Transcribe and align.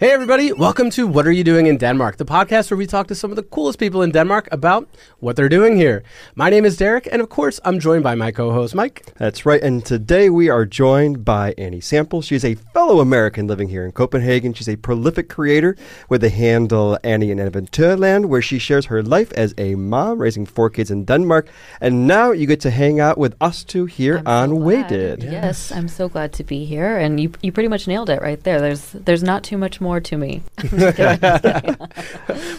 Hey, 0.00 0.12
everybody, 0.12 0.50
welcome 0.50 0.88
to 0.92 1.06
What 1.06 1.26
Are 1.26 1.30
You 1.30 1.44
Doing 1.44 1.66
in 1.66 1.76
Denmark, 1.76 2.16
the 2.16 2.24
podcast 2.24 2.70
where 2.70 2.78
we 2.78 2.86
talk 2.86 3.08
to 3.08 3.14
some 3.14 3.30
of 3.30 3.36
the 3.36 3.42
coolest 3.42 3.78
people 3.78 4.00
in 4.00 4.12
Denmark 4.12 4.48
about 4.50 4.88
what 5.18 5.36
they're 5.36 5.50
doing 5.50 5.76
here. 5.76 6.02
My 6.34 6.48
name 6.48 6.64
is 6.64 6.78
Derek, 6.78 7.06
and 7.12 7.20
of 7.20 7.28
course, 7.28 7.60
I'm 7.66 7.78
joined 7.78 8.02
by 8.02 8.14
my 8.14 8.32
co 8.32 8.50
host, 8.50 8.74
Mike. 8.74 9.12
That's 9.18 9.44
right. 9.44 9.60
And 9.62 9.84
today 9.84 10.30
we 10.30 10.48
are 10.48 10.64
joined 10.64 11.22
by 11.22 11.52
Annie 11.58 11.82
Samples. 11.82 12.24
She's 12.24 12.46
a 12.46 12.54
fellow 12.54 13.00
American 13.00 13.46
living 13.46 13.68
here 13.68 13.84
in 13.84 13.92
Copenhagen. 13.92 14.54
She's 14.54 14.70
a 14.70 14.76
prolific 14.76 15.28
creator 15.28 15.76
with 16.08 16.22
the 16.22 16.30
handle 16.30 16.98
Annie 17.04 17.30
in 17.30 17.36
Eventyrland, 17.36 18.24
where 18.24 18.40
she 18.40 18.58
shares 18.58 18.86
her 18.86 19.02
life 19.02 19.30
as 19.34 19.52
a 19.58 19.74
mom 19.74 20.18
raising 20.18 20.46
four 20.46 20.70
kids 20.70 20.90
in 20.90 21.04
Denmark. 21.04 21.46
And 21.78 22.06
now 22.06 22.30
you 22.30 22.46
get 22.46 22.60
to 22.60 22.70
hang 22.70 23.00
out 23.00 23.18
with 23.18 23.36
us 23.38 23.64
two 23.64 23.84
here 23.84 24.22
I'm 24.24 24.26
on 24.26 24.48
so 24.48 24.54
glad. 24.54 24.64
Weighted. 24.64 25.22
Yes, 25.24 25.70
I'm 25.70 25.88
so 25.88 26.08
glad 26.08 26.32
to 26.32 26.42
be 26.42 26.64
here, 26.64 26.96
and 26.96 27.20
you 27.20 27.32
you 27.42 27.52
pretty 27.52 27.68
much 27.68 27.86
nailed 27.86 28.08
it 28.08 28.22
right 28.22 28.42
there. 28.44 28.62
There's 28.62 28.92
there's 28.92 29.22
not 29.22 29.44
too 29.44 29.58
much 29.58 29.78
more 29.78 29.89
to 29.98 30.16
me. 30.16 30.42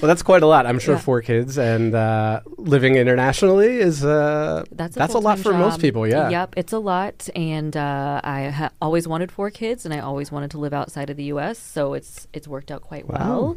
Well, 0.02 0.08
that's 0.08 0.24
quite 0.24 0.42
a 0.42 0.48
lot. 0.48 0.66
I'm 0.66 0.80
sure 0.80 0.96
Yeah. 0.96 1.02
four 1.02 1.22
kids 1.22 1.58
and 1.60 1.94
uh, 1.94 2.42
living 2.58 2.96
internationally 2.96 3.78
is 3.78 4.04
uh, 4.04 4.64
That's 4.72 4.96
a, 4.96 5.00
that's 5.00 5.14
a 5.14 5.20
lot 5.20 5.38
for 5.40 5.54
most 5.54 5.80
people. 5.80 6.08
Yeah. 6.08 6.30
Yep, 6.30 6.56
it's 6.58 6.74
a 6.74 6.80
lot, 6.80 7.30
and 7.36 7.78
uh, 7.78 8.20
I 8.24 8.50
ha- 8.50 8.72
always 8.82 9.08
wanted 9.08 9.32
four 9.32 9.52
kids, 9.52 9.86
and 9.86 9.94
I 9.94 10.00
always 10.00 10.32
wanted 10.32 10.50
to 10.52 10.58
live 10.58 10.74
outside 10.74 11.10
of 11.12 11.18
the 11.18 11.26
U.S. 11.26 11.60
So 11.60 11.94
it's 11.94 12.28
it's 12.34 12.48
worked 12.48 12.72
out 12.72 12.82
quite 12.82 13.08
well. 13.08 13.56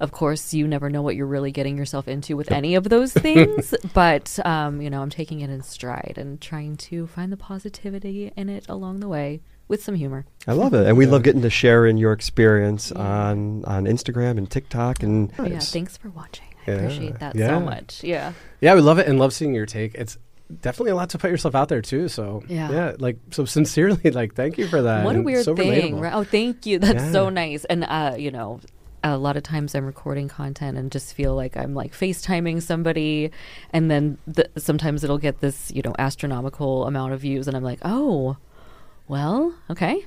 Of 0.00 0.10
course, 0.10 0.52
you 0.52 0.66
never 0.66 0.90
know 0.90 1.02
what 1.02 1.14
you're 1.14 1.26
really 1.28 1.52
getting 1.52 1.78
yourself 1.78 2.08
into 2.08 2.36
with 2.36 2.50
any 2.50 2.74
of 2.74 2.88
those 2.88 3.12
things, 3.26 3.72
but 3.94 4.38
um, 4.44 4.80
you 4.82 4.90
know, 4.90 5.00
I'm 5.00 5.10
taking 5.10 5.40
it 5.42 5.50
in 5.50 5.62
stride 5.62 6.14
and 6.16 6.40
trying 6.40 6.76
to 6.88 7.06
find 7.06 7.30
the 7.30 7.36
positivity 7.36 8.32
in 8.36 8.48
it 8.48 8.66
along 8.68 8.98
the 9.00 9.08
way 9.08 9.40
with 9.68 9.82
some 9.82 9.94
humor. 9.94 10.24
I 10.46 10.52
love 10.52 10.74
it. 10.74 10.86
And 10.86 10.96
we 10.96 11.06
love 11.06 11.22
getting 11.22 11.42
to 11.42 11.50
share 11.50 11.86
in 11.86 11.96
your 11.96 12.12
experience 12.12 12.92
Yeah. 12.94 13.02
on, 13.02 13.64
on 13.64 13.84
Instagram 13.84 14.38
and 14.38 14.50
TikTok. 14.50 15.02
And 15.02 15.32
Yeah, 15.42 15.58
thanks 15.58 15.96
for 15.96 16.10
watching. 16.10 16.46
I 16.66 16.70
Yeah. 16.70 16.76
appreciate 16.78 17.18
that 17.20 17.34
Yeah. 17.36 17.48
so 17.48 17.60
much. 17.60 18.02
Yeah. 18.04 18.32
Yeah, 18.60 18.74
we 18.74 18.80
love 18.80 18.98
it 18.98 19.06
and 19.06 19.18
love 19.18 19.32
seeing 19.32 19.54
your 19.54 19.66
take. 19.66 19.94
It's 19.94 20.18
definitely 20.60 20.90
a 20.92 20.96
lot 20.96 21.08
to 21.10 21.18
put 21.18 21.30
yourself 21.30 21.54
out 21.54 21.68
there 21.68 21.80
too. 21.82 22.08
So 22.08 22.42
Yeah. 22.48 22.70
yeah, 22.70 22.92
like 22.98 23.16
so 23.30 23.44
sincerely, 23.46 24.10
like 24.10 24.34
thank 24.34 24.58
you 24.58 24.66
for 24.68 24.82
that. 24.82 25.04
what 25.04 25.16
a 25.16 25.22
weird 25.22 25.44
so 25.44 25.54
thing. 25.56 25.98
Right? 26.00 26.12
Oh, 26.14 26.24
thank 26.24 26.66
you. 26.66 26.78
That's 26.78 27.10
so 27.12 27.28
nice. 27.30 27.64
And 27.64 27.84
uh, 27.84 28.14
you 28.18 28.30
know, 28.30 28.60
a 29.02 29.18
lot 29.18 29.36
of 29.36 29.42
times 29.42 29.74
I'm 29.74 29.84
recording 29.84 30.28
content 30.28 30.78
and 30.78 30.90
just 30.90 31.12
feel 31.14 31.34
like 31.34 31.56
I'm 31.58 31.74
like 31.74 31.92
FaceTiming 31.92 32.62
somebody, 32.62 33.30
and 33.70 33.90
then 33.90 34.16
th- 34.34 34.48
sometimes 34.56 35.04
it'll 35.04 35.18
get 35.18 35.40
this 35.40 35.70
you 35.74 35.82
know 35.84 35.94
astronomical 35.98 36.86
amount 36.86 37.12
of 37.12 37.20
views, 37.20 37.46
and 37.48 37.54
I'm 37.56 37.62
like, 37.64 37.80
oh, 37.82 38.36
well, 39.08 39.54
okay. 39.70 40.06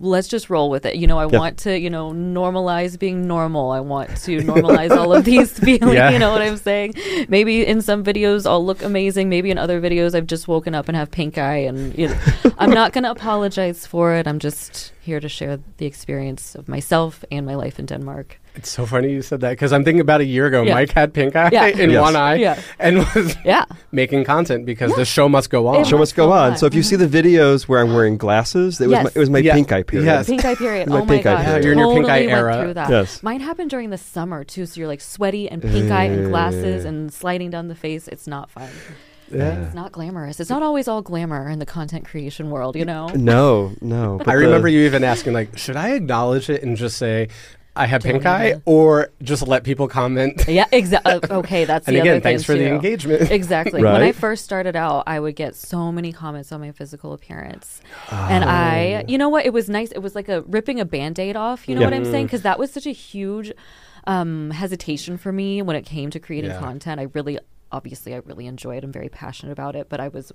Let's 0.00 0.28
just 0.28 0.48
roll 0.48 0.70
with 0.70 0.86
it. 0.86 0.94
You 0.94 1.08
know, 1.08 1.18
I 1.18 1.26
Yeah. 1.26 1.38
want 1.40 1.58
to, 1.60 1.76
you 1.76 1.90
know, 1.90 2.12
normalize 2.12 2.96
being 2.96 3.26
normal. 3.26 3.72
I 3.72 3.80
want 3.80 4.10
to 4.18 4.38
normalize 4.42 4.96
all 4.96 5.12
of 5.12 5.24
these 5.24 5.58
feelings. 5.58 5.94
Yeah. 5.94 6.10
You 6.10 6.20
know 6.20 6.30
what 6.30 6.40
I'm 6.40 6.56
saying? 6.56 6.94
Maybe 7.28 7.66
in 7.66 7.82
some 7.82 8.04
videos 8.04 8.46
I'll 8.48 8.64
look 8.64 8.82
amazing. 8.84 9.28
Maybe 9.28 9.50
in 9.50 9.58
other 9.58 9.80
videos 9.80 10.14
I've 10.14 10.28
just 10.28 10.46
woken 10.46 10.72
up 10.72 10.86
and 10.86 10.96
have 10.96 11.10
pink 11.10 11.36
eye, 11.36 11.56
and 11.56 11.98
you 11.98 12.08
know, 12.08 12.18
I'm 12.58 12.70
not 12.70 12.92
going 12.92 13.04
to 13.04 13.10
apologize 13.10 13.86
for 13.88 14.14
it. 14.14 14.28
I'm 14.28 14.38
just 14.38 14.92
here 15.08 15.20
to 15.20 15.28
share 15.28 15.58
the 15.78 15.86
experience 15.86 16.54
of 16.58 16.68
myself 16.68 17.24
and 17.32 17.42
my 17.50 17.54
life 17.64 17.78
in 17.80 17.86
Denmark. 17.86 18.28
It's 18.58 18.70
so 18.70 18.84
funny 18.86 19.10
you 19.16 19.22
said 19.22 19.40
that 19.40 19.50
because 19.50 19.72
I'm 19.76 19.84
thinking 19.84 20.00
about 20.08 20.20
a 20.20 20.24
year 20.34 20.46
ago, 20.50 20.62
Yeah. 20.62 20.74
Mike 20.78 20.92
had 21.00 21.12
pink 21.12 21.34
eye 21.36 21.50
Yeah. 21.52 21.66
in 21.84 21.90
Yes. 21.90 22.02
one 22.02 22.16
eye 22.16 22.36
Yeah. 22.46 22.56
and 22.78 22.98
was 22.98 23.36
Yeah. 23.44 23.64
making 23.92 24.24
content 24.24 24.66
because 24.66 24.92
the 24.96 25.04
show 25.04 25.28
must 25.28 25.48
go 25.50 25.66
on. 25.68 25.80
It 25.80 25.86
show 25.86 25.98
must 25.98 26.14
go 26.16 26.26
go 26.26 26.32
on. 26.32 26.50
on. 26.52 26.56
So 26.58 26.66
if 26.66 26.74
you 26.74 26.82
see 26.82 26.96
the 26.96 27.06
videos 27.18 27.68
where 27.68 27.80
I'm 27.82 27.94
wearing 27.94 28.18
glasses, 28.18 28.80
it 28.80 28.86
was 28.88 28.92
Yes. 28.96 29.04
my, 29.04 29.10
it 29.14 29.20
was 29.20 29.30
my 29.30 29.38
Yeah. 29.38 29.54
pink 29.54 29.72
eye 29.72 29.82
period. 29.84 30.06
Yes. 30.06 30.26
Pink 30.26 30.44
eye 30.44 30.56
period. 30.56 30.88
My 30.88 30.96
oh 31.00 31.04
my 31.04 31.14
pink 31.14 31.26
eye 31.26 31.32
gosh. 31.34 31.44
period. 31.44 31.58
Yeah, 31.58 31.64
you're 31.64 31.72
in 31.72 31.78
your 31.78 31.94
pink 31.94 32.08
eye 32.08 32.26
totally 32.26 32.32
went 32.34 32.44
era. 32.56 32.62
through 32.62 32.74
that. 32.74 32.90
Yes. 32.90 33.22
Mine 33.22 33.40
happened 33.40 33.70
during 33.70 33.90
the 33.90 33.98
summer 34.14 34.44
too, 34.44 34.66
so 34.66 34.74
you're 34.80 34.88
like 34.94 35.00
sweaty 35.16 35.44
and 35.50 35.62
pink 35.62 35.90
eye 35.90 36.04
and 36.14 36.28
glasses 36.32 36.84
Uh. 36.84 36.88
and 36.88 37.12
sliding 37.12 37.50
down 37.50 37.68
the 37.68 37.74
face. 37.86 38.08
It's 38.08 38.26
not 38.26 38.50
fun. 38.50 38.68
Yeah. 39.30 39.64
It's 39.66 39.74
not 39.74 39.92
glamorous. 39.92 40.40
It's 40.40 40.50
not 40.50 40.62
always 40.62 40.88
all 40.88 41.02
glamour 41.02 41.48
in 41.48 41.58
the 41.58 41.66
content 41.66 42.04
creation 42.06 42.50
world, 42.50 42.76
you 42.76 42.84
know? 42.84 43.08
No, 43.08 43.72
no. 43.80 44.18
but 44.24 44.28
I 44.28 44.32
the- 44.36 44.38
remember 44.46 44.68
you 44.68 44.80
even 44.86 45.04
asking 45.04 45.32
like, 45.32 45.56
should 45.58 45.76
I 45.76 45.90
acknowledge 45.90 46.48
it 46.50 46.62
and 46.62 46.76
just 46.76 46.96
say 46.96 47.28
I 47.76 47.86
have 47.86 48.02
Don't 48.02 48.14
pink 48.14 48.26
eye, 48.26 48.48
even. 48.48 48.62
or 48.64 49.10
just 49.22 49.46
let 49.46 49.62
people 49.62 49.86
comment? 49.86 50.44
Yeah, 50.48 50.64
exactly. 50.72 51.20
Okay, 51.30 51.64
that's 51.64 51.86
and 51.86 51.94
the 51.96 52.00
again, 52.00 52.14
other 52.14 52.20
thing 52.20 52.32
thanks 52.32 52.42
for 52.44 52.54
the 52.54 52.66
engagement. 52.66 53.30
Exactly. 53.30 53.82
When 53.84 54.02
I 54.02 54.10
first 54.10 54.42
started 54.44 54.74
out, 54.74 55.04
I 55.06 55.20
would 55.20 55.36
get 55.36 55.54
so 55.54 55.92
many 55.92 56.12
comments 56.12 56.50
on 56.50 56.60
my 56.60 56.72
physical 56.72 57.12
appearance. 57.12 57.80
And 58.10 58.44
I, 58.44 59.04
you 59.06 59.16
know 59.16 59.28
what? 59.28 59.46
It 59.46 59.52
was 59.52 59.68
nice. 59.68 59.92
It 59.92 60.00
was 60.00 60.16
like 60.16 60.28
a 60.28 60.40
ripping 60.42 60.80
a 60.80 60.84
band 60.84 61.20
aid 61.20 61.36
off. 61.36 61.68
You 61.68 61.76
know 61.76 61.82
Yeah. 61.82 61.86
what 61.86 61.94
I'm 61.94 62.04
saying? 62.04 62.26
Because 62.26 62.42
that 62.42 62.58
was 62.58 62.72
such 62.72 62.86
a 62.86 62.90
huge 62.92 63.52
um, 64.08 64.50
hesitation 64.50 65.16
for 65.18 65.30
me 65.30 65.62
when 65.62 65.76
it 65.76 65.84
came 65.86 66.10
to 66.10 66.18
creating 66.18 66.50
Yeah. 66.50 66.58
content. 66.58 66.98
I 67.00 67.04
really, 67.14 67.38
obviously, 67.72 68.14
I 68.14 68.18
really 68.18 68.46
enjoy 68.46 68.76
it. 68.76 68.84
I'm 68.84 68.92
very 68.92 69.08
passionate 69.08 69.52
about 69.52 69.76
it. 69.76 69.88
But 69.88 70.00
I 70.00 70.08
was 70.08 70.32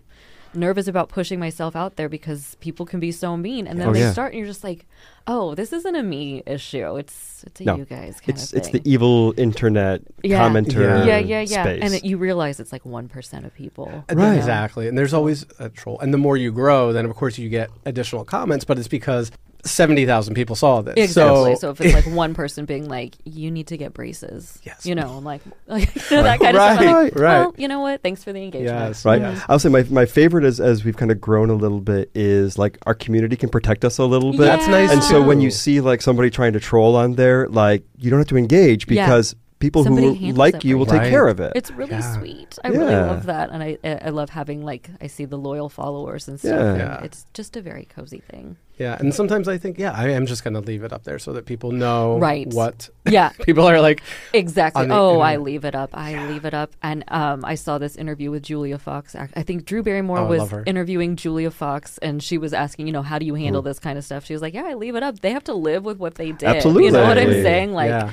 nervous 0.56 0.88
about 0.88 1.10
pushing 1.10 1.40
myself 1.40 1.76
out 1.76 1.96
there 1.96 2.08
because 2.08 2.56
people 2.60 2.86
can 2.86 3.00
be 3.00 3.12
so 3.12 3.36
mean. 3.36 3.66
And 3.66 3.80
then 3.80 3.88
Oh, 3.90 3.94
they 3.94 4.02
yeah. 4.02 4.12
start, 4.12 4.34
and 4.34 4.38
you're 4.40 4.48
just 4.48 4.64
like, 4.64 4.86
oh, 5.26 5.56
this 5.56 5.74
isn't 5.74 5.96
a 5.96 6.04
me 6.04 6.44
issue. 6.46 6.96
It's, 6.98 7.44
it's 7.48 7.62
a 7.62 7.64
No. 7.64 7.76
you 7.78 7.86
guys 7.86 8.20
kind 8.20 8.38
It's 8.38 8.52
of 8.54 8.58
it's 8.60 8.70
the 8.70 8.82
evil 8.86 9.34
internet 9.38 10.02
Yeah. 10.24 10.40
commenter 10.48 11.06
yeah, 11.08 11.18
yeah, 11.18 11.42
yeah. 11.42 11.64
space. 11.64 11.80
And 11.84 11.94
it, 11.96 12.06
you 12.06 12.18
realize 12.18 12.60
it's 12.60 12.72
like 12.72 12.84
1% 12.84 13.46
of 13.46 13.54
people. 13.56 14.04
And 14.10 14.20
Right. 14.20 14.36
Exactly. 14.38 14.88
And 14.88 14.96
there's 14.98 15.14
always 15.14 15.46
a 15.60 15.70
troll. 15.70 16.00
And 16.00 16.14
the 16.14 16.18
more 16.20 16.38
you 16.38 16.52
grow, 16.52 16.94
then 16.94 17.06
of 17.06 17.16
course 17.16 17.38
you 17.40 17.50
get 17.50 17.70
additional 17.86 18.24
comments, 18.24 18.64
but 18.66 18.78
it's 18.78 18.88
because 18.88 19.32
70,000 19.66 20.34
people 20.36 20.56
saw 20.56 20.82
this. 20.82 20.96
Exactly. 20.98 21.56
So, 21.56 21.60
So, 21.60 21.70
if 21.72 21.82
it's 21.82 21.94
like 21.94 22.06
one 22.16 22.34
person 22.34 22.66
being 22.66 22.88
like, 22.90 23.16
"You 23.24 23.50
need 23.52 23.68
to 23.68 23.78
get 23.78 23.94
braces," 23.94 24.60
Yes. 24.64 24.86
you 24.86 24.94
know, 24.96 25.20
like, 25.20 25.42
like 25.68 25.94
that 26.10 26.40
kind 26.40 26.58
of 26.58 26.62
stuff. 26.64 26.80
I'm 26.80 26.86
Right, 26.88 27.04
like, 27.04 27.16
right. 27.16 27.40
Well, 27.40 27.56
you 27.58 27.68
know 27.68 27.80
what? 27.80 28.02
Thanks 28.04 28.24
for 28.24 28.34
the 28.34 28.42
engagement. 28.44 28.78
Yes. 28.78 29.06
Right. 29.06 29.22
Yes. 29.22 29.42
I'll 29.48 29.60
say 29.60 29.70
my, 29.70 29.84
my 29.84 30.06
favorite 30.06 30.44
is 30.44 30.60
as 30.60 30.84
we've 30.84 30.98
kind 30.98 31.12
of 31.12 31.22
grown 31.22 31.50
a 31.50 31.56
little 31.56 31.80
bit 31.80 32.12
is 32.14 32.58
like 32.58 32.78
our 32.86 32.94
community 32.94 33.36
can 33.36 33.50
protect 33.50 33.86
us 33.86 33.98
a 33.98 34.06
little 34.06 34.32
bit. 34.32 34.40
That's 34.42 34.68
nice 34.68 34.92
And 34.92 35.04
so 35.04 35.22
when 35.24 35.40
you 35.42 35.50
see 35.52 35.80
like 35.82 36.02
somebody 36.02 36.30
trying 36.30 36.54
to 36.54 36.60
troll 36.60 36.96
on 36.96 37.14
there, 37.14 37.48
like 37.48 37.84
you 37.98 38.10
don't 38.10 38.20
have 38.20 38.28
to 38.28 38.38
engage 38.38 38.90
Yeah. 38.90 39.06
because 39.06 39.36
people 39.64 39.84
Somebody 39.84 40.14
who 40.16 40.32
like 40.34 40.64
you 40.64 40.78
will 40.78 40.86
you. 40.88 41.00
take 41.00 41.10
care 41.10 41.28
of 41.28 41.40
it. 41.40 41.54
It's 41.56 41.72
really 41.72 41.92
Yeah. 41.92 42.18
sweet. 42.18 42.52
I 42.64 42.68
really 42.70 42.96
love 43.12 43.26
that, 43.28 43.50
and 43.52 43.64
I 43.64 43.78
I 43.84 43.92
I 44.08 44.10
love 44.10 44.30
having 44.30 44.60
like 44.72 44.90
I 45.02 45.08
see 45.08 45.26
the 45.26 45.38
loyal 45.38 45.70
followers 45.70 46.28
and 46.28 46.40
stuff. 46.40 46.52
Yeah. 46.52 46.70
and 46.70 46.78
Yeah. 46.78 47.04
It's 47.08 47.26
just 47.34 47.56
a 47.58 47.62
very 47.62 47.86
cozy 47.96 48.22
thing. 48.32 48.58
yeah. 48.78 48.98
And 49.00 49.14
sometimes 49.14 49.48
I 49.48 49.58
think, 49.60 49.78
yeah, 49.78 49.94
I 49.96 50.10
am 50.18 50.26
just 50.26 50.44
going 50.44 50.56
to 50.56 50.60
leave 50.72 50.84
it 50.84 50.92
up 50.92 51.04
there 51.04 51.20
so 51.20 51.32
that 51.34 51.46
people 51.46 51.72
know 51.72 52.18
Right. 52.18 52.48
what 52.60 52.90
Yeah, 53.18 53.30
people 53.48 53.66
are 53.70 53.80
like. 53.80 54.02
Exactly. 54.34 54.88
the 54.88 54.94
Oh, 54.96 55.20
I 55.20 55.38
leave 55.38 55.64
it 55.64 55.76
up. 55.76 55.92
I 55.94 56.10
leave 56.32 56.44
it 56.46 56.54
up. 56.56 56.72
And 56.82 57.04
um, 57.08 57.46
I 57.46 57.56
saw 57.56 57.78
this 57.78 57.96
interview 57.96 58.32
with 58.32 58.42
Julia 58.44 58.78
Fox. 58.80 59.16
I 59.16 59.44
think 59.44 59.66
Drew 59.66 59.84
Barrymore 59.84 60.20
Oh, 60.20 60.26
was 60.28 60.52
interviewing 60.66 61.16
Julia 61.16 61.52
Fox, 61.52 61.98
and 62.00 62.22
she 62.28 62.38
was 62.40 62.52
asking, 62.54 62.88
you 62.88 62.94
know, 62.94 63.04
how 63.04 63.20
do 63.20 63.26
you 63.26 63.36
handle 63.36 63.62
this 63.62 63.80
kind 63.80 63.98
of 64.00 64.04
stuff? 64.04 64.26
She 64.26 64.34
was 64.34 64.42
like, 64.42 64.56
yeah, 64.56 64.66
I 64.66 64.74
leave 64.74 64.96
it 64.96 65.04
up. 65.04 65.20
They 65.22 65.32
have 65.38 65.44
to 65.46 65.54
live 65.54 65.84
with 65.86 66.00
what 66.00 66.16
they 66.16 66.32
did. 66.32 66.50
Absolutely, 66.50 66.86
You 66.86 66.92
know 66.94 67.04
what 67.08 67.18
I'm 67.20 67.32
saying? 67.48 67.74
Like, 67.74 67.90
yeah. 67.90 68.12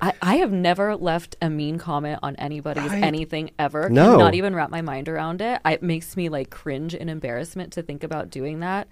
I, 0.00 0.12
I 0.20 0.36
have 0.36 0.52
never 0.52 0.96
left 0.96 1.36
a 1.40 1.48
mean 1.48 1.78
comment 1.78 2.18
on 2.22 2.36
anybody's 2.36 2.90
Right. 2.90 3.02
anything 3.02 3.50
ever. 3.58 3.88
No. 3.88 4.12
Cannot 4.12 4.34
even 4.34 4.54
wrap 4.54 4.70
my 4.70 4.82
mind 4.82 5.08
around 5.08 5.40
it. 5.40 5.60
I, 5.64 5.72
it 5.74 5.82
makes 5.82 6.16
me 6.16 6.28
like 6.28 6.50
cringe 6.50 6.94
and 6.94 7.08
embarrassment 7.08 7.72
to 7.74 7.82
think 7.82 8.02
about 8.04 8.30
doing 8.30 8.60
that. 8.60 8.88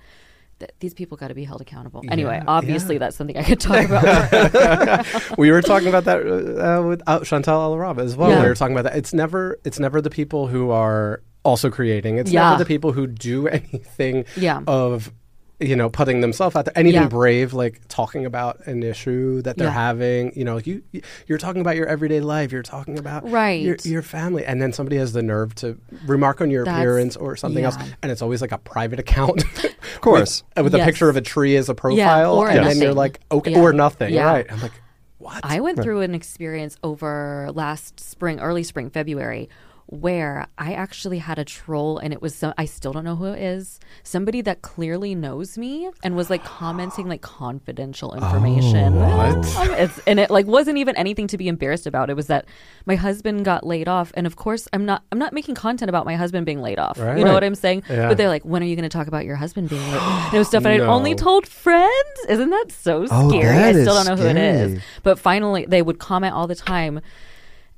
Th- 0.60 0.70
these 0.80 0.94
people 0.94 1.16
got 1.16 1.28
to 1.28 1.34
be 1.34 1.44
held 1.44 1.60
accountable. 1.60 2.02
Anyway, 2.08 2.36
Yeah, 2.36 2.44
obviously 2.46 2.94
yeah. 2.94 3.00
that's 3.00 3.16
something 3.16 3.36
I 3.36 3.42
could 3.42 3.60
talk 3.60 3.84
about. 3.88 5.06
we 5.38 5.50
were 5.50 5.62
talking 5.62 5.88
about 5.88 6.04
that 6.04 6.20
uh, 6.20 6.82
with 6.86 7.02
uh, 7.06 7.20
Chantal 7.20 7.74
Alaraba 7.74 8.00
as 8.04 8.16
well. 8.16 8.30
Yeah. 8.30 8.42
We 8.42 8.48
were 8.48 8.54
talking 8.54 8.74
about 8.76 8.90
that. 8.90 8.96
It's 8.98 9.12
never 9.12 9.58
it's 9.64 9.78
never 9.80 10.00
the 10.00 10.10
people 10.10 10.46
who 10.46 10.70
are 10.70 11.22
also 11.44 11.70
creating. 11.70 12.18
It's 12.18 12.30
Yeah. 12.30 12.50
never 12.50 12.64
the 12.64 12.68
people 12.68 12.92
who 12.92 13.06
do 13.06 13.46
anything 13.58 14.24
Yeah. 14.36 14.62
of 14.66 15.12
you 15.60 15.76
know 15.76 15.88
putting 15.88 16.20
themselves 16.20 16.56
out 16.56 16.64
there 16.64 16.76
anything 16.76 17.02
Yeah. 17.02 17.08
brave 17.08 17.52
like 17.52 17.80
talking 17.88 18.26
about 18.26 18.66
an 18.66 18.82
issue 18.82 19.40
that 19.42 19.56
they're 19.56 19.68
Yeah. 19.68 19.72
having 19.72 20.32
you 20.36 20.44
know 20.44 20.58
you 20.58 20.82
you're 21.28 21.38
talking 21.38 21.60
about 21.60 21.76
your 21.76 21.86
everyday 21.86 22.20
life 22.20 22.50
you're 22.50 22.62
talking 22.64 22.98
about 22.98 23.30
Right. 23.30 23.62
your, 23.62 23.76
your 23.84 24.02
family 24.02 24.44
and 24.44 24.60
then 24.60 24.72
somebody 24.72 24.96
has 24.96 25.12
the 25.12 25.22
nerve 25.22 25.54
to 25.56 25.78
remark 26.06 26.40
on 26.40 26.50
your 26.50 26.64
That's- 26.64 26.80
appearance 26.80 27.16
or 27.16 27.36
something 27.36 27.64
else 27.64 27.76
and 28.02 28.10
it's 28.10 28.20
always 28.20 28.40
like 28.40 28.50
a 28.52 28.58
private 28.58 28.98
account 28.98 29.44
Of 29.94 30.00
course. 30.00 30.42
with, 30.56 30.64
with 30.64 30.74
a 30.74 30.84
picture 30.84 31.08
of 31.08 31.16
a 31.16 31.20
tree 31.22 31.54
as 31.56 31.68
a 31.68 31.74
profile 31.74 32.34
or 32.34 32.48
and 32.48 32.66
then 32.66 32.78
you're 32.80 32.92
like 32.94 33.20
okay 33.30 33.52
Yeah. 33.52 33.60
or 33.60 33.72
nothing 33.72 34.12
Yeah. 34.12 34.24
right 34.26 34.46
i'm 34.50 34.60
like 34.60 34.72
what 35.18 35.40
I 35.42 35.60
went 35.60 35.80
through 35.80 36.00
an 36.02 36.14
experience 36.14 36.76
over 36.82 37.48
last 37.54 37.98
spring, 37.98 38.40
early 38.40 38.62
spring, 38.62 38.90
February, 38.90 39.48
where 39.86 40.46
I 40.56 40.72
actually 40.72 41.18
had 41.18 41.38
a 41.38 41.44
troll, 41.44 41.98
and 41.98 42.12
it 42.12 42.22
was 42.22 42.34
some, 42.34 42.54
I 42.56 42.64
still 42.64 42.92
don't 42.92 43.04
know 43.04 43.16
who 43.16 43.26
it 43.26 43.38
is. 43.42 43.78
Somebody 44.02 44.40
that 44.42 44.62
clearly 44.62 45.14
knows 45.14 45.58
me 45.58 45.90
and 46.02 46.16
was 46.16 46.30
like 46.30 46.42
commenting 46.44 47.06
like 47.08 47.20
confidential 47.20 48.14
information. 48.14 48.96
what? 48.96 49.34
Um, 49.54 49.70
it's, 49.72 49.98
and 50.06 50.18
it 50.18 50.30
like 50.30 50.46
wasn't 50.46 50.78
even 50.78 50.96
anything 50.96 51.26
to 51.28 51.38
be 51.38 51.48
embarrassed 51.48 51.86
about. 51.86 52.10
It 52.10 52.14
was 52.14 52.26
that 52.28 52.46
my 52.86 52.96
husband 52.96 53.44
got 53.44 53.64
laid 53.66 53.86
off, 53.88 54.10
and 54.16 54.26
of 54.26 54.36
course 54.36 54.66
I'm 54.72 54.84
not 54.84 55.02
I'm 55.12 55.18
not 55.18 55.32
making 55.32 55.54
content 55.54 55.88
about 55.88 56.06
my 56.06 56.16
husband 56.16 56.44
being 56.46 56.60
laid 56.62 56.78
off. 56.78 56.98
Right. 56.98 57.18
You 57.18 57.24
know 57.24 57.32
what 57.34 57.44
I'm 57.44 57.54
saying? 57.54 57.84
Yeah. 57.88 58.08
But 58.08 58.16
they're 58.16 58.28
like, 58.28 58.44
when 58.44 58.62
are 58.62 58.66
you 58.66 58.74
going 58.76 58.88
to 58.88 58.88
talk 58.88 59.06
about 59.06 59.24
your 59.24 59.36
husband 59.36 59.68
being 59.68 59.82
laid? 59.82 60.00
And 60.00 60.34
it 60.34 60.38
was 60.38 60.48
stuff 60.48 60.64
And 60.64 60.74
I'd 60.74 60.80
only 60.80 61.14
told 61.14 61.46
friends. 61.46 61.92
Isn't 62.28 62.50
that 62.50 62.66
so 62.72 63.06
Oh, 63.10 63.28
scary? 63.28 63.44
that 63.44 63.76
I 63.76 63.82
still 63.82 63.94
don't 63.94 64.06
know 64.06 64.16
who 64.16 64.28
it 64.28 64.36
is. 64.36 64.82
But 65.02 65.18
finally, 65.18 65.66
they 65.66 65.82
would 65.82 65.98
comment 65.98 66.34
all 66.34 66.46
the 66.46 66.54
time. 66.56 67.00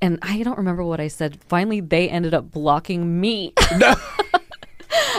And 0.01 0.19
I 0.21 0.43
don't 0.43 0.57
remember 0.57 0.83
what 0.83 0.99
I 0.99 1.07
said. 1.07 1.39
Finally, 1.47 1.81
they 1.81 2.07
ended 2.09 2.33
up 2.33 2.51
blocking 2.51 3.19
me. 3.19 3.53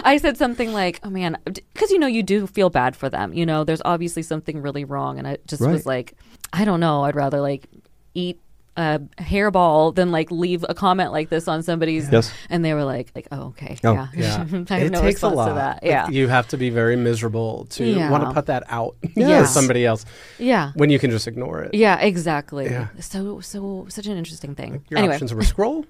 I 0.04 0.16
said 0.20 0.36
something 0.36 0.72
like, 0.72 1.00
"Oh 1.02 1.10
man," 1.10 1.36
because 1.44 1.90
you 1.90 1.98
know 1.98 2.06
you 2.06 2.22
do 2.22 2.46
feel 2.46 2.70
bad 2.70 2.96
for 2.96 3.08
them. 3.10 3.32
You 3.34 3.44
know, 3.44 3.64
there's 3.64 3.82
obviously 3.84 4.22
something 4.22 4.62
really 4.62 4.84
wrong, 4.84 5.18
and 5.18 5.26
I 5.26 5.38
just 5.46 5.62
Right. 5.62 5.72
was 5.72 5.84
like, 5.84 6.14
"I 6.52 6.64
don't 6.64 6.80
know. 6.80 7.02
I'd 7.04 7.16
rather 7.16 7.40
like 7.40 7.66
eat 8.14 8.40
a 8.78 9.00
hairball 9.18 9.94
than 9.94 10.10
like 10.12 10.30
leave 10.30 10.64
a 10.68 10.74
comment 10.74 11.12
like 11.12 11.28
this 11.28 11.48
on 11.48 11.62
somebody's." 11.62 12.10
Yes. 12.10 12.32
And 12.48 12.64
they 12.64 12.72
were 12.74 12.84
like, 12.84 13.10
"Like, 13.14 13.26
oh 13.32 13.48
okay, 13.48 13.76
Oh. 13.84 13.92
yeah, 13.92 14.06
Yeah, 14.14 14.34
I 14.70 14.74
have 14.78 14.86
it 14.86 14.92
no 14.92 15.00
takes 15.02 15.22
a 15.22 15.28
lot. 15.28 15.48
to 15.48 15.54
that. 15.54 15.82
Like, 15.82 15.90
Yeah, 15.90 16.08
you 16.08 16.28
have 16.28 16.48
to 16.48 16.56
be 16.56 16.70
very 16.70 16.96
miserable 16.96 17.66
to 17.70 17.84
Yeah. 17.84 18.10
want 18.10 18.24
to 18.24 18.32
put 18.32 18.46
that 18.46 18.62
out 18.68 18.96
Yeah. 19.14 19.42
for 19.42 19.46
somebody 19.48 19.84
else 19.84 20.04
yeah, 20.38 20.72
when 20.74 20.90
you 20.90 20.98
can 20.98 21.10
just 21.10 21.26
ignore 21.26 21.62
it. 21.64 21.74
yeah, 21.74 21.98
exactly. 22.00 22.66
Yeah. 22.66 22.88
So, 23.00 23.40
so 23.40 23.86
such 23.88 24.06
an 24.06 24.16
interesting 24.16 24.54
thing. 24.54 24.84
Your 24.88 24.98
anyway, 24.98 25.14
options 25.14 25.34
were 25.34 25.42
scroll, 25.44 25.84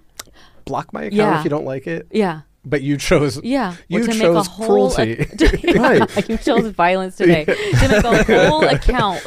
block 0.64 0.93
my 0.93 1.02
account 1.02 1.14
Yeah. 1.14 1.38
if 1.38 1.44
you 1.44 1.50
don't 1.50 1.64
like 1.67 1.87
it, 1.87 2.06
yeah. 2.11 2.41
but 2.64 2.82
you 2.82 2.96
chose. 2.96 3.41
Yeah, 3.43 3.75
You 3.88 4.00
or 4.00 4.06
to 4.06 4.08
chose 4.08 4.19
make 4.19 4.29
a 4.29 4.43
whole 4.43 4.67
cruelty. 4.91 5.26
yeah, 5.62 5.79
Right. 5.79 6.29
you 6.29 6.37
chose 6.38 6.69
violence 6.73 7.17
today 7.17 7.44
to 7.44 7.88
make 7.88 8.05
a 8.05 8.49
whole 8.49 8.64
account 8.64 9.23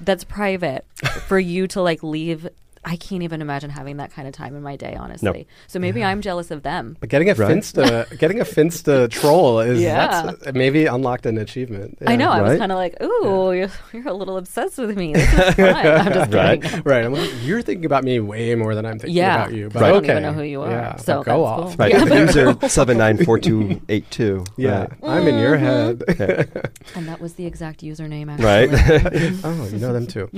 that's 0.00 0.24
private 0.24 0.84
for 1.26 1.38
you 1.38 1.66
to 1.68 1.80
like 1.82 2.02
leave. 2.02 2.48
I 2.88 2.94
can't 2.94 3.24
even 3.24 3.42
imagine 3.42 3.68
having 3.70 3.96
that 3.96 4.12
kind 4.12 4.28
of 4.28 4.32
time 4.32 4.54
in 4.54 4.62
my 4.62 4.76
day, 4.76 4.94
honestly. 4.94 5.48
So 5.66 5.80
maybe 5.80 6.04
I'm 6.04 6.20
jealous 6.20 6.52
of 6.52 6.62
them. 6.62 6.96
But 7.00 7.08
getting 7.08 7.28
a 7.28 7.34
Right. 7.34 7.50
Finsta, 7.56 8.16
getting 8.18 8.40
a 8.40 8.44
Finsta 8.44 9.10
troll 9.10 9.58
is 9.58 9.80
Yeah. 9.82 10.22
that's 10.22 10.52
maybe 10.54 10.86
unlocked 10.86 11.26
an 11.26 11.36
achievement. 11.36 11.98
I 12.06 12.14
know. 12.14 12.30
I 12.30 12.42
was 12.42 12.58
kind 12.58 12.70
of 12.70 12.78
like, 12.78 12.94
"Ooh, 13.02 13.52
you're, 13.52 13.68
you're 13.92 14.06
a 14.08 14.12
little 14.14 14.36
obsessed 14.36 14.78
with 14.78 14.96
me. 14.96 15.12
This 15.14 15.32
is 15.32 15.54
fun." 15.56 15.74
I'm 15.76 16.12
just 16.12 16.32
Right. 16.36 16.62
kidding. 16.62 16.82
right. 16.84 17.04
I'm 17.04 17.12
like, 17.12 17.30
you're 17.42 17.60
thinking 17.60 17.86
about 17.86 18.04
me 18.04 18.20
way 18.20 18.54
more 18.54 18.76
than 18.76 18.86
I'm 18.86 19.00
thinking 19.00 19.16
Yeah. 19.16 19.42
about 19.42 19.54
you. 19.54 19.68
But 19.68 19.82
I 19.82 19.88
don't 19.88 20.04
okay. 20.04 20.12
even 20.12 20.22
know 20.22 20.32
who 20.32 20.42
you 20.42 20.62
are, 20.62 20.70
Yeah, 20.70 20.96
so 20.96 21.16
but 21.18 21.26
go 21.26 21.32
that's 21.42 21.48
off. 21.48 21.68
cool. 21.70 21.76
Right. 21.78 21.92
Yeah, 21.92 22.20
User 22.20 22.56
seven 22.68 22.98
nine 22.98 23.24
four 23.24 23.40
two 23.40 23.80
eight 23.88 24.08
two. 24.12 24.44
Yeah, 24.56 24.86
I'm 25.02 25.26
in 25.26 25.38
your 25.38 25.56
mm-hmm. 25.56 26.22
head. 26.22 26.70
And 26.94 27.08
that 27.08 27.20
was 27.20 27.34
the 27.34 27.46
exact 27.46 27.80
username, 27.82 28.38
Right. 28.38 28.68
oh, 29.44 29.66
you 29.72 29.78
know 29.78 29.92
them 29.92 30.06
too. 30.06 30.30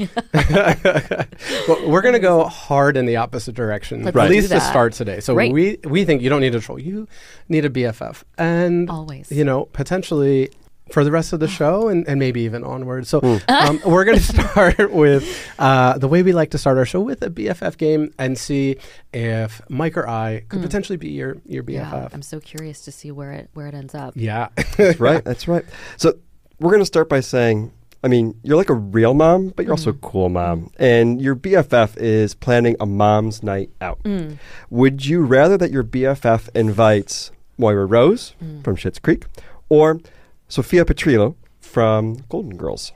well, 1.68 1.88
we're 1.90 2.00
gonna 2.02 2.18
go 2.18 2.37
hard 2.44 2.96
in 2.96 3.06
the 3.06 3.16
opposite 3.16 3.54
direction, 3.54 4.02
Let's 4.04 4.16
at 4.16 4.30
least 4.30 4.50
to 4.50 4.60
start 4.60 4.92
today. 4.92 5.20
So 5.20 5.34
Great. 5.34 5.52
we 5.52 5.78
we 5.84 6.04
think 6.04 6.22
you 6.22 6.28
don't 6.28 6.40
need 6.40 6.54
a 6.54 6.60
troll. 6.60 6.78
You 6.78 7.08
need 7.48 7.64
a 7.64 7.70
BFF, 7.70 8.22
and 8.36 8.88
Always. 8.90 9.30
you 9.32 9.44
know 9.44 9.64
potentially 9.72 10.50
for 10.90 11.04
the 11.04 11.10
rest 11.10 11.34
of 11.34 11.40
the 11.40 11.46
show 11.48 11.88
and, 11.88 12.08
and 12.08 12.18
maybe 12.18 12.40
even 12.40 12.64
onward. 12.64 13.06
So 13.06 13.20
um, 13.48 13.78
we're 13.86 14.06
going 14.06 14.16
to 14.16 14.22
start 14.22 14.90
with 14.90 15.22
uh, 15.58 15.98
the 15.98 16.08
way 16.08 16.22
we 16.22 16.32
like 16.32 16.50
to 16.52 16.58
start 16.58 16.78
our 16.78 16.86
show 16.86 17.00
with 17.02 17.20
a 17.22 17.28
BFF 17.28 17.76
game 17.76 18.10
and 18.18 18.38
see 18.38 18.76
if 19.12 19.60
Mike 19.68 19.98
or 19.98 20.08
I 20.08 20.44
could 20.48 20.62
potentially 20.62 20.96
be 20.96 21.10
your 21.10 21.36
your 21.44 21.62
Mm. 21.62 21.72
yeah, 21.74 21.90
BFF. 21.90 22.14
I'm 22.14 22.22
so 22.22 22.40
curious 22.40 22.80
to 22.86 22.92
see 22.92 23.10
where 23.10 23.32
it 23.32 23.50
where 23.52 23.66
it 23.66 23.74
ends 23.74 23.94
up. 23.94 24.14
Yeah. 24.16 24.48
That's 24.78 24.98
right. 24.98 25.22
That's 25.22 25.46
right. 25.46 25.64
So 25.98 26.14
we're 26.58 26.70
going 26.70 26.80
to 26.80 26.86
start 26.86 27.10
by 27.10 27.20
saying, 27.20 27.70
I 28.02 28.08
mean, 28.08 28.38
you're 28.44 28.56
like 28.56 28.70
a 28.70 28.74
real 28.74 29.12
mom, 29.14 29.48
but 29.56 29.64
you're 29.64 29.72
also 29.72 29.90
a 29.90 29.92
Mm-hmm. 29.92 30.06
cool 30.06 30.28
mom. 30.28 30.70
And 30.78 31.20
your 31.20 31.34
BFF 31.34 31.96
is 31.96 32.34
planning 32.34 32.76
a 32.78 32.86
mom's 32.86 33.42
night 33.42 33.70
out. 33.80 34.02
Mm. 34.04 34.38
Would 34.70 35.04
you 35.06 35.22
rather 35.22 35.56
that 35.58 35.70
your 35.72 35.82
BFF 35.82 36.48
invites 36.54 37.32
Moira 37.58 37.86
Rose 37.86 38.34
Mm. 38.42 38.62
from 38.62 38.76
Schitt's 38.76 39.00
Creek 39.00 39.24
or 39.68 40.00
Sophia 40.48 40.84
Petrillo 40.84 41.34
from 41.60 42.18
Golden 42.28 42.56
Girls? 42.56 42.92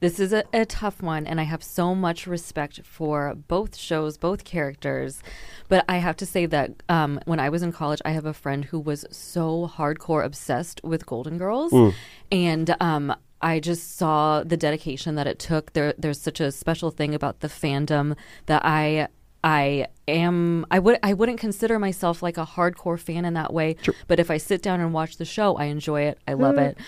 This 0.00 0.18
is 0.18 0.32
a, 0.32 0.42
a 0.52 0.64
tough 0.64 1.00
one, 1.00 1.28
and 1.28 1.38
I 1.40 1.44
have 1.44 1.62
so 1.62 1.94
much 1.94 2.26
respect 2.26 2.80
for 2.84 3.34
both 3.36 3.76
shows, 3.76 4.18
both 4.18 4.42
characters. 4.42 5.22
But 5.68 5.84
I 5.88 5.98
have 5.98 6.16
to 6.16 6.26
say 6.26 6.44
that 6.46 6.72
um, 6.88 7.20
when 7.24 7.38
I 7.38 7.50
was 7.50 7.62
in 7.62 7.70
college, 7.70 8.00
I 8.04 8.10
have 8.10 8.26
a 8.26 8.32
friend 8.34 8.64
who 8.64 8.80
was 8.80 9.04
so 9.12 9.70
hardcore 9.72 10.24
obsessed 10.24 10.80
with 10.82 11.06
Golden 11.06 11.38
Girls, 11.38 11.72
and 12.32 12.74
um, 12.80 13.14
I 13.42 13.60
just 13.60 13.96
saw 13.96 14.42
the 14.44 14.56
dedication 14.56 15.14
that 15.16 15.26
it 15.26 15.38
took. 15.38 15.72
There, 15.72 15.94
there's 15.98 16.20
such 16.20 16.40
a 16.40 16.52
special 16.52 16.90
thing 16.90 17.14
about 17.14 17.40
the 17.40 17.48
fandom 17.48 18.16
that 18.46 18.62
I. 18.64 19.08
I 19.44 19.88
am 20.06 20.64
I 20.70 20.78
would 20.78 21.00
I 21.02 21.14
wouldn't 21.14 21.40
consider 21.40 21.76
myself 21.80 22.22
like 22.22 22.38
a 22.38 22.46
hardcore 22.46 22.96
fan 22.96 23.24
in 23.24 23.34
that 23.34 23.52
way, 23.52 23.74
but 24.06 24.20
if 24.20 24.30
I 24.30 24.36
sit 24.36 24.62
down 24.62 24.78
and 24.78 24.94
watch 24.94 25.16
the 25.16 25.24
show, 25.24 25.56
I 25.56 25.64
enjoy 25.64 26.02
it. 26.02 26.20
I 26.28 26.34
love 26.34 26.54
mm. 26.54 26.68
it. 26.68 26.78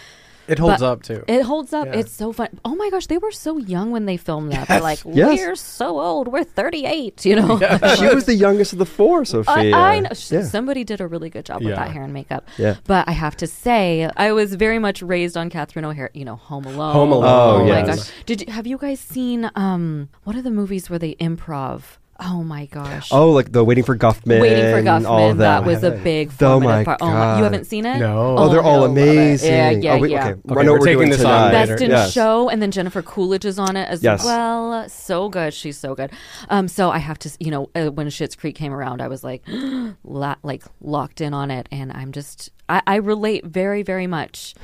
It 0.49 0.59
holds 0.59 0.81
But 0.81 0.87
up 0.87 1.03
too. 1.03 1.25
It 1.29 1.43
holds 1.43 1.73
up. 1.73 1.87
Yeah. 1.87 1.97
It's 2.01 2.13
so 2.13 2.33
fun. 2.33 2.49
Oh 2.65 2.75
my 2.75 2.91
gosh, 2.91 3.07
they 3.07 3.19
were 3.19 3.31
so 3.33 3.59
young 3.59 3.91
when 3.91 4.07
they 4.07 4.17
filmed 4.17 4.53
that. 4.53 4.69
They're 4.69 4.81
like, 4.81 5.01
Yes. 5.05 5.39
we're 5.39 5.55
so 5.57 6.01
old. 6.01 6.29
We're 6.29 6.45
38, 6.45 7.25
you 7.25 7.37
know? 7.37 7.59
she 7.97 8.07
was 8.15 8.27
the 8.27 8.35
youngest 8.35 8.73
of 8.73 8.79
the 8.79 8.87
four, 8.87 9.25
Sophia. 9.25 9.75
I, 9.77 9.97
I 9.97 10.01
know. 10.01 10.09
S- 10.11 10.31
Yeah. 10.33 10.43
Somebody 10.45 10.85
did 10.85 11.01
a 11.01 11.07
really 11.07 11.31
good 11.31 11.45
job 11.45 11.63
with 11.63 11.75
that 11.75 11.91
hair 11.91 12.03
and 12.03 12.13
makeup. 12.13 12.47
Yeah. 12.59 12.77
But 12.87 13.09
I 13.09 13.13
have 13.13 13.37
to 13.39 13.47
say, 13.47 14.11
I 14.17 14.33
was 14.33 14.55
very 14.55 14.79
much 14.79 15.03
raised 15.03 15.37
on 15.37 15.51
Catherine 15.51 15.85
O'Hara. 15.85 16.11
You 16.15 16.25
know, 16.25 16.37
Home 16.37 16.65
Alone. 16.65 16.93
Home 16.93 17.13
Alone. 17.13 17.61
Oh, 17.63 17.65
my 17.69 17.85
yes. 17.85 17.87
gosh. 18.09 18.13
Did 18.27 18.41
you, 18.47 18.53
have 18.53 18.67
you 18.67 18.79
guys 18.79 19.01
seen 19.01 19.51
um 19.55 20.09
what 20.25 20.37
are 20.37 20.43
the 20.43 20.51
movies 20.51 20.89
where 20.91 20.99
they 20.99 21.15
improv? 21.17 21.83
Oh 22.21 22.45
my 22.45 22.67
gosh. 22.67 23.09
Oh, 23.11 23.31
like 23.33 23.51
the 23.51 23.65
Waiting 23.65 23.83
for 23.83 23.97
Guffman. 23.99 24.41
Waiting 24.41 24.71
for 24.73 24.81
Guffman. 24.83 25.07
All 25.09 25.31
of 25.33 25.39
that 25.39 25.65
that. 25.65 25.67
was 25.67 25.83
a 25.83 25.91
big 25.91 26.29
Oh 26.29 26.61
formative 26.61 26.77
my 26.77 26.85
part. 26.85 26.99
Oh 27.03 27.07
my, 27.07 27.13
God. 27.13 27.39
you 27.39 27.45
haven't 27.45 27.65
seen 27.65 27.85
it? 27.87 27.99
No. 27.99 28.37
Oh, 28.39 28.49
they're 28.49 28.63
all 28.63 28.83
you'll 28.83 28.89
love 28.89 28.99
it. 28.99 29.03
amazing. 29.03 29.51
Yeah, 29.53 29.71
yeah, 29.71 29.93
oh, 29.95 29.99
we, 29.99 30.11
yeah. 30.13 30.29
Okay, 30.29 30.41
Okay, 30.51 30.61
I 30.61 30.63
know 30.65 30.73
we're 30.75 30.79
taking 30.79 30.99
doing 30.99 31.11
this 31.11 31.25
on 31.25 31.49
tonight. 31.51 31.61
later. 31.61 31.73
Best 31.75 31.83
in 31.83 31.91
Yes. 31.91 32.13
show, 32.13 32.49
and 32.49 32.63
then 32.63 32.71
Jennifer 32.71 33.03
Coolidge 33.03 33.45
is 33.45 33.59
on 33.59 33.77
it 33.77 33.89
as 33.89 34.03
Yes. 34.03 34.25
well. 34.25 34.89
So 34.89 35.29
good, 35.29 35.53
she's 35.55 35.77
so 35.77 35.95
good. 35.97 36.13
Um, 36.49 36.69
so 36.69 36.91
I 36.91 36.99
have 36.99 37.19
to, 37.21 37.31
you 37.41 37.51
know, 37.51 37.69
uh, 37.75 37.87
when 37.91 38.07
Schitt's 38.09 38.37
Creek 38.37 38.55
came 38.55 38.73
around, 38.73 39.03
I 39.03 39.09
was 39.09 39.25
like, 39.25 39.43
la- 40.05 40.37
like 40.45 40.63
locked 40.81 41.21
in 41.21 41.35
on 41.35 41.51
it, 41.51 41.69
and 41.73 41.93
I'm 41.93 42.13
just, 42.13 42.51
I, 42.69 42.83
I 42.87 42.97
relate 42.97 43.45
very, 43.45 43.83
very 43.83 44.07
much 44.07 44.55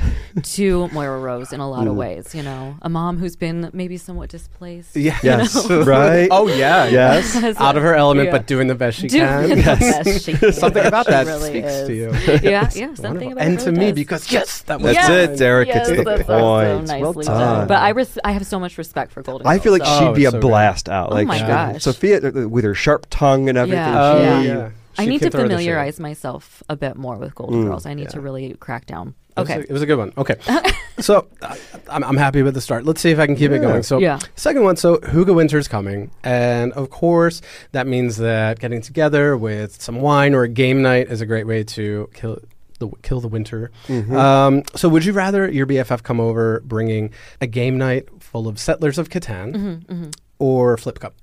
to 0.43 0.89
Moira 0.93 1.21
Rose 1.21 1.53
in 1.53 1.61
a 1.61 1.69
lot 1.69 1.87
of 1.87 1.95
ways. 1.97 2.35
You 2.35 2.43
know, 2.43 2.77
a 2.81 2.89
mom 2.89 3.19
who's 3.19 3.37
been 3.37 3.69
maybe 3.75 3.97
somewhat 3.99 4.31
displaced. 4.31 4.97
yeah. 4.97 5.19
Yes, 5.23 5.69
right? 5.71 6.29
Oh 6.31 6.49
yeah. 6.49 6.87
Yes. 6.87 7.37
Out 7.61 7.77
of 7.77 7.83
her 7.83 7.95
element, 7.95 8.27
Yeah. 8.27 8.33
but 8.33 8.47
doing 8.47 8.69
the 8.69 8.75
best 8.75 8.99
she 9.01 9.09
Doing 9.09 9.23
can. 9.27 9.49
the 9.51 9.57
best 9.57 10.25
she 10.25 10.33
can. 10.33 10.53
Something 10.53 10.87
about 10.87 11.07
that 11.09 11.27
really 11.27 11.51
speaks 11.51 11.69
is. 11.69 11.89
to 11.89 11.95
you. 11.95 12.11
Yeah, 12.51 12.71
yeah, 12.75 12.95
something 12.95 13.03
Wonderful. 13.05 13.33
about 13.33 13.45
and 13.47 13.59
to 13.61 13.67
really 13.67 13.79
me 13.79 13.87
does. 13.87 13.95
because 13.95 14.33
yes, 14.33 14.63
that 14.63 14.81
was 14.81 14.95
That's 14.95 15.07
fine. 15.09 15.19
it, 15.35 15.39
Derek. 15.39 15.69
Yes, 15.69 15.89
it's 15.89 15.99
the 15.99 16.05
that's 16.05 16.23
point. 16.23 16.41
also 16.43 16.81
nicely 16.81 17.01
well 17.03 17.13
done. 17.13 17.25
done. 17.27 17.69
But 17.69 17.79
I 17.83 17.91
res- 17.91 18.19
I 18.25 18.33
have 18.33 18.47
so 18.47 18.59
much 18.59 18.79
respect 18.79 19.13
for 19.13 19.23
Golden. 19.23 19.47
I 19.47 19.59
feel 19.59 19.73
like 19.73 19.85
so- 19.85 19.99
she'd 19.99 20.15
be 20.15 20.27
Oh, 20.27 20.29
a 20.29 20.33
so 20.33 20.39
good. 20.41 20.41
blast 20.49 20.89
out. 20.89 21.11
Oh 21.11 21.15
Like 21.17 21.27
my 21.27 21.39
gosh. 21.39 21.83
Sophia 21.83 22.19
uh, 22.27 22.49
with 22.49 22.65
her 22.65 22.75
sharp 22.75 23.07
tongue 23.11 23.49
and 23.51 23.59
everything. 23.59 23.79
Yeah. 23.85 24.71
She- 24.97 25.03
yeah. 25.03 25.05
so- 25.05 25.09
I 25.09 25.13
need 25.13 25.23
to 25.23 25.31
throw 25.31 25.43
the 25.43 25.49
shade. 25.51 25.57
familiarize 25.59 26.01
myself 26.01 26.63
a 26.69 26.77
bit 26.77 26.97
more 26.97 27.17
with 27.17 27.35
Golden 27.35 27.65
Mm, 27.65 27.69
Girls. 27.69 27.87
I 27.87 27.95
need 27.95 28.11
to 28.11 28.21
really 28.21 28.55
crack 28.55 28.87
down. 28.87 29.15
It 29.37 29.41
was 29.41 29.51
Okay. 29.51 29.61
a- 29.61 29.63
it 29.63 29.71
was 29.71 29.83
a 29.83 29.87
good 29.87 29.97
one. 29.99 30.13
Okay. 30.19 30.35
so 30.99 31.27
uh, 31.41 31.55
I'm, 31.89 32.03
I'm 32.05 32.17
happy 32.17 32.43
with 32.43 32.55
the 32.55 32.61
start. 32.61 32.85
Let's 32.85 33.01
see 33.01 33.11
if 33.11 33.19
I 33.19 33.27
can 33.27 33.37
keep 33.37 33.53
it 33.53 33.61
going. 33.61 33.83
So, 33.85 33.99
Yeah. 33.99 34.19
second 34.35 34.65
one. 34.65 34.77
So, 34.77 34.99
Hugo 35.13 35.33
Winter's 35.33 35.69
coming. 35.69 36.11
And 36.25 36.73
of 36.73 36.91
course, 36.91 37.41
that 37.73 37.87
means 37.87 38.17
that 38.19 38.59
getting 38.59 38.81
together 38.83 39.37
with 39.37 39.81
some 39.81 40.01
wine 40.01 40.35
or 40.35 40.43
a 40.43 40.49
game 40.49 40.83
night 40.83 41.09
is 41.11 41.21
a 41.21 41.27
great 41.27 41.47
way 41.47 41.63
to 41.65 42.09
kill 42.13 42.39
the, 42.81 42.89
kill 43.03 43.21
the 43.21 43.29
winter. 43.29 43.71
Mhm. 43.89 44.13
Um, 44.17 44.63
so, 44.75 44.89
would 44.89 45.05
you 45.05 45.13
rather 45.13 45.49
your 45.51 45.67
BFF 45.67 46.03
come 46.03 46.19
over 46.21 46.61
bringing 46.65 47.11
a 47.41 47.47
game 47.47 47.79
night 47.79 48.09
full 48.19 48.49
of 48.49 48.59
Settlers 48.59 48.99
of 48.99 49.09
Catan 49.11 49.55
Mhm, 49.55 49.87
mhm. 49.87 50.15
or 50.41 50.77
Flip 50.77 50.99
Cup? 50.99 51.15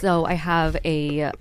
So 0.00 0.24
I 0.26 0.34
have 0.34 0.76
a 0.84 1.32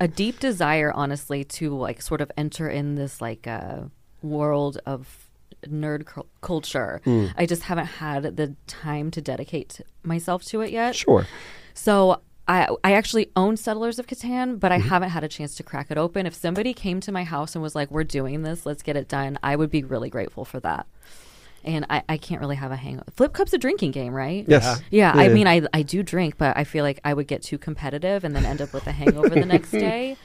a 0.00 0.08
deep 0.08 0.40
desire, 0.40 0.92
honestly, 0.92 1.44
to 1.44 1.76
like 1.76 2.02
sort 2.02 2.20
of 2.20 2.30
enter 2.36 2.68
in 2.68 2.94
this 2.96 3.20
like 3.20 3.46
uh, 3.46 3.82
world 4.22 4.78
of 4.86 5.28
nerd 5.66 6.06
cul- 6.06 6.26
culture. 6.40 7.00
Mm. 7.04 7.32
I 7.36 7.46
just 7.46 7.62
haven't 7.62 7.86
had 7.86 8.36
the 8.36 8.56
time 8.66 9.10
to 9.12 9.20
dedicate 9.20 9.80
myself 10.02 10.42
to 10.46 10.60
it 10.62 10.70
yet. 10.72 10.96
Sure. 10.96 11.26
So 11.74 12.20
I 12.48 12.68
I 12.82 12.92
actually 12.94 13.30
own 13.36 13.56
Settlers 13.56 13.98
of 13.98 14.06
Catan, 14.06 14.58
but 14.58 14.72
I 14.72 14.78
Mm-hmm. 14.78 14.88
haven't 14.88 15.10
had 15.10 15.22
a 15.24 15.28
chance 15.28 15.54
to 15.56 15.62
crack 15.62 15.90
it 15.90 15.98
open. 15.98 16.26
If 16.26 16.34
somebody 16.34 16.72
came 16.74 17.00
to 17.00 17.12
my 17.12 17.24
house 17.24 17.54
and 17.54 17.62
was 17.62 17.74
like, 17.74 17.90
"We're 17.90 18.04
doing 18.04 18.42
this, 18.42 18.66
let's 18.66 18.82
get 18.82 18.96
it 18.96 19.06
done," 19.08 19.38
I 19.42 19.54
would 19.56 19.70
be 19.70 19.84
really 19.84 20.10
grateful 20.10 20.44
for 20.44 20.58
that. 20.60 20.86
And 21.62 21.84
I, 21.90 22.02
I 22.08 22.16
can't 22.16 22.40
really 22.40 22.56
have 22.56 22.72
a 22.72 22.76
hangover. 22.76 23.04
Flip 23.12 23.32
Cup's 23.32 23.52
a 23.52 23.58
drinking 23.58 23.90
game, 23.90 24.14
right? 24.14 24.44
Yes. 24.48 24.80
Yeah, 24.90 25.12
I 25.14 25.28
Yeah. 25.28 25.34
mean, 25.34 25.46
I 25.46 25.62
I 25.74 25.82
do 25.82 26.02
drink, 26.02 26.38
but 26.38 26.56
I 26.56 26.64
feel 26.64 26.84
like 26.84 27.00
I 27.04 27.12
would 27.12 27.26
get 27.26 27.42
too 27.42 27.58
competitive 27.58 28.24
and 28.24 28.34
then 28.34 28.46
end 28.46 28.62
up 28.62 28.72
with 28.72 28.86
a 28.86 28.92
hangover 28.92 29.36
the 29.36 29.44
next 29.46 29.70
day. 29.88 30.16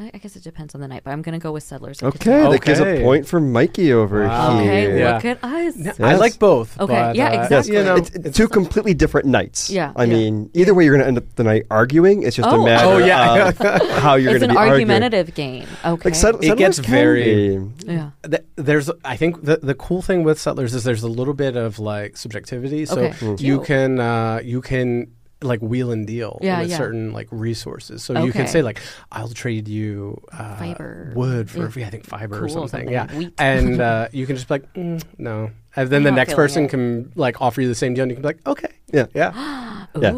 I, 0.00 0.12
I 0.14 0.18
guess 0.18 0.36
it 0.36 0.44
depends 0.44 0.74
on 0.76 0.80
the 0.80 0.86
night, 0.86 1.02
but 1.04 1.10
I'm 1.10 1.22
gonna 1.22 1.40
go 1.40 1.50
with 1.50 1.64
Settlers. 1.64 2.00
of 2.02 2.14
Okay, 2.14 2.30
Cthulhu. 2.30 2.52
that 2.52 2.62
gives 2.64 2.78
a 2.80 2.86
Okay. 2.88 3.02
point 3.02 3.26
for 3.26 3.40
Mikey 3.40 3.92
over 3.92 4.24
Wow. 4.26 4.58
here. 4.58 4.70
Okay, 4.70 4.98
Yeah. 5.00 5.14
look 5.14 5.24
at 5.24 5.42
us. 5.42 5.74
I 5.76 6.10
Yes. 6.10 6.20
like 6.20 6.38
both. 6.38 6.78
Okay, 6.80 6.92
but, 6.94 7.16
yeah, 7.16 7.30
uh, 7.30 7.42
exactly. 7.42 7.76
You 7.76 7.82
know, 7.84 7.96
It's, 7.96 8.10
it's 8.10 8.36
two 8.36 8.46
completely 8.46 8.94
different 8.94 9.26
nights. 9.26 9.70
Yeah, 9.70 9.92
I 9.96 10.04
yeah. 10.04 10.12
mean, 10.14 10.50
either 10.54 10.72
way, 10.72 10.84
you're 10.84 10.94
going 10.94 11.02
to 11.02 11.08
end 11.08 11.18
up 11.18 11.24
the 11.34 11.42
night 11.44 11.64
arguing. 11.70 12.22
It's 12.22 12.36
just 12.36 12.48
a 12.48 12.52
Oh. 12.52 12.64
matter 12.64 12.86
Oh, 12.86 12.98
yeah. 12.98 13.48
of 13.48 13.58
how 14.02 14.14
you're 14.14 14.36
it's 14.36 14.40
going 14.40 14.42
an 14.42 14.48
to 14.50 14.54
be 14.54 14.56
arguing. 14.56 14.90
argumentative 14.90 15.34
game. 15.34 15.66
Okay. 15.84 16.02
Like 16.08 16.14
settle- 16.14 16.40
It 16.44 16.56
gets 16.56 16.78
can 16.80 16.90
very- 16.92 17.58
be. 17.58 17.92
yeah. 17.92 18.10
Th- 18.28 18.42
there's 18.56 18.90
i 19.04 19.16
think 19.16 19.44
the, 19.44 19.58
the 19.62 19.74
cool 19.74 20.02
thing 20.02 20.24
with 20.24 20.38
settlers 20.38 20.74
is 20.74 20.82
there's 20.84 21.04
a 21.04 21.08
little 21.08 21.32
bit 21.32 21.56
of 21.56 21.78
like 21.78 22.16
subjectivity 22.16 22.84
so 22.84 22.98
Okay. 22.98 23.14
Mm. 23.20 23.40
you 23.40 23.56
Cute. 23.58 23.64
can 23.66 24.00
uh, 24.00 24.40
you 24.42 24.60
can 24.60 25.06
like 25.40 25.60
wheel 25.60 25.92
and 25.92 26.06
deal 26.06 26.38
Yeah, 26.42 26.60
with 26.60 26.70
yeah. 26.70 26.76
certain 26.76 27.12
like 27.12 27.28
resources 27.30 28.02
so 28.02 28.24
you 28.24 28.32
can 28.32 28.48
say 28.48 28.60
like 28.62 28.80
i'll 29.12 29.28
trade 29.28 29.68
you 29.68 30.20
uh, 30.32 30.56
Fiber. 30.56 31.12
wood 31.14 31.48
for 31.48 31.70
Yeah. 31.78 31.86
i 31.86 31.90
think 31.90 32.04
fiber 32.04 32.36
or 32.36 32.40
Cool, 32.40 32.48
something, 32.66 32.88
something, 32.88 32.92
yeah 32.92 33.06
wheat. 33.16 33.34
and 33.38 33.80
uh, 33.90 34.08
you 34.12 34.26
can 34.26 34.34
just 34.34 34.48
be 34.48 34.54
like 34.54 34.72
mm, 34.74 35.00
no 35.16 35.50
and 35.82 35.90
then 35.90 36.02
the 36.02 36.10
next 36.10 36.34
person 36.34 36.64
it. 36.64 36.70
can 36.70 37.12
like 37.14 37.40
offer 37.40 37.60
you 37.60 37.68
the 37.68 37.74
same 37.74 37.94
deal 37.94 38.02
and 38.02 38.10
you 38.10 38.16
can 38.16 38.22
be 38.22 38.28
like 38.28 38.46
okay 38.46 38.72
Yeah. 38.92 39.06
yeah 39.14 39.74
Yeah. 39.98 40.12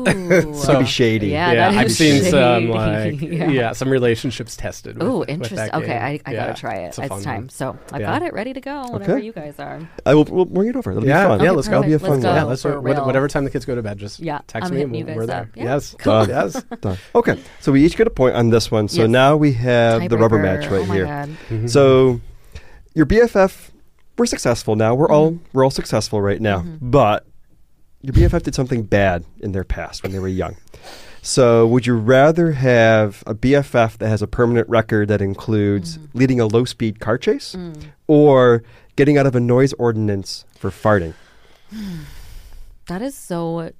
So 0.52 0.78
be 0.80 0.84
shady. 0.84 1.28
Yeah, 1.28 1.52
yeah, 1.52 1.68
I've 1.80 1.92
seen 1.92 2.18
shady. 2.18 2.30
some 2.30 2.68
like 2.70 3.20
yeah. 3.22 3.48
yeah. 3.48 3.72
some 3.72 3.88
relationships 3.88 4.56
tested. 4.56 4.98
With, 4.98 5.06
Oh, 5.06 5.18
with 5.20 5.28
that 5.28 5.32
interesting. 5.34 5.74
Okay. 5.74 5.96
I, 5.96 6.20
I 6.26 6.32
Yeah, 6.32 6.46
gotta 6.48 6.60
try 6.60 6.74
it. 6.74 6.86
It's, 6.88 6.98
It's, 6.98 7.24
time. 7.24 7.42
one. 7.42 7.48
So 7.50 7.78
I 7.92 8.00
Yeah. 8.00 8.06
got 8.06 8.22
it 8.22 8.32
ready 8.34 8.52
to 8.52 8.60
go 8.60 8.82
whenever 8.90 9.14
Okay. 9.16 9.24
you 9.24 9.32
guys 9.32 9.54
are. 9.58 9.88
I 10.04 10.14
will 10.14 10.24
we'll 10.24 10.44
bring 10.44 10.68
it 10.68 10.76
over. 10.76 10.90
It'll 10.90 11.06
Yeah, 11.06 11.24
be 11.24 11.28
fun. 11.30 11.44
yeah, 11.44 11.50
let's 11.52 11.68
go. 11.68 11.78
It'll 11.78 11.88
be 11.88 11.92
a 11.94 11.98
fun 12.00 12.20
Let's. 12.20 12.24
Yeah, 12.24 12.42
let's 12.44 12.62
for 12.62 12.80
what- 12.80 13.06
whatever 13.06 13.28
time 13.28 13.44
the 13.44 13.50
kids 13.50 13.64
go 13.64 13.74
to 13.76 13.82
bed, 13.82 13.96
just 13.98 14.18
Yeah, 14.18 14.40
text 14.48 14.70
I'm 14.70 14.74
me 14.76 14.82
and 14.82 14.92
we'll, 14.92 15.16
we're 15.16 15.26
there. 15.26 15.50
Yes, 15.54 15.94
Done. 16.02 16.28
yes. 16.28 16.62
Done. 16.80 16.98
Okay, 17.14 17.40
so 17.60 17.70
we 17.72 17.84
each 17.86 17.96
get 17.96 18.06
a 18.08 18.10
point 18.10 18.34
on 18.34 18.50
this 18.50 18.70
one. 18.72 18.88
So 18.88 19.06
now 19.06 19.36
we 19.36 19.52
have 19.52 20.08
the 20.08 20.18
rubber 20.18 20.38
match 20.38 20.66
right 20.70 20.86
oh 20.88 20.92
here. 20.92 21.06
Mm-hmm. 21.06 21.68
So 21.68 22.20
your 22.94 23.06
BFF, 23.06 23.69
we're 24.20 24.26
successful 24.26 24.76
now. 24.76 24.94
We're 24.94 25.10
all 25.10 25.32
Mm-hmm. 25.32 25.44
we're 25.52 25.64
all 25.64 25.70
successful 25.70 26.20
right 26.22 26.40
now. 26.40 26.60
But 26.80 27.26
your 28.02 28.12
BFF 28.14 28.42
did 28.44 28.54
something 28.54 28.82
bad 28.84 29.24
in 29.40 29.52
their 29.52 29.64
past 29.64 30.02
when 30.02 30.12
they 30.12 30.18
were 30.18 30.28
young. 30.28 30.56
So 31.22 31.66
would 31.66 31.86
you 31.86 31.96
rather 31.96 32.52
have 32.52 33.22
a 33.26 33.34
BFF 33.34 33.98
that 33.98 34.08
has 34.08 34.22
a 34.22 34.26
permanent 34.26 34.68
record 34.68 35.08
that 35.08 35.20
includes 35.20 35.98
Mm-hmm. 35.98 36.18
leading 36.18 36.40
a 36.40 36.46
low 36.46 36.64
speed 36.64 37.00
car 37.00 37.18
chase, 37.18 37.54
Mm. 37.54 37.82
or 38.06 38.62
getting 38.96 39.18
out 39.18 39.26
of 39.26 39.34
a 39.34 39.40
noise 39.40 39.72
ordinance 39.74 40.44
for 40.58 40.70
farting? 40.70 41.14
That 42.86 43.02
is 43.02 43.14
so 43.14 43.70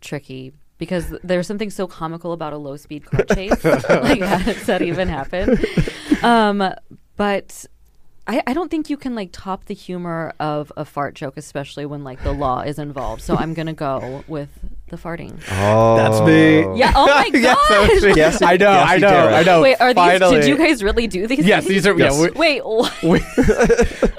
tricky 0.00 0.52
because 0.78 1.12
there's 1.24 1.46
something 1.48 1.70
so 1.70 1.86
comical 1.86 2.32
about 2.32 2.52
a 2.52 2.58
low 2.58 2.76
speed 2.76 3.04
car 3.06 3.24
chase. 3.34 3.64
like 3.64 4.20
how 4.20 4.38
does 4.42 4.66
that 4.66 4.82
even 4.82 5.08
happen? 5.08 5.58
Um, 6.22 6.62
but 7.16 7.66
I, 8.26 8.40
I 8.46 8.52
don't 8.54 8.70
think 8.70 8.88
you 8.88 8.96
can 8.96 9.14
like 9.16 9.30
top 9.32 9.64
the 9.64 9.74
humor 9.74 10.32
of 10.38 10.72
a 10.76 10.84
fart 10.84 11.14
joke, 11.14 11.36
especially 11.36 11.86
when 11.86 12.04
like 12.04 12.22
the 12.22 12.32
law 12.44 12.60
is 12.60 12.78
involved. 12.78 13.22
So 13.22 13.36
I'm 13.36 13.52
gonna 13.54 13.72
go 13.72 14.22
with 14.28 14.48
the 14.88 14.96
farting. 14.96 15.40
Oh, 15.50 15.96
That's 15.96 16.20
me. 16.20 16.78
Yeah. 16.78 16.92
Oh 16.94 17.06
my 17.06 17.30
god. 17.40 17.56
that's 17.68 18.02
me. 18.04 18.14
Gassy- 18.14 18.44
I 18.44 18.56
know, 18.58 18.70
I 18.70 18.98
know, 18.98 19.08
I 19.08 19.42
know. 19.42 19.60
Wait, 19.62 19.80
are 19.80 19.92
these? 19.92 20.20
Did 20.30 20.44
you 20.46 20.56
guys 20.56 20.82
really 20.84 21.06
do 21.08 21.26
these? 21.26 21.40
Yes, 21.44 21.64
things? 21.64 21.74
these 21.74 21.86
are. 21.86 21.98
Yes. 21.98 22.16
Yeah, 22.20 22.28
Wait, 22.38 22.64
what? 22.64 23.02
we, 23.02 23.20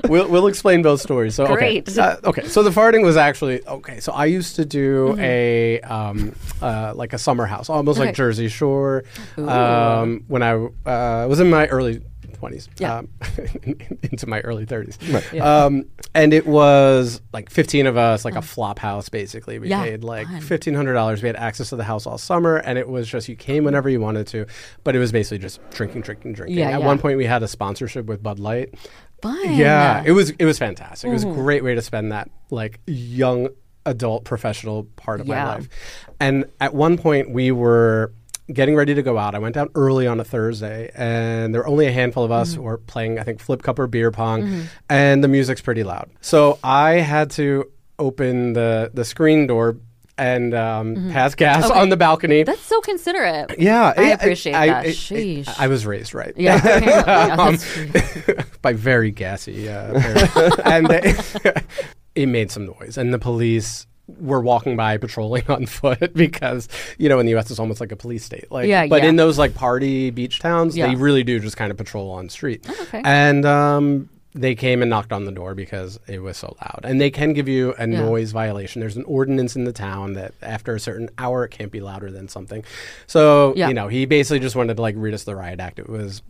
we'll 0.10 0.28
we'll 0.30 0.48
explain 0.48 0.82
both 0.82 1.00
stories. 1.00 1.36
So 1.36 1.46
okay, 1.46 1.54
Great. 1.82 1.98
Uh, 1.98 2.18
okay. 2.26 2.48
So 2.48 2.62
the 2.64 2.72
farting 2.72 3.04
was 3.04 3.16
actually 3.18 3.66
okay. 3.66 4.00
So 4.02 4.12
I 4.12 4.26
used 4.26 4.56
to 4.58 4.66
do 4.66 4.84
Mm-hmm. 5.14 5.22
a 5.22 5.80
um 5.82 6.36
uh 6.62 6.92
like 6.96 7.14
a 7.14 7.18
summer 7.18 7.46
house, 7.46 7.70
almost 7.70 8.00
like 8.00 8.16
Jersey 8.16 8.48
Shore. 8.50 9.04
Ooh. 9.38 9.48
Um, 9.50 10.24
when 10.28 10.44
I 10.44 10.54
uh, 10.90 11.28
was 11.28 11.40
in 11.40 11.50
my 11.50 11.68
early. 11.68 12.02
20s 12.44 12.68
Yeah. 12.80 12.98
um, 12.98 13.10
into 14.12 14.28
my 14.28 14.40
early 14.42 14.66
30s 14.66 14.98
Right. 15.14 15.24
Yeah. 15.34 15.66
um, 15.66 15.86
and 16.16 16.34
it 16.34 16.46
was 16.46 17.22
like 17.34 17.50
15 17.50 17.88
of 17.88 17.98
us 17.98 18.26
like 18.26 18.36
a 18.36 18.42
flop 18.42 18.80
house 18.80 19.10
basically 19.10 19.60
we 19.60 19.70
Yeah, 19.70 19.84
paid 19.84 20.04
like 20.04 20.28
fun. 20.28 20.42
$1500 20.42 21.22
we 21.22 21.28
had 21.28 21.36
access 21.36 21.70
to 21.70 21.76
the 21.76 21.84
house 21.84 22.06
all 22.06 22.18
summer 22.18 22.58
and 22.58 22.78
it 22.78 22.88
was 22.90 23.08
just 23.08 23.28
you 23.30 23.36
came 23.36 23.64
whenever 23.64 23.90
you 23.90 24.00
wanted 24.02 24.28
to 24.28 24.46
but 24.84 24.96
it 24.96 25.00
was 25.00 25.12
basically 25.12 25.40
just 25.40 25.60
drinking 25.72 26.02
drinking 26.02 26.34
drinking 26.34 26.58
Yeah, 26.58 26.70
at 26.72 26.82
one 26.84 27.00
point 27.00 27.18
we 27.18 27.26
had 27.26 27.44
a 27.44 27.48
sponsorship 27.48 28.06
with 28.06 28.22
bud 28.22 28.40
light 28.40 28.74
Fun. 29.22 29.56
yeah, 29.56 30.04
it 30.06 30.12
was 30.12 30.32
it 30.32 30.44
was 30.44 30.60
fantastic. 30.60 31.10
It 31.10 31.14
was 31.14 31.24
a 31.24 31.28
Mhm. 31.28 31.36
great 31.36 31.64
way 31.64 31.76
to 31.76 31.82
spend 31.82 32.12
that 32.12 32.30
like 32.52 32.82
young 32.86 33.48
adult 33.86 34.26
professional 34.26 34.84
part 34.98 35.22
of 35.22 35.28
my 35.28 35.46
life. 35.46 35.70
And 36.20 36.44
at 36.60 36.74
one 36.74 36.98
point 36.98 37.32
we 37.32 37.50
were 37.52 38.12
getting 38.52 38.76
ready 38.76 38.94
to 38.96 39.02
go 39.02 39.18
out. 39.18 39.36
I 39.36 39.40
went 39.40 39.56
down 39.56 39.70
early 39.76 40.06
on 40.08 40.20
a 40.20 40.24
Thursday 40.24 40.92
and 40.96 41.54
there 41.54 41.62
were 41.62 41.68
only 41.68 41.88
a 41.88 41.92
handful 41.92 42.24
of 42.24 42.32
us 42.32 42.50
Mm-hmm. 42.52 42.58
who 42.58 42.64
were 42.64 42.78
playing 42.78 43.20
I 43.20 43.24
think 43.24 43.40
flip 43.40 43.64
cup 43.64 43.80
or 43.80 43.88
beer 43.88 44.12
pong 44.12 44.68
and 44.90 45.24
the 45.24 45.28
music's 45.28 45.62
pretty 45.62 45.84
loud. 45.84 46.10
So 46.22 46.60
I 46.64 46.94
had 46.96 47.32
to 47.32 47.72
open 48.00 48.54
the 48.54 48.92
the 48.94 49.06
screen 49.06 49.48
door 49.48 49.78
and 50.18 50.54
um, 50.54 51.10
pass 51.12 51.34
gas 51.36 51.64
Mm-hmm. 51.64 51.72
Okay. 51.72 51.80
on 51.80 51.90
the 51.90 51.98
balcony. 51.98 52.44
That's 52.44 52.60
so 52.62 52.80
considerate. 52.82 53.58
yeah, 53.60 53.94
I 53.98 54.04
it- 54.12 54.14
appreciate 54.16 54.54
I- 54.56 54.68
that. 54.68 54.86
it- 54.86 54.90
it- 54.90 54.96
Sheesh. 54.96 55.56
I 55.58 55.68
was 55.68 55.86
raised 55.86 56.14
right. 56.14 56.34
Yeah. 56.38 57.36
Um, 57.40 57.58
by 58.62 58.74
very 58.74 59.10
gassy 59.12 59.68
uh, 59.70 60.00
parents. 60.00 60.60
and 60.66 60.88
they, 60.88 61.16
it 62.16 62.28
made 62.28 62.52
some 62.52 62.66
noise 62.68 62.98
and 62.98 63.12
the 63.14 63.18
police 63.20 63.88
were 64.24 64.42
walking 64.42 64.76
by 64.76 64.98
patrolling 64.98 65.44
on 65.50 65.66
foot 65.66 66.14
because 66.14 66.70
you 66.98 67.10
know 67.10 67.20
in 67.20 67.26
the 67.26 67.36
US 67.36 67.52
it's 67.52 67.60
almost 67.60 67.80
like 67.82 67.92
a 67.92 67.96
police 67.96 68.24
state 68.24 68.52
like 68.52 68.68
Yeah, 68.68 68.88
but 68.88 69.04
yeah. 69.04 69.10
in 69.10 69.16
those 69.18 69.38
like 69.38 69.54
party 69.54 70.10
beach 70.10 70.40
towns 70.40 70.76
Yeah. 70.78 70.88
they 70.88 70.96
really 70.96 71.24
do 71.24 71.40
just 71.40 71.58
kind 71.58 71.72
of 71.72 71.78
patrol 71.78 72.10
on 72.12 72.30
street 72.30 72.68
okay. 72.82 73.02
and 73.04 73.46
um 73.46 74.10
they 74.36 74.56
came 74.56 74.82
and 74.82 74.90
knocked 74.90 75.12
on 75.14 75.26
the 75.26 75.32
door 75.32 75.54
because 75.54 76.00
it 76.08 76.18
was 76.18 76.38
so 76.38 76.58
loud. 76.60 76.80
And 76.86 77.00
they 77.00 77.12
can 77.12 77.34
give 77.34 77.48
you 77.48 77.76
a 77.78 77.88
Yeah. 77.88 78.00
noise 78.02 78.32
violation. 78.32 78.80
There's 78.80 78.98
an 78.98 79.04
ordinance 79.04 79.56
in 79.56 79.66
the 79.66 79.72
town 79.72 80.14
that 80.14 80.34
after 80.42 80.74
a 80.74 80.80
certain 80.80 81.12
hour 81.20 81.44
it 81.46 81.50
can't 81.50 81.72
be 81.72 81.82
louder 81.82 82.10
than 82.10 82.28
something. 82.28 82.64
So, 83.06 83.54
Yeah. 83.56 83.68
you 83.68 83.76
know, 83.76 83.90
he 83.90 84.06
basically 84.08 84.40
just 84.40 84.56
wanted 84.56 84.78
to 84.78 84.82
like 84.82 84.96
read 84.98 85.14
us 85.14 85.24
the 85.26 85.36
riot 85.36 85.60
act. 85.60 85.78
It 85.78 85.88
was 85.88 86.24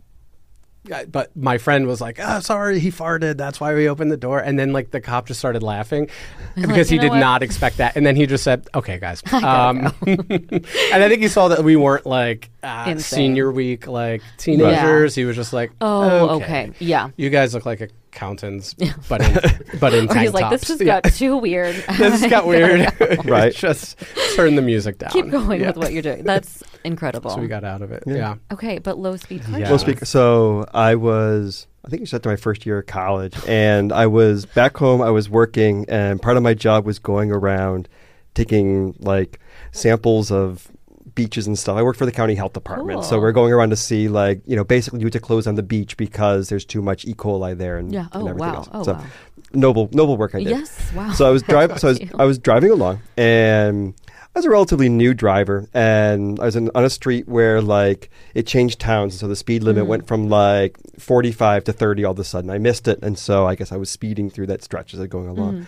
but 1.08 1.34
my 1.36 1.58
friend 1.58 1.86
was 1.86 2.00
like, 2.00 2.18
"Oh, 2.20 2.40
sorry, 2.40 2.78
he 2.78 2.90
farted. 2.90 3.36
That's 3.36 3.60
why 3.60 3.74
we 3.74 3.88
opened 3.88 4.12
the 4.12 4.16
door." 4.16 4.40
And 4.40 4.58
then 4.58 4.72
like 4.72 4.90
the 4.90 5.00
cop 5.00 5.26
just 5.26 5.40
started 5.40 5.62
laughing 5.62 6.10
because 6.54 6.88
he 6.88 6.98
did 6.98 7.10
what?" 7.10 7.18
not 7.18 7.42
expect 7.42 7.78
that. 7.78 7.96
And 7.96 8.04
then 8.04 8.16
he 8.16 8.26
just 8.26 8.44
said, 8.44 8.68
"Okay, 8.74 8.98
guys." 8.98 9.22
Um, 9.44 9.92
and 10.06 10.64
I 10.92 11.08
think 11.08 11.20
he 11.20 11.28
saw 11.28 11.48
that 11.48 11.62
we 11.64 11.76
weren't 11.76 12.06
like 12.06 12.50
uh, 12.64 12.84
Insane. 12.88 12.98
senior 13.18 13.52
week 13.52 13.86
like 13.86 14.22
teenagers. 14.38 15.14
He 15.14 15.24
was 15.24 15.36
just 15.36 15.52
like, 15.52 15.72
oh, 15.80 16.40
okay. 16.40 16.72
Yeah. 16.78 17.10
You 17.16 17.30
guys 17.30 17.54
look 17.54 17.66
like 17.66 17.80
accountants, 17.80 18.74
but 19.08 19.20
in, 19.20 19.78
but 19.80 19.92
in 19.94 20.08
tank 20.08 20.20
he's 20.20 20.32
like, 20.32 20.42
tops. 20.44 20.52
this 20.60 20.68
just 20.68 20.80
Yeah. 20.80 21.00
got 21.00 21.12
too 21.12 21.36
weird. 21.36 21.74
this 21.98 22.20
just 22.20 22.30
got 22.30 22.46
weird. 22.48 22.88
Right. 23.24 23.54
just 23.54 23.98
turn 24.36 24.54
the 24.54 24.62
music 24.62 24.98
down. 24.98 25.10
Keep 25.10 25.30
going 25.30 25.60
Yeah. 25.60 25.68
with 25.68 25.76
what 25.76 25.92
you're 25.92 26.02
doing. 26.02 26.24
That's 26.24 26.62
incredible. 26.84 27.30
So 27.30 27.40
we 27.40 27.48
got 27.48 27.64
out 27.64 27.82
of 27.82 27.92
it. 27.92 28.04
Yeah. 28.06 28.14
Yeah. 28.14 28.34
okay, 28.52 28.78
but 28.78 28.98
low 28.98 29.16
speed 29.16 29.42
car 29.44 29.58
Yeah. 29.58 29.68
Well, 29.70 29.78
chase. 29.78 30.08
so 30.08 30.64
I 30.72 30.94
was, 30.94 31.66
I 31.84 31.88
think 31.88 32.00
it 32.00 32.04
was 32.04 32.14
after 32.14 32.28
my 32.28 32.36
first 32.36 32.64
year 32.64 32.78
of 32.78 32.86
college, 32.86 33.34
and 33.46 33.92
I 33.92 34.06
was 34.06 34.46
back 34.46 34.76
home. 34.76 35.02
I 35.02 35.10
was 35.10 35.28
working, 35.28 35.84
and 35.88 36.20
part 36.22 36.36
of 36.36 36.42
my 36.42 36.54
job 36.54 36.86
was 36.86 36.98
going 36.98 37.30
around 37.30 37.88
taking 38.34 38.94
like 39.00 39.38
samples 39.72 40.30
of 40.32 40.68
beaches 41.14 41.46
and 41.46 41.58
stuff. 41.58 41.76
I 41.76 41.82
work 41.82 41.96
for 41.96 42.06
the 42.06 42.12
county 42.12 42.34
health 42.34 42.52
department, 42.52 43.04
so 43.04 43.18
we're 43.20 43.32
going 43.32 43.52
around 43.52 43.70
to 43.70 43.76
see 43.76 44.08
like 44.08 44.40
you 44.46 44.56
know 44.56 44.64
basically 44.64 45.00
you 45.00 45.06
have 45.06 45.12
to 45.12 45.20
close 45.20 45.46
on 45.46 45.54
the 45.54 45.62
beach 45.62 45.96
because 45.96 46.48
there's 46.48 46.64
too 46.64 46.82
much 46.82 47.04
E. 47.04 47.14
coli 47.14 47.56
there 47.56 47.78
and, 47.78 47.92
Yeah. 47.92 48.08
and 48.12 48.22
Oh 48.24 48.26
everything 48.28 48.48
wow. 48.52 48.54
else. 48.56 48.68
Oh 48.72 48.82
so 48.82 48.92
wow. 48.94 49.04
noble 49.52 49.88
noble 49.92 50.16
work 50.16 50.34
I 50.34 50.38
did. 50.38 50.48
Yes. 50.50 50.92
Wow. 50.94 51.12
So 51.12 51.26
I 51.26 51.30
was 51.30 51.42
driving. 51.52 51.78
so 51.78 51.88
I 51.88 51.90
was, 51.92 52.00
I 52.20 52.24
was 52.24 52.38
driving 52.38 52.70
along, 52.70 53.00
and 53.16 53.94
I 54.34 54.38
was 54.40 54.44
a 54.46 54.50
relatively 54.50 54.88
new 54.88 55.14
driver, 55.14 55.68
and 55.72 56.40
I 56.40 56.44
was 56.46 56.56
in, 56.56 56.68
on 56.74 56.84
a 56.84 56.90
street 56.90 57.28
where 57.28 57.62
like 57.62 58.10
it 58.34 58.46
changed 58.48 58.80
towns, 58.80 59.16
so 59.18 59.28
the 59.28 59.36
speed 59.36 59.62
limit 59.62 59.84
Mm. 59.84 59.88
went 59.88 60.06
from 60.08 60.28
like 60.28 60.76
forty 60.98 61.30
five 61.30 61.62
to 61.64 61.72
thirty 61.72 62.04
all 62.04 62.12
of 62.12 62.18
a 62.18 62.24
sudden. 62.24 62.50
I 62.50 62.58
missed 62.58 62.88
it, 62.88 62.98
and 63.02 63.16
so 63.18 63.46
I 63.46 63.54
guess 63.54 63.70
I 63.70 63.76
was 63.76 63.90
speeding 63.90 64.30
through 64.30 64.48
that 64.48 64.62
stretch 64.64 64.92
as 64.94 64.98
I 65.00 65.04
was 65.04 65.10
going 65.10 65.28
along. 65.28 65.52
Mhm. 65.60 65.66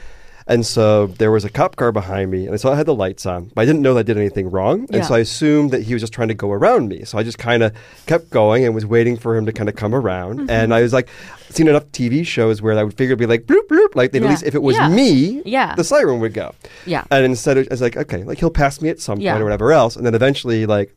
And 0.48 0.64
so 0.64 1.08
there 1.08 1.32
was 1.32 1.44
a 1.44 1.50
cop 1.50 1.74
car 1.74 1.90
behind 1.90 2.30
me, 2.30 2.44
and 2.46 2.54
I 2.54 2.56
saw 2.56 2.72
I 2.72 2.76
had 2.76 2.86
the 2.86 2.94
lights 2.94 3.26
on, 3.26 3.50
but 3.54 3.62
I 3.62 3.64
didn't 3.64 3.82
know 3.82 3.94
that 3.94 4.00
I 4.00 4.02
did 4.04 4.16
anything 4.16 4.48
wrong. 4.50 4.80
And 4.92 4.96
Yeah. 4.96 5.02
so 5.02 5.14
I 5.16 5.18
assumed 5.18 5.72
that 5.72 5.82
he 5.82 5.92
was 5.92 6.02
just 6.02 6.12
trying 6.12 6.28
to 6.28 6.34
go 6.34 6.52
around 6.52 6.88
me. 6.88 7.04
So 7.04 7.18
I 7.18 7.24
just 7.24 7.38
kind 7.38 7.64
of 7.64 7.72
kept 8.06 8.30
going 8.30 8.64
and 8.64 8.72
was 8.74 8.86
waiting 8.86 9.16
for 9.16 9.36
him 9.36 9.44
to 9.46 9.52
kind 9.52 9.68
of 9.68 9.74
come 9.74 9.92
around. 9.94 10.38
Mm-hmm. 10.40 10.50
And 10.50 10.72
I 10.72 10.82
was 10.82 10.92
like, 10.92 11.08
seen 11.50 11.66
enough 11.68 11.84
TV 11.92 12.24
shows 12.24 12.62
where 12.62 12.78
I 12.78 12.84
would 12.84 12.94
figure 12.96 13.12
it'd 13.14 13.18
be 13.18 13.26
like 13.26 13.46
bloop 13.46 13.66
bloop, 13.68 13.94
like 13.96 14.14
Yeah. 14.14 14.22
at 14.22 14.30
least 14.30 14.42
if 14.44 14.54
it 14.54 14.62
was 14.62 14.76
Yeah. 14.76 14.88
me, 14.88 15.42
Yeah. 15.44 15.74
the 15.74 15.84
siren 15.84 16.20
would 16.20 16.32
go. 16.34 16.52
Yeah. 16.86 17.04
And 17.10 17.24
instead, 17.24 17.58
of, 17.58 17.66
I 17.70 17.74
was 17.74 17.82
like, 17.82 17.96
okay, 17.96 18.22
like 18.24 18.38
he'll 18.38 18.50
pass 18.50 18.80
me 18.80 18.88
at 18.88 19.00
some 19.00 19.18
point 19.18 19.40
or 19.40 19.44
whatever 19.44 19.72
else. 19.72 19.96
And 19.96 20.06
then 20.06 20.14
eventually, 20.14 20.64
like, 20.66 20.94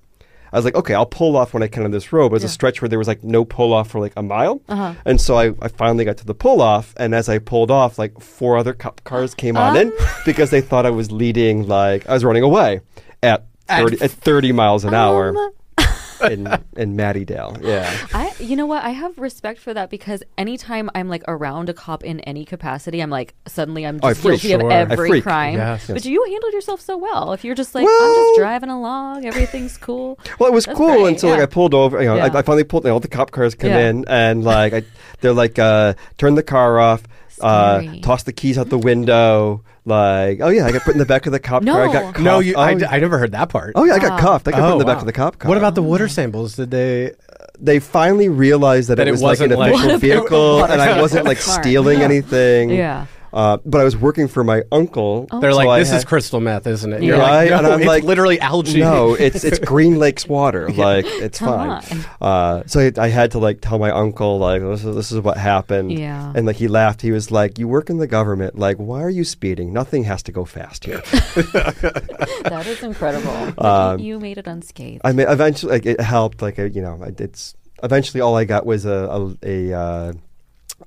I 0.51 0.57
was 0.57 0.65
like, 0.65 0.75
okay, 0.75 0.93
I'll 0.93 1.05
pull 1.05 1.35
off 1.37 1.53
when 1.53 1.63
I 1.63 1.67
can 1.67 1.83
on 1.83 1.91
this 1.91 2.11
road. 2.13 2.29
But 2.29 2.33
it 2.33 2.35
was 2.37 2.43
Yeah. 2.43 2.47
a 2.47 2.49
stretch 2.49 2.81
where 2.81 2.89
there 2.89 2.99
was 2.99 3.07
like 3.07 3.23
no 3.23 3.45
pull 3.45 3.73
off 3.73 3.89
for 3.89 3.99
like 3.99 4.13
a 4.17 4.23
mile. 4.23 4.61
Uh-huh. 4.67 4.93
And 5.05 5.19
so 5.21 5.37
I, 5.37 5.53
I 5.61 5.67
finally 5.67 6.05
got 6.05 6.17
to 6.17 6.25
the 6.25 6.33
pull 6.35 6.61
off. 6.61 6.93
And 6.97 7.13
as 7.15 7.29
I 7.29 7.39
pulled 7.39 7.71
off, 7.71 7.99
like 7.99 8.19
four 8.19 8.57
other 8.57 8.73
cars 8.73 9.33
came 9.35 9.57
on 9.57 9.75
in 9.77 9.87
Um. 9.87 9.93
because 10.25 10.49
they 10.49 10.61
thought 10.61 10.85
I 10.85 10.89
was 10.91 11.11
leading, 11.11 11.67
like, 11.67 12.07
I 12.09 12.13
was 12.13 12.23
running 12.23 12.43
away 12.43 12.81
at 13.21 13.45
At 13.67 13.81
30, 13.83 14.01
at 14.01 14.11
30 14.11 14.51
miles 14.51 14.83
an 14.85 14.93
hour. 14.93 15.33
In 16.21 16.47
in 16.75 16.97
Mattydale. 16.97 17.63
Yeah. 17.63 17.89
I, 18.13 18.33
you 18.39 18.55
know 18.55 18.65
what? 18.65 18.83
I 18.83 18.89
have 18.89 19.17
respect 19.17 19.59
for 19.59 19.73
that 19.73 19.89
because 19.89 20.21
anytime 20.37 20.89
I'm 20.93 21.07
like 21.07 21.23
around 21.27 21.69
a 21.69 21.73
cop 21.73 22.03
in 22.03 22.19
any 22.21 22.45
capacity, 22.45 23.01
I'm 23.01 23.09
like 23.09 23.33
suddenly 23.47 23.85
I'm 23.85 23.99
Oh, 24.03 24.09
just 24.09 24.21
freak, 24.21 24.41
guilty 24.41 24.63
sure. 24.63 24.71
of 24.81 24.91
every 24.91 25.21
crime. 25.21 25.55
Yes, 25.55 25.87
But 25.87 25.97
yes. 25.97 26.05
you 26.05 26.23
handled 26.29 26.53
yourself 26.53 26.81
so 26.81 26.97
well. 26.97 27.33
If 27.33 27.43
you're 27.43 27.55
just 27.55 27.73
like 27.75 27.87
I'm 27.89 28.15
just 28.15 28.39
driving 28.39 28.69
along, 28.69 29.25
everything's 29.25 29.77
cool. 29.77 30.19
Well, 30.39 30.49
it 30.49 30.53
was 30.53 30.65
That's 30.65 30.77
cool 30.77 30.87
great, 31.03 31.07
until 31.13 31.29
like. 31.31 31.41
I 31.41 31.45
pulled 31.45 31.73
over. 31.73 31.99
You 32.01 32.07
know, 32.09 32.15
Yeah. 32.17 32.29
I, 32.33 32.39
I 32.39 32.41
finally 32.41 32.63
pulled. 32.63 32.83
You 32.83 32.89
know, 32.89 32.93
all 32.95 32.99
the 32.99 33.07
cop 33.07 33.31
cars 33.31 33.55
come 33.55 33.69
Yeah. 33.71 33.89
in, 33.89 34.05
and 34.07 34.43
like 34.43 34.73
I, 34.73 34.83
they're 35.21 35.33
like, 35.33 35.57
uh, 35.59 35.93
turn 36.17 36.35
the 36.35 36.43
car 36.43 36.79
off, 36.79 37.03
uh, 37.41 37.81
toss 38.01 38.23
the 38.23 38.33
keys 38.33 38.57
out 38.57 38.69
the 38.69 38.77
window. 38.77 39.63
Like, 39.89 40.39
oh 40.41 40.49
yeah, 40.49 40.65
I 40.65 40.71
got 40.71 40.83
put 40.83 40.93
in 40.93 40.99
the 40.99 41.05
back 41.05 41.25
of 41.25 41.31
the 41.33 41.39
cop 41.39 41.65
car. 41.65 41.83
I 41.83 41.87
No. 41.87 41.91
got 41.93 42.13
cuffed. 42.13 42.23
No, 42.23 42.39
you, 42.39 42.53
Oh, 42.55 42.61
I, 42.61 42.73
d- 42.75 42.85
I 42.85 42.99
never 42.99 43.17
heard 43.17 43.31
that 43.33 43.49
part. 43.49 43.73
oh 43.75 43.83
yeah, 43.83 43.95
I 43.95 43.99
got 43.99 44.11
Wow. 44.11 44.19
cuffed. 44.19 44.47
I 44.47 44.51
got 44.51 44.57
put 44.61 44.65
Oh, 44.69 44.71
in 44.73 44.77
the 44.79 44.85
oh, 44.85 44.87
back 44.87 44.99
of 44.99 45.05
the 45.05 45.11
cop 45.13 45.37
car. 45.39 45.49
What 45.49 45.57
about 45.57 45.75
the 45.75 45.83
water 45.83 46.07
samples? 46.07 46.55
Did 46.55 46.71
they? 46.71 47.11
Uh, 47.11 47.13
they 47.59 47.79
finally 47.79 48.29
realized 48.29 48.89
that, 48.89 48.95
That 48.95 49.07
it 49.07 49.09
it 49.09 49.11
was 49.11 49.21
like 49.21 49.39
an 49.41 49.49
wasn't 49.49 49.59
like- 49.59 49.71
official 49.73 49.87
What 49.89 49.95
if 49.95 50.01
vehicle, 50.01 50.63
and 50.63 50.81
I 50.81 51.01
wasn't 51.01 51.25
like 51.25 51.37
Smart. 51.39 51.63
stealing 51.63 52.01
anything. 52.01 52.69
Yeah. 52.69 53.07
Uh, 53.33 53.57
but 53.65 53.81
I 53.81 53.83
was 53.83 53.95
working 53.97 54.27
for 54.27 54.43
my 54.43 54.63
uncle. 54.71 55.27
They're 55.39 55.51
so 55.51 55.57
like, 55.57 55.81
this 55.81 55.89
had- 55.91 55.97
is 55.97 56.05
crystal 56.05 56.39
meth, 56.39 56.65
isn't 56.67 56.91
it? 56.93 57.01
Yeah. 57.01 57.07
You're 57.09 57.17
Right, 57.19 57.49
like, 57.51 57.59
and 57.59 57.67
I'm 57.67 57.79
it's 57.81 57.87
like, 57.87 58.03
literally 58.03 58.39
algae. 58.39 58.79
No, 58.79 59.13
it's 59.19 59.43
it's 59.43 59.59
Green 59.59 59.97
Lakes 59.99 60.27
water. 60.27 60.69
Like 60.69 61.05
it's 61.05 61.39
Come 61.39 61.81
fine. 61.81 62.05
Uh, 62.21 62.63
so 62.65 62.79
I, 62.79 62.91
I 62.97 63.07
had 63.09 63.31
to 63.31 63.39
like 63.39 63.61
tell 63.61 63.77
my 63.79 63.91
uncle 63.91 64.39
like 64.39 64.61
this 64.61 64.83
is 64.83 64.95
this 64.95 65.11
is 65.11 65.19
what 65.21 65.37
happened. 65.37 65.91
Yeah. 65.91 66.33
And 66.35 66.45
like 66.45 66.55
he 66.55 66.67
laughed. 66.67 67.01
He 67.01 67.11
was 67.11 67.29
like, 67.31 67.59
"You 67.59 67.67
work 67.67 67.89
in 67.89 67.97
the 67.97 68.07
government. 68.07 68.57
Like, 68.57 68.77
why 68.77 69.01
are 69.03 69.09
you 69.09 69.23
speeding? 69.23 69.73
Nothing 69.73 70.03
has 70.05 70.23
to 70.23 70.31
go 70.31 70.45
fast 70.45 70.85
here." 70.85 71.01
That 72.49 72.65
is 72.67 72.81
incredible. 72.83 73.53
Um, 73.63 73.99
you, 73.99 74.15
you 74.15 74.19
made 74.19 74.37
it 74.37 74.47
unscathed. 74.47 75.01
I 75.03 75.11
mean, 75.11 75.27
eventually, 75.27 75.73
like 75.73 75.85
it 75.85 75.99
helped. 76.01 76.41
Like 76.41 76.57
I- 76.59 76.65
you 76.65 76.81
know, 76.81 76.99
I- 77.03 77.13
it's 77.17 77.53
eventually 77.83 78.21
all 78.21 78.35
I 78.35 78.45
got 78.45 78.65
was 78.65 78.85
a 78.85 79.35
a, 79.43 79.71
a 79.71 79.77
uh, 79.77 80.13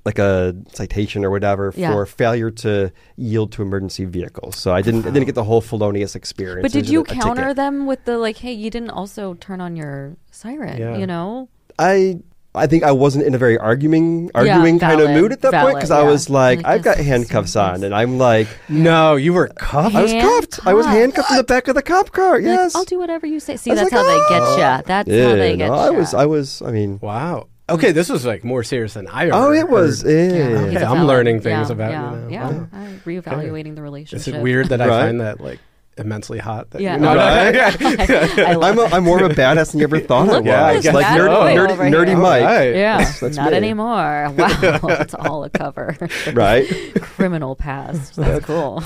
like 0.04 0.18
a 0.18 0.54
citation 0.72 1.24
or 1.24 1.30
whatever 1.30 1.72
Yeah. 1.76 1.92
for 1.92 2.06
failure 2.06 2.50
to 2.50 2.90
yield 3.16 3.52
to 3.52 3.62
emergency 3.62 4.04
vehicles. 4.04 4.56
So 4.56 4.74
I 4.74 4.82
didn't 4.82 5.06
I 5.06 5.10
didn't 5.10 5.26
get 5.26 5.34
the 5.34 5.44
whole 5.44 5.60
felonious 5.60 6.14
experience. 6.14 6.62
but 6.62 6.72
did 6.72 6.88
you 6.88 7.00
a- 7.00 7.02
a 7.02 7.06
counter 7.06 7.42
ticket. 7.42 7.56
them 7.56 7.86
with 7.86 8.04
the 8.04 8.18
like, 8.18 8.38
hey, 8.38 8.52
you 8.52 8.70
didn't 8.70 8.90
also 8.90 9.34
turn 9.34 9.60
on 9.60 9.76
your 9.76 10.16
siren? 10.30 10.78
Yeah. 10.78 10.96
You 10.96 11.06
know? 11.06 11.48
I 11.78 12.18
I 12.54 12.66
think 12.66 12.84
I 12.84 12.92
wasn't 12.92 13.24
in 13.24 13.34
a 13.34 13.38
very 13.38 13.56
arguing 13.56 14.30
arguing 14.34 14.78
kind 14.78 15.00
of 15.00 15.08
mood 15.10 15.32
at 15.32 15.40
that 15.40 15.52
point 15.52 15.62
valid, 15.62 15.74
because 15.76 15.90
I 15.90 16.02
was 16.02 16.28
like, 16.28 16.58
Like, 16.58 16.66
I've 16.66 16.82
got 16.82 16.98
handcuffs 16.98 17.52
serious. 17.52 17.78
on, 17.78 17.82
and 17.84 17.94
I'm 17.94 18.18
like, 18.18 18.46
No, 18.68 19.16
you 19.16 19.32
were 19.32 19.48
cuffed. 19.48 19.94
I 19.96 20.02
was 20.02 20.12
cuffed. 20.12 20.66
I 20.66 20.74
was 20.74 20.84
handcuffed 20.84 21.30
in 21.30 21.38
the 21.38 21.44
back 21.44 21.68
of 21.68 21.74
the 21.76 21.82
cop 21.82 22.10
car. 22.12 22.34
Like, 22.34 22.44
Yes. 22.44 22.74
I'll 22.76 22.84
do 22.84 22.98
whatever 22.98 23.26
you 23.26 23.40
say. 23.40 23.56
See, 23.56 23.70
I 23.70 23.74
was 23.74 23.80
that's 23.88 23.92
like, 23.92 24.04
how 24.04 24.06
they 24.06 24.28
get 24.34 24.42
ah. 24.42 24.44
"Oh." 24.44 24.56
you. 24.78 24.82
That's 24.86 25.08
yeah, 25.08 25.28
how 25.30 25.34
they 25.36 25.56
get 25.56 25.68
no, 25.68 25.74
you. 25.76 25.80
I 25.80 25.90
was. 25.90 26.12
I 26.12 26.26
was. 26.26 26.60
I 26.60 26.72
mean, 26.72 26.98
Wow. 27.00 27.46
Okay, 27.72 27.92
this 27.92 28.08
was 28.08 28.24
like 28.26 28.44
more 28.44 28.62
serious 28.62 28.94
than 28.94 29.06
I 29.08 29.28
oh, 29.28 29.28
ever. 29.28 29.46
oh, 29.48 29.52
it 29.52 29.68
was. 29.68 30.02
heard. 30.02 30.10
Yeah. 30.10 30.18
Yeah, 30.38 30.48
he's 30.48 30.76
Okay, 30.76 30.76
a 30.76 30.86
I'm 30.88 30.94
felon. 30.96 31.06
learning 31.06 31.40
things 31.40 31.68
yeah, 31.68 31.72
about 31.74 31.90
you 31.90 32.34
yeah. 32.34 32.48
Yeah, 32.50 32.58
Wow. 32.58 32.68
I'm 32.72 33.00
reevaluating 33.04 33.74
the 33.76 33.82
relationship. 33.82 34.18
Is 34.20 34.26
relationship. 34.26 34.34
it 34.34 34.42
weird 34.42 34.68
that 34.68 34.80
I 34.80 34.88
Right. 34.88 35.00
find 35.06 35.20
that 35.20 35.40
like 35.40 35.58
immensely 35.98 36.38
hot? 36.38 36.70
That 36.70 36.80
Yeah. 36.80 36.94
you 36.94 37.00
know? 37.00 37.12
Oh, 37.12 37.16
right. 37.16 38.38
I 38.40 38.54
love 38.54 38.62
I'm, 38.72 38.78
a, 38.78 38.82
it. 38.84 38.92
I'm 38.94 39.04
more 39.04 39.22
of 39.22 39.30
a 39.30 39.34
badass 39.34 39.72
than 39.72 39.80
you 39.80 39.84
ever 39.84 40.00
thought 40.00 40.28
I 40.28 40.38
was. 40.38 40.46
Yeah, 40.46 40.64
I 40.64 40.80
guess 40.80 40.94
like 40.94 41.04
that 41.06 41.18
nerdy, 41.20 41.66
boy 41.68 41.74
nerdy, 41.74 41.90
nerdy. 41.90 42.20
Mike. 42.20 42.42
Right. 42.44 42.74
Yeah, 42.74 42.98
That's- 42.98 43.20
that's 43.20 43.36
not 43.36 43.50
me. 43.50 43.56
anymore. 43.56 44.32
Wow, 44.36 44.80
it's 45.00 45.14
all 45.14 45.44
a 45.44 45.50
cover. 45.50 45.96
Right. 46.32 46.66
Criminal 47.00 47.54
past. 47.56 48.16
That's 48.16 48.44
cool. 48.44 48.82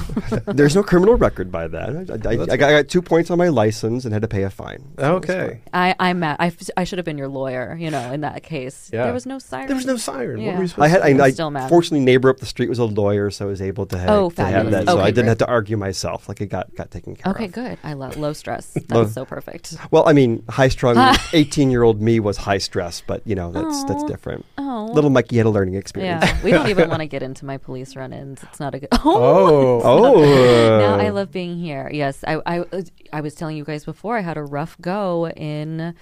There's 0.46 0.74
no 0.74 0.82
criminal 0.82 1.14
record 1.16 1.50
by 1.52 1.68
that. 1.68 1.88
I, 2.24 2.28
I, 2.28 2.32
I, 2.34 2.42
I 2.42 2.56
got, 2.56 2.62
I 2.70 2.82
got 2.82 2.88
two 2.88 3.02
points 3.02 3.30
on 3.30 3.38
my 3.38 3.48
license 3.48 4.04
and 4.04 4.12
had 4.12 4.22
to 4.22 4.28
pay 4.28 4.42
a 4.42 4.50
fine. 4.50 4.84
So 4.98 5.14
Okay. 5.16 5.60
I, 5.72 5.94
I'm 5.98 6.18
mad. 6.20 6.36
I, 6.40 6.48
f- 6.48 6.70
I 6.76 6.84
should 6.84 6.98
have 6.98 7.04
been 7.04 7.18
your 7.18 7.28
lawyer. 7.28 7.76
You 7.78 7.90
know, 7.90 8.12
in 8.12 8.20
that 8.22 8.42
case, 8.42 8.90
Yeah. 8.92 9.04
there 9.04 9.12
was 9.12 9.26
no 9.26 9.38
siren. 9.38 9.66
There 9.68 9.76
was 9.76 9.86
no 9.86 9.96
siren. 9.96 10.44
What 10.44 10.56
were 10.56 10.62
you 10.62 10.68
supposed 10.68 10.84
I 10.84 10.88
had, 10.88 11.02
to 11.02 11.14
do? 11.14 11.20
I, 11.22 11.26
I 11.26 11.30
still 11.30 11.50
mad. 11.50 11.68
fortunately, 11.68 12.04
neighbor 12.04 12.28
up 12.28 12.38
the 12.38 12.46
street 12.46 12.68
was 12.68 12.78
a 12.78 12.84
lawyer, 12.84 13.30
so 13.30 13.46
I 13.46 13.48
was 13.48 13.62
able 13.62 13.86
to 13.86 13.98
have, 13.98 14.10
Oh, 14.10 14.30
to 14.30 14.42
have 14.44 14.52
fabulous. 14.52 14.84
that. 14.86 14.90
So 14.92 15.00
I 15.00 15.10
didn't 15.10 15.28
have 15.28 15.38
to 15.38 15.46
argue 15.46 15.76
myself. 15.76 16.28
Like 16.28 16.40
it 16.40 16.46
got 16.46 16.74
got 16.74 16.90
taken 16.96 17.14
care 17.16 17.32
Okay, 17.32 17.44
of. 17.46 17.52
good. 17.52 17.78
I 17.84 17.92
love 17.92 18.16
low 18.16 18.32
stress. 18.32 18.66
That's 18.74 18.90
Low- 18.90 19.06
so 19.06 19.24
perfect. 19.24 19.76
Well, 19.90 20.08
I 20.08 20.12
mean, 20.12 20.42
high 20.48 20.68
strung, 20.68 20.96
eighteen 21.32 21.70
year 21.70 21.82
old 21.82 22.00
me 22.02 22.18
was 22.20 22.36
high 22.36 22.58
stress, 22.58 23.02
but 23.06 23.20
you 23.26 23.34
know 23.34 23.52
that's 23.52 23.84
that's 23.84 24.02
different. 24.04 24.44
Oh, 24.58 24.90
Little 24.92 25.10
Mikey 25.10 25.36
had 25.36 25.46
a 25.46 25.50
learning 25.50 25.74
experience. 25.74 26.24
yeah. 26.24 26.42
We 26.42 26.50
don't 26.50 26.68
even 26.68 26.88
want 26.92 27.00
to 27.00 27.06
get 27.06 27.22
into 27.22 27.44
my 27.44 27.58
police 27.58 27.94
run-ins. 27.96 28.42
It's 28.42 28.60
not 28.60 28.74
a 28.74 28.78
good. 28.80 28.88
Oh. 28.92 29.80
Oh, 29.82 29.82
oh. 29.84 30.78
now 30.78 30.94
I 30.96 31.10
love 31.10 31.30
being 31.30 31.58
here. 31.58 31.88
Yes, 31.92 32.24
I, 32.26 32.40
I, 32.46 32.64
I 33.12 33.20
was 33.20 33.34
telling 33.34 33.56
you 33.56 33.64
guys 33.64 33.84
before 33.84 34.16
I 34.18 34.20
had 34.22 34.36
a 34.36 34.42
rough 34.42 34.76
go 34.80 35.28
in 35.28 35.94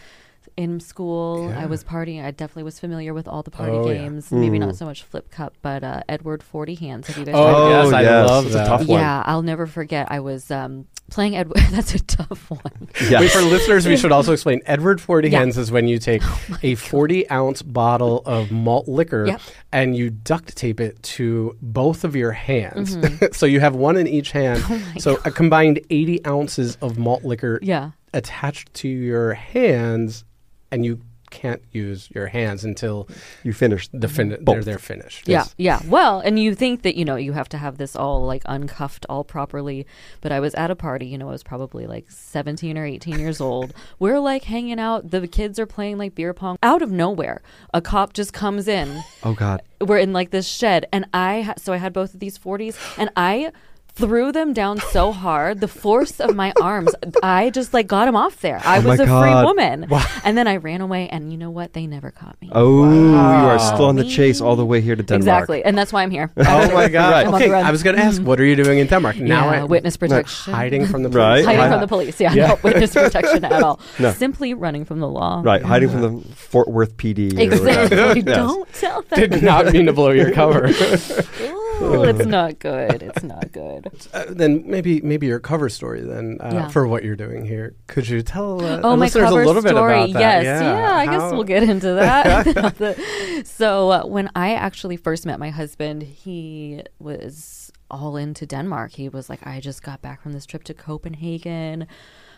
in 0.57 0.79
school. 0.81 1.53
I 1.57 1.67
was 1.67 1.83
partying. 1.83 2.25
I 2.25 2.31
definitely 2.31 2.63
was 2.63 2.79
familiar 2.79 3.13
with 3.13 3.27
all 3.27 3.43
the 3.43 3.51
party 3.51 3.73
Oh, 3.73 3.89
yeah. 3.89 3.95
games. 3.95 4.31
Maybe 4.31 4.59
Mm. 4.59 4.67
not 4.67 4.77
so 4.77 4.85
much 4.87 5.03
Flip 5.03 5.31
Cup, 5.31 5.55
but 5.63 5.83
uh, 5.83 6.03
Edward 6.09 6.43
Forty 6.43 6.75
Hands. 6.75 7.07
Have 7.07 7.19
you 7.19 7.25
guys? 7.25 7.35
Oh, 7.37 7.69
yes. 7.69 7.93
I 7.93 8.03
yes, 8.03 8.29
love 8.29 8.47
it's 8.47 8.55
a 8.55 8.59
that. 8.59 8.67
tough 8.69 8.87
one. 8.87 9.01
Yeah, 9.01 9.23
I'll 9.27 9.43
never 9.43 9.67
forget. 9.67 10.07
I 10.11 10.21
was 10.21 10.51
um, 10.53 10.87
playing 11.11 11.37
Edward. 11.37 11.57
That's 11.71 11.95
a 11.95 11.99
tough 12.05 12.51
one. 12.51 12.89
Yes. 13.11 13.21
Wait, 13.21 13.31
for 13.33 13.41
listeners, 13.43 13.87
we 13.87 13.97
should 13.97 14.13
also 14.13 14.33
explain. 14.33 14.61
Edward 14.67 15.01
40 15.01 15.29
Yeah. 15.29 15.39
Oh 15.39 15.41
hands 15.41 15.59
is 15.59 15.73
when 15.73 15.89
you 15.89 15.99
take 15.99 16.23
a 16.63 16.77
40 16.77 17.29
ounce 17.31 17.63
bottle 17.63 18.23
of 18.25 18.51
malt 18.53 18.87
liquor 18.87 19.27
Yep. 19.27 19.41
and 19.73 19.97
you 19.97 20.11
duct 20.11 20.57
tape 20.57 20.79
it 20.81 21.03
to 21.03 21.57
both 21.61 22.05
of 22.05 22.15
your 22.15 22.31
hands. 22.33 22.97
Mm-hmm. 22.97 23.27
so 23.33 23.47
you 23.47 23.59
have 23.61 23.75
one 23.75 23.97
in 23.97 24.07
each 24.07 24.31
hand. 24.31 24.63
Oh 24.71 24.81
so 24.99 25.19
a 25.25 25.31
combined 25.33 25.81
80 25.91 26.25
ounces 26.27 26.77
of 26.81 26.97
malt 26.97 27.25
liquor 27.25 27.59
Yeah. 27.61 27.91
attached 28.13 28.73
to 28.75 28.89
your 28.89 29.35
hands, 29.35 30.25
and 30.75 30.85
you 30.85 31.01
can't 31.31 31.63
use 31.73 32.09
your 32.15 32.29
hands 32.29 32.65
until 32.65 33.09
you 33.43 33.53
finish 33.53 33.89
the 33.93 34.09
fin- 34.09 34.37
they're, 34.41 34.63
they're 34.63 34.79
finished. 34.79 35.27
Yeah, 35.29 35.45
yeah. 35.57 35.81
Well, 35.87 36.21
and 36.21 36.39
you 36.39 36.55
think 36.55 36.83
that, 36.83 36.95
you 36.95 37.05
know, 37.05 37.17
you 37.17 37.33
have 37.33 37.49
to 37.51 37.59
have 37.59 37.77
this 37.77 37.97
all 37.97 38.25
like 38.25 38.43
uncuffed 38.47 39.05
all 39.09 39.25
properly. 39.25 39.87
But 40.21 40.31
I 40.31 40.39
was 40.39 40.55
at 40.55 40.71
a 40.71 40.77
party, 40.77 41.07
you 41.07 41.19
know, 41.19 41.29
I 41.29 41.33
was 41.33 41.43
probably 41.43 41.87
like 41.87 42.11
17 42.11 42.79
or 42.79 42.87
18 42.87 43.19
years 43.19 43.41
old. 43.41 43.75
We're 43.99 44.21
like 44.21 44.45
hanging 44.45 44.79
out. 44.79 45.11
The 45.11 45.27
kids 45.27 45.59
are 45.59 45.67
playing 45.67 45.99
like 45.99 46.15
beer 46.15 46.35
pong. 46.35 46.57
Out 46.63 46.83
of 46.83 46.93
nowhere, 46.93 47.43
a 47.73 47.81
cop 47.81 48.13
just 48.13 48.33
comes 48.33 48.69
in. 48.69 49.03
Oh 49.25 49.35
God. 49.35 49.63
We're 49.81 49.99
in 49.99 50.13
like 50.13 50.31
this 50.31 50.47
shed. 50.47 50.87
And 50.93 51.07
I, 51.13 51.43
ha- 51.43 51.55
so 51.59 51.73
I 51.73 51.79
had 51.79 51.93
both 51.93 52.15
of 52.15 52.21
these 52.21 52.39
40s 52.39 52.77
and 52.97 53.11
I 53.17 53.51
threw 53.95 54.33
them 54.33 54.53
down 54.53 54.79
so 54.91 55.13
hard 55.13 55.61
the 55.61 55.69
force 55.69 56.19
of 56.21 56.35
my 56.35 56.53
arms 56.61 56.93
i 57.23 57.49
just 57.51 57.73
like 57.73 57.87
got 57.87 58.09
him 58.09 58.17
off 58.17 58.41
there 58.41 58.61
i 58.65 58.79
Oh 58.79 58.81
was 58.89 58.99
my 58.99 59.05
a 59.05 59.07
free 59.07 59.31
God. 59.31 59.45
woman 59.45 59.87
and 60.25 60.37
then 60.37 60.49
i 60.49 60.57
ran 60.57 60.81
away 60.81 61.09
and 61.09 61.31
you 61.31 61.39
know 61.39 61.51
what 61.51 61.73
they 61.75 61.87
never 61.87 62.11
caught 62.11 62.37
me 62.43 62.49
Oh, 62.53 62.85
you 62.93 63.15
are 63.17 63.59
still 63.59 63.85
on 63.87 63.97
the 63.97 64.05
chase 64.05 64.41
all 64.41 64.57
the 64.57 64.67
way 64.67 64.81
here 64.81 64.97
to 64.97 65.03
Denmark. 65.03 65.23
Exactly, 65.23 65.65
and 65.65 65.77
that's 65.79 65.93
why 65.93 66.03
I'm 66.03 66.11
here. 66.11 66.31
Oh 66.37 66.73
my 66.75 66.89
God. 66.89 67.11
Right. 67.11 67.27
I'm 67.27 67.35
Okay. 67.35 67.53
I 67.53 67.71
was 67.71 67.83
going 67.83 67.97
to 67.97 68.03
ask, 68.03 68.23
what 68.23 68.39
are 68.39 68.45
you 68.45 68.55
doing 68.55 68.79
in 68.79 68.87
Denmark? 68.87 69.17
Now 69.17 69.51
yeah, 69.51 69.63
I, 69.63 69.65
witness 69.65 69.97
protection. 69.97 70.53
hiding 70.55 70.87
from 70.87 71.03
the 71.03 71.09
Right. 71.09 71.43
police. 71.43 71.47
Hiding 71.47 71.61
Wow. 71.61 71.71
from 71.73 71.81
the 71.81 71.87
police. 71.89 72.21
Yeah, 72.21 72.33
Yeah. 72.35 72.47
no 72.49 72.59
witness 72.63 72.93
protection 72.95 73.45
at 73.45 73.63
all. 73.63 73.81
No. 73.99 74.13
Simply 74.13 74.55
running 74.55 74.85
from 74.85 75.01
the 75.01 75.09
law. 75.09 75.41
Right, 75.45 75.63
hiding 75.63 75.89
from 75.91 76.03
the 76.03 76.13
Fort 76.35 76.69
Worth 76.69 76.97
PD. 76.97 77.33
or 77.37 77.41
Exactly. 77.41 77.97
whatever. 77.97 78.19
Yes. 78.27 78.37
Don't 78.37 78.73
tell 78.75 79.03
them. 79.03 79.19
Did 79.31 79.43
not 79.43 79.73
mean 79.73 79.87
to 79.87 79.93
blow 79.93 80.11
your 80.11 80.31
cover. 80.33 80.69
Ooh, 81.83 82.05
it's 82.05 82.27
not 82.39 82.59
good. 82.59 83.03
It's 83.03 83.23
not 83.23 83.53
good. 83.53 83.91
Uh, 84.13 84.25
then 84.29 84.63
maybe 84.67 85.01
maybe 85.03 85.27
your 85.27 85.41
cover 85.41 85.69
story 85.69 86.01
then 86.03 86.39
uh, 86.41 86.51
Yeah. 86.53 86.69
for 86.69 86.87
what 86.87 87.05
you're 87.05 87.17
doing 87.17 87.45
here. 87.45 87.75
Could 87.87 88.09
you 88.09 88.23
tell 88.23 88.65
uh, 88.65 88.81
Oh, 88.83 88.97
my 88.97 89.07
listeners 89.07 89.25
cover 89.29 89.43
a 89.43 89.47
little 89.47 89.63
bit 89.63 89.71
story. 89.71 89.95
about 89.95 90.13
that? 90.15 90.43
Yes, 90.43 90.63
yeah. 90.63 90.95
I 90.97 91.07
guess 91.07 91.33
we'll 91.33 91.45
get 91.45 91.63
into 91.63 91.95
that. 91.95 92.97
So 93.45 93.91
uh, 93.91 94.07
when 94.07 94.31
I 94.35 94.55
actually 94.55 94.97
first 94.97 95.27
met 95.27 95.39
my 95.39 95.51
husband, 95.51 96.03
he 96.03 96.83
was 96.99 97.71
all 97.91 98.17
into 98.17 98.47
Denmark. 98.47 98.93
He 98.93 99.09
was 99.09 99.29
like, 99.29 99.47
I 99.47 99.61
just 99.61 99.83
got 99.83 100.01
back 100.03 100.23
from 100.23 100.33
this 100.33 100.47
trip 100.47 100.65
to 100.65 100.75
Copenhagen. 100.75 101.87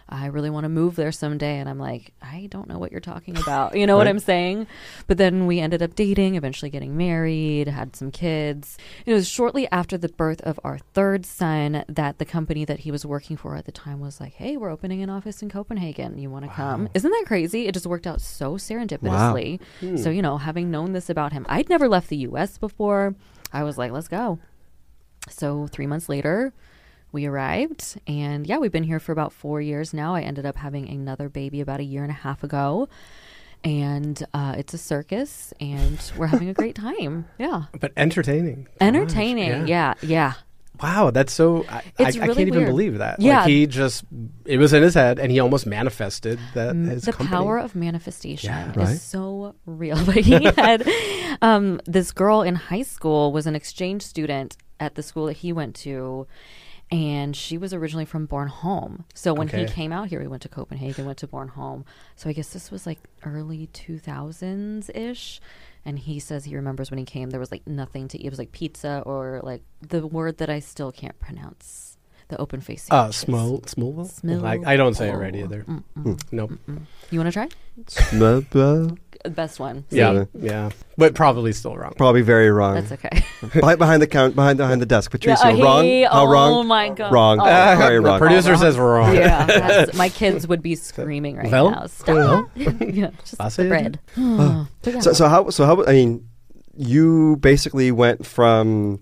I 0.08 0.26
really 0.26 0.50
want 0.50 0.64
to 0.64 0.68
move 0.68 0.94
there 0.94 1.10
someday. 1.10 1.58
And 1.58 1.68
I'm 1.68 1.78
like, 1.78 2.12
I 2.22 2.46
don't 2.50 2.68
know 2.68 2.78
what 2.78 2.92
you're 2.92 3.00
talking 3.00 3.36
about. 3.36 3.76
You 3.86 3.86
know 3.86 3.96
what 3.96 4.08
I'm 4.08 4.18
saying? 4.18 4.66
But 5.06 5.18
then 5.18 5.46
we 5.46 5.60
ended 5.60 5.82
up 5.82 5.94
dating, 5.94 6.34
eventually 6.34 6.70
getting 6.70 6.96
married, 6.96 7.68
had 7.68 7.94
some 7.94 8.10
kids. 8.10 8.78
It 9.04 9.12
was 9.12 9.28
shortly 9.28 9.68
after 9.70 9.98
the 9.98 10.08
birth 10.08 10.40
of 10.42 10.58
our 10.64 10.78
third 10.78 11.26
son 11.26 11.84
that 11.88 12.18
the 12.18 12.24
company 12.24 12.64
that 12.64 12.80
he 12.80 12.90
was 12.90 13.04
working 13.04 13.36
for 13.36 13.54
at 13.54 13.66
the 13.66 13.72
time 13.72 14.00
was 14.00 14.18
like, 14.18 14.34
hey, 14.34 14.56
we're 14.56 14.70
opening 14.70 15.02
an 15.02 15.10
office 15.10 15.42
in 15.42 15.50
Copenhagen. 15.50 16.18
You 16.18 16.30
want 16.30 16.46
to 16.46 16.50
come? 16.50 16.88
Isn't 16.94 17.10
that 17.10 17.24
crazy? 17.26 17.66
It 17.66 17.74
just 17.74 17.86
worked 17.86 18.06
out 18.06 18.20
so 18.20 18.54
serendipitously. 18.54 19.60
Hmm. 19.80 19.96
So, 19.96 20.10
you 20.10 20.22
know, 20.22 20.38
having 20.38 20.70
known 20.70 20.92
this 20.92 21.10
about 21.10 21.32
him, 21.32 21.44
I'd 21.48 21.68
never 21.68 21.88
left 21.88 22.08
the 22.08 22.18
US 22.18 22.56
before. 22.56 23.14
I 23.52 23.62
was 23.62 23.76
like, 23.76 23.92
let's 23.92 24.08
go. 24.08 24.38
So, 25.28 25.66
three 25.66 25.86
months 25.86 26.08
later, 26.08 26.52
we 27.16 27.24
arrived 27.26 27.98
and 28.06 28.46
yeah 28.46 28.58
we've 28.58 28.70
been 28.78 28.84
here 28.92 29.00
for 29.00 29.12
about 29.12 29.32
four 29.32 29.58
years 29.60 29.94
now 29.94 30.14
i 30.14 30.20
ended 30.20 30.44
up 30.44 30.56
having 30.56 30.86
another 30.88 31.28
baby 31.30 31.60
about 31.62 31.80
a 31.80 31.84
year 31.92 32.02
and 32.02 32.10
a 32.10 32.20
half 32.26 32.44
ago 32.44 32.88
and 33.64 34.22
uh, 34.34 34.54
it's 34.58 34.74
a 34.74 34.78
circus 34.78 35.52
and 35.60 35.98
we're 36.18 36.26
having 36.26 36.48
a 36.48 36.54
great 36.54 36.74
time 36.74 37.24
yeah 37.38 37.64
But 37.80 37.92
entertaining. 37.96 38.68
entertaining 38.80 39.60
Gosh, 39.60 39.68
yeah 39.68 39.94
yeah 40.02 40.32
Wow, 40.82 41.10
that's 41.10 41.32
so. 41.32 41.64
I, 41.70 41.76
I, 41.76 41.82
It's 42.00 42.18
I 42.18 42.26
really 42.26 42.34
can't 42.44 42.48
even 42.48 42.66
believe 42.66 42.98
that. 42.98 43.18
Yeah. 43.18 43.38
like 43.38 43.48
he 43.48 43.66
just 43.66 44.04
it 44.44 44.58
was 44.58 44.74
in 44.74 44.82
his 44.82 44.92
head, 44.92 45.18
and 45.18 45.32
he 45.32 45.40
almost 45.40 45.64
manifested 45.64 46.38
that 46.52 46.76
his 46.76 47.04
the 47.04 47.12
company. 47.12 47.30
power 47.34 47.56
of 47.58 47.74
manifestation 47.74 48.50
Yeah. 48.50 48.78
is 48.82 49.00
so 49.00 49.54
real. 49.64 49.96
But 50.04 50.16
he 50.16 50.44
had 50.64 50.86
um, 51.40 51.80
this 51.86 52.12
girl 52.12 52.42
in 52.42 52.56
high 52.56 52.82
school 52.82 53.32
was 53.32 53.46
an 53.46 53.56
exchange 53.56 54.02
student 54.02 54.58
at 54.78 54.96
the 54.96 55.02
school 55.02 55.24
that 55.32 55.38
he 55.38 55.50
went 55.50 55.76
to, 55.76 56.26
and 56.90 57.34
she 57.34 57.58
was 57.58 57.74
originally 57.74 58.04
from 58.04 58.28
Bornholm. 58.28 59.04
So 59.14 59.34
when 59.34 59.48
he 59.48 59.66
came 59.66 59.92
out 59.92 60.08
here, 60.08 60.20
he 60.20 60.28
went 60.28 60.42
to 60.42 60.48
Copenhagen, 60.48 61.04
went 61.04 61.18
to 61.18 61.26
Bornholm. 61.26 61.84
So 62.14 62.30
I 62.30 62.32
guess 62.32 62.50
this 62.50 62.70
was 62.70 62.86
like 62.86 62.98
early 63.24 63.66
two 63.68 63.98
thousands 63.98 64.90
ish. 64.94 65.40
And 65.84 65.98
he 65.98 66.18
says 66.18 66.44
he 66.44 66.56
remembers 66.56 66.90
when 66.90 66.98
he 66.98 67.04
came, 67.04 67.30
there 67.30 67.40
was 67.40 67.50
like 67.50 67.66
nothing 67.66 68.08
to 68.08 68.18
eat. 68.18 68.26
It 68.26 68.30
was 68.30 68.38
like 68.38 68.52
pizza 68.52 69.02
or 69.06 69.40
like 69.42 69.62
the 69.80 70.06
word 70.06 70.38
that 70.38 70.50
I 70.50 70.60
still 70.60 70.92
can't 70.92 71.18
pronounce. 71.18 71.98
The 72.28 72.40
open 72.40 72.60
face. 72.60 72.88
Uh, 72.90 73.12
sandwiches. 73.12 73.16
small, 73.16 73.62
small. 73.66 74.04
Smell- 74.04 74.44
I, 74.44 74.58
I 74.66 74.76
don't 74.76 74.94
say 74.94 75.10
it 75.10 75.14
right 75.14 75.32
oh. 75.32 75.38
either. 75.38 75.62
Mm-mm. 75.62 76.20
Nope. 76.32 76.58
You 77.12 77.20
want 77.20 77.32
to 77.32 77.32
try? 77.32 77.48
Blah, 79.26 79.30
blah. 79.30 79.44
The 79.44 79.48
best 79.48 79.60
one. 79.60 79.84
Yeah, 79.90 80.24
See? 80.24 80.46
yeah, 80.46 80.70
but 80.96 81.14
probably 81.14 81.52
still 81.52 81.76
wrong. 81.76 81.94
Probably 81.96 82.22
very 82.22 82.50
wrong. 82.50 82.74
That's 82.74 82.92
okay. 82.92 83.24
behind, 83.60 83.78
behind 83.78 84.02
the 84.02 84.06
count, 84.06 84.34
behind 84.34 84.58
behind 84.58 84.80
the 84.80 84.86
desk. 84.86 85.10
Patricia, 85.10 85.52
Yeah, 85.52 85.62
wrong? 85.62 85.84
he- 85.84 86.02
How 86.02 86.26
oh 86.26 86.62
my 86.62 86.88
God. 86.90 87.12
Wrong. 87.12 87.40
Oh, 87.40 87.44
very 87.78 87.96
the 87.96 88.00
wrong. 88.02 88.18
producer 88.18 88.52
wrong. 88.52 88.60
says 88.60 88.78
wrong. 88.78 89.14
yeah, 89.14 89.46
that's- 89.46 89.96
my 89.96 90.08
kids 90.08 90.46
would 90.46 90.62
be 90.62 90.74
screaming 90.74 91.36
right 91.36 91.50
Well, 91.50 91.70
now. 91.70 91.86
Stop. 91.86 92.50
yeah, 92.56 93.10
just 93.24 93.36
I'll 93.40 93.50
the 93.50 93.68
bread. 93.68 93.98
Oh. 94.16 94.68
But 94.82 94.94
yeah. 94.94 95.00
So, 95.00 95.12
so 95.12 95.28
how? 95.28 95.50
So 95.50 95.64
how? 95.66 95.84
I 95.84 95.92
mean, 95.92 96.28
you 96.76 97.36
basically 97.36 97.90
went 97.92 98.26
from 98.26 99.00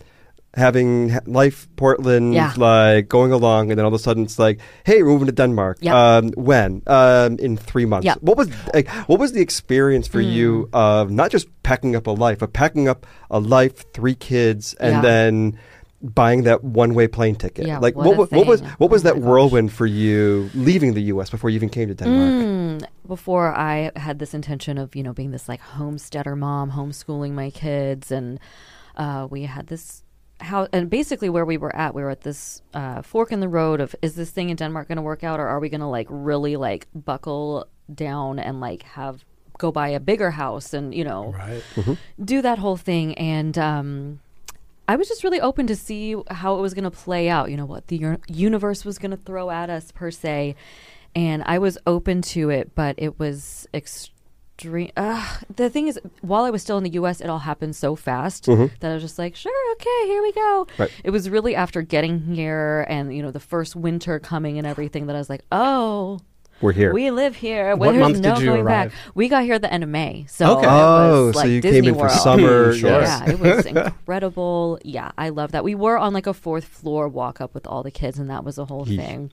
having 0.57 1.19
life 1.27 1.67
Portland, 1.77 2.35
Yeah. 2.35 2.53
like 2.57 3.09
going 3.09 3.33
along, 3.33 3.71
and 3.71 3.79
then 3.79 3.85
all 3.85 3.89
of 3.95 4.01
a 4.01 4.03
sudden 4.03 4.23
it's 4.25 4.39
like, 4.39 4.61
hey, 4.85 5.03
we're 5.03 5.11
moving 5.11 5.27
to 5.27 5.33
Denmark. 5.33 5.79
Yep. 5.81 5.95
Um, 5.95 6.31
when? 6.37 6.83
Um, 6.87 7.37
in 7.39 7.57
three 7.57 7.87
months. 7.87 8.05
Yep. 8.07 8.19
What 8.23 8.37
was 8.39 8.49
like? 8.73 8.89
What 9.09 9.19
was 9.19 9.33
the 9.33 9.41
experience 9.41 10.07
for 10.09 10.21
Mm. 10.23 10.33
you 10.33 10.69
of 10.73 11.11
not 11.11 11.31
just 11.33 11.49
packing 11.63 11.97
up 11.97 12.07
a 12.07 12.11
life, 12.13 12.39
but 12.39 12.53
packing 12.53 12.89
up 12.89 13.07
a 13.31 13.39
life, 13.41 13.85
three 13.93 14.15
kids, 14.15 14.75
and 14.81 14.93
Yeah. 14.93 15.01
then 15.03 15.59
buying 16.15 16.45
that 16.45 16.63
one-way 16.63 17.09
plane 17.09 17.35
ticket? 17.35 17.67
Yeah, 17.67 17.79
like 17.79 17.97
what 17.97 18.17
what, 18.17 18.31
what 18.31 18.47
was 18.47 18.61
what 18.79 18.91
was 18.91 19.03
Oh 19.05 19.09
that 19.09 19.19
whirlwind 19.21 19.73
for 19.73 19.87
you 19.87 20.51
leaving 20.55 20.95
the 20.95 21.03
U.S. 21.15 21.31
before 21.31 21.51
you 21.51 21.57
even 21.57 21.69
came 21.71 21.89
to 21.89 21.95
Denmark? 21.95 22.31
Mm, 22.31 22.85
before 23.09 23.53
I 23.57 23.91
had 23.97 24.19
this 24.19 24.35
intention 24.35 24.79
of, 24.79 24.95
you 24.95 25.03
know, 25.03 25.13
being 25.13 25.33
this 25.33 25.49
like 25.49 25.61
homesteader 25.61 26.37
mom, 26.37 26.71
homeschooling 26.71 27.33
my 27.33 27.51
kids, 27.51 28.13
and 28.13 28.39
uh, 28.97 29.27
we 29.31 29.43
had 29.49 29.67
this 29.67 30.04
house, 30.45 30.69
and 30.73 30.89
basically 30.91 31.29
where 31.31 31.45
we 31.45 31.57
were 31.57 31.75
at, 31.75 31.95
we 31.95 32.03
were 32.03 32.11
at 32.11 32.21
this 32.23 32.63
uh, 32.73 33.03
fork 33.03 33.33
in 33.33 33.41
the 33.41 33.49
road 33.49 33.81
of 33.81 33.95
is 34.03 34.15
this 34.15 34.31
thing 34.31 34.51
in 34.51 34.57
Denmark 34.57 34.89
going 34.89 34.97
to 34.97 35.03
work 35.03 35.25
out, 35.25 35.41
or 35.41 35.47
are 35.49 35.61
we 35.61 35.69
going 35.69 35.81
to 35.81 35.87
like 35.87 36.07
really 36.11 36.57
like 36.57 36.87
buckle 36.95 37.67
down 37.95 38.39
and 38.39 38.61
like 38.61 38.83
have 38.83 39.25
go 39.59 39.71
buy 39.71 39.89
a 39.89 40.01
bigger 40.01 40.31
house 40.33 40.75
and 40.75 40.95
you 40.95 41.05
know 41.05 41.33
Right. 41.33 41.63
do 42.25 42.43
that 42.43 42.59
whole 42.59 42.77
thing 42.77 43.15
and 43.19 43.57
um 43.59 44.21
I 44.89 44.97
was 44.97 45.09
just 45.09 45.23
really 45.25 45.41
open 45.41 45.67
to 45.69 45.77
see 45.77 46.15
how 46.31 46.57
it 46.59 46.61
was 46.61 46.75
going 46.75 46.85
to 46.85 46.91
play 46.91 47.31
out, 47.31 47.51
you 47.51 47.57
know, 47.57 47.65
what 47.65 47.87
the 47.87 48.05
ur- 48.05 48.19
universe 48.29 48.85
was 48.85 48.99
going 48.99 49.13
to 49.13 49.17
throw 49.17 49.49
at 49.51 49.71
us 49.71 49.91
per 49.93 50.11
se. 50.11 50.57
And 51.15 51.43
I 51.47 51.59
was 51.59 51.79
open 51.87 52.21
to 52.37 52.51
it, 52.51 52.75
but 52.75 52.95
it 52.99 53.19
was 53.19 53.67
extreme. 54.57 54.91
Uh, 54.97 55.39
the 55.55 55.69
thing 55.71 55.89
is, 55.89 55.99
while 56.21 56.45
I 56.45 56.51
was 56.51 56.63
still 56.63 56.79
in 56.79 56.85
the 56.85 56.91
US, 56.91 57.21
it 57.21 57.29
all 57.29 57.41
happened 57.41 57.77
so 57.77 57.97
fast 57.97 58.45
that 58.47 58.71
I 58.91 58.95
was 58.95 59.03
just 59.03 59.19
like, 59.19 59.37
sure, 59.37 59.73
okay, 59.73 60.07
here 60.07 60.23
we 60.23 60.33
go. 60.33 60.67
Right. 60.79 60.91
It 61.03 61.11
was 61.11 61.29
really 61.31 61.55
after 61.55 61.83
getting 61.83 62.21
here 62.21 62.87
and, 62.89 63.15
you 63.15 63.23
know, 63.23 63.31
the 63.31 63.41
first 63.41 63.77
winter 63.77 64.19
coming 64.19 64.59
and 64.59 64.67
everything 64.67 65.07
that 65.07 65.17
I 65.17 65.19
was 65.19 65.29
like, 65.31 65.43
oh, 65.53 66.21
We're 66.61 66.73
here. 66.73 66.93
we 66.93 67.11
live 67.11 67.37
here. 67.37 67.75
What 67.77 67.93
There's 67.93 68.01
month 68.01 68.21
no 68.21 68.35
did 68.35 68.41
you 68.43 68.47
going 68.51 68.61
arrive? 68.63 68.91
back. 68.91 68.99
We 69.15 69.29
got 69.29 69.43
here 69.43 69.55
at 69.55 69.63
the 69.63 69.73
end 69.73 69.83
of 69.83 69.91
May, 69.91 70.25
so 70.29 70.59
Okay. 70.59 70.67
it 70.67 70.71
Oh, 70.71 71.27
was 71.27 71.35
so 71.35 71.41
like 71.41 71.51
you 71.51 71.61
Disney 71.61 71.81
came 71.81 71.89
in 71.89 71.95
for 71.95 72.01
World. 72.03 72.13
summer. 72.13 72.73
Sure. 72.75 73.01
Yeah, 73.03 73.31
it 73.31 73.39
was 73.41 73.67
incredible. 74.09 74.79
Yeah, 74.85 75.11
I 75.19 75.31
love 75.31 75.53
that. 75.53 75.65
We 75.65 75.75
were 75.75 75.99
on 75.99 76.13
like 76.13 76.27
a 76.27 76.35
fourth 76.35 76.65
floor 76.65 77.09
walk 77.09 77.41
up 77.41 77.55
with 77.55 77.67
all 77.67 77.83
the 77.83 77.91
kids, 77.91 78.19
and 78.19 78.31
that 78.31 78.45
was 78.45 78.59
a 78.59 78.65
whole 78.67 78.87
Yeesh. 78.87 78.97
thing. 78.97 79.33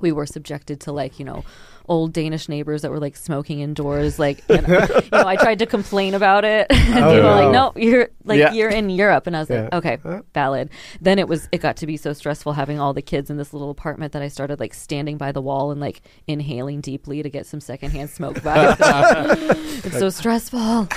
We 0.00 0.12
were 0.12 0.26
subjected 0.26 0.80
to 0.82 0.92
like 0.92 1.18
you 1.18 1.24
know 1.24 1.44
old 1.90 2.12
Danish 2.12 2.50
neighbors 2.50 2.82
that 2.82 2.90
were 2.90 2.98
like 3.00 3.16
smoking 3.16 3.60
indoors. 3.60 4.18
Like 4.18 4.42
you 4.48 4.60
know, 4.60 4.86
you 5.02 5.08
know 5.10 5.26
I 5.26 5.36
tried 5.36 5.58
to 5.60 5.66
complain 5.66 6.14
about 6.14 6.44
it, 6.44 6.66
and 6.70 7.04
Oh, 7.04 7.10
they 7.10 7.20
were 7.20 7.30
like, 7.30 7.52
no. 7.52 7.72
"No, 7.74 7.80
you're 7.80 8.08
like 8.24 8.38
Yeah. 8.38 8.52
you're 8.52 8.68
in 8.68 8.90
Europe," 8.90 9.26
and 9.26 9.34
I 9.36 9.40
was 9.40 9.48
like, 9.50 9.72
"Okay, 9.72 9.98
valid." 10.34 10.70
Then 11.00 11.18
it 11.18 11.28
was 11.28 11.48
it 11.50 11.58
got 11.62 11.76
to 11.78 11.86
be 11.86 11.96
so 11.96 12.12
stressful 12.12 12.52
having 12.52 12.78
all 12.78 12.92
the 12.92 13.02
kids 13.02 13.30
in 13.30 13.36
this 13.38 13.52
little 13.52 13.70
apartment 13.70 14.12
that 14.12 14.22
I 14.22 14.28
started 14.28 14.60
like 14.60 14.74
standing 14.74 15.16
by 15.16 15.32
the 15.32 15.40
wall 15.40 15.70
and 15.70 15.80
like 15.80 16.02
inhaling 16.26 16.80
deeply 16.80 17.22
to 17.22 17.30
get 17.30 17.46
some 17.46 17.60
secondhand 17.60 18.10
smoke 18.10 18.42
back. 18.42 18.78
it's 18.80 19.98
so 19.98 20.10
stressful. 20.10 20.88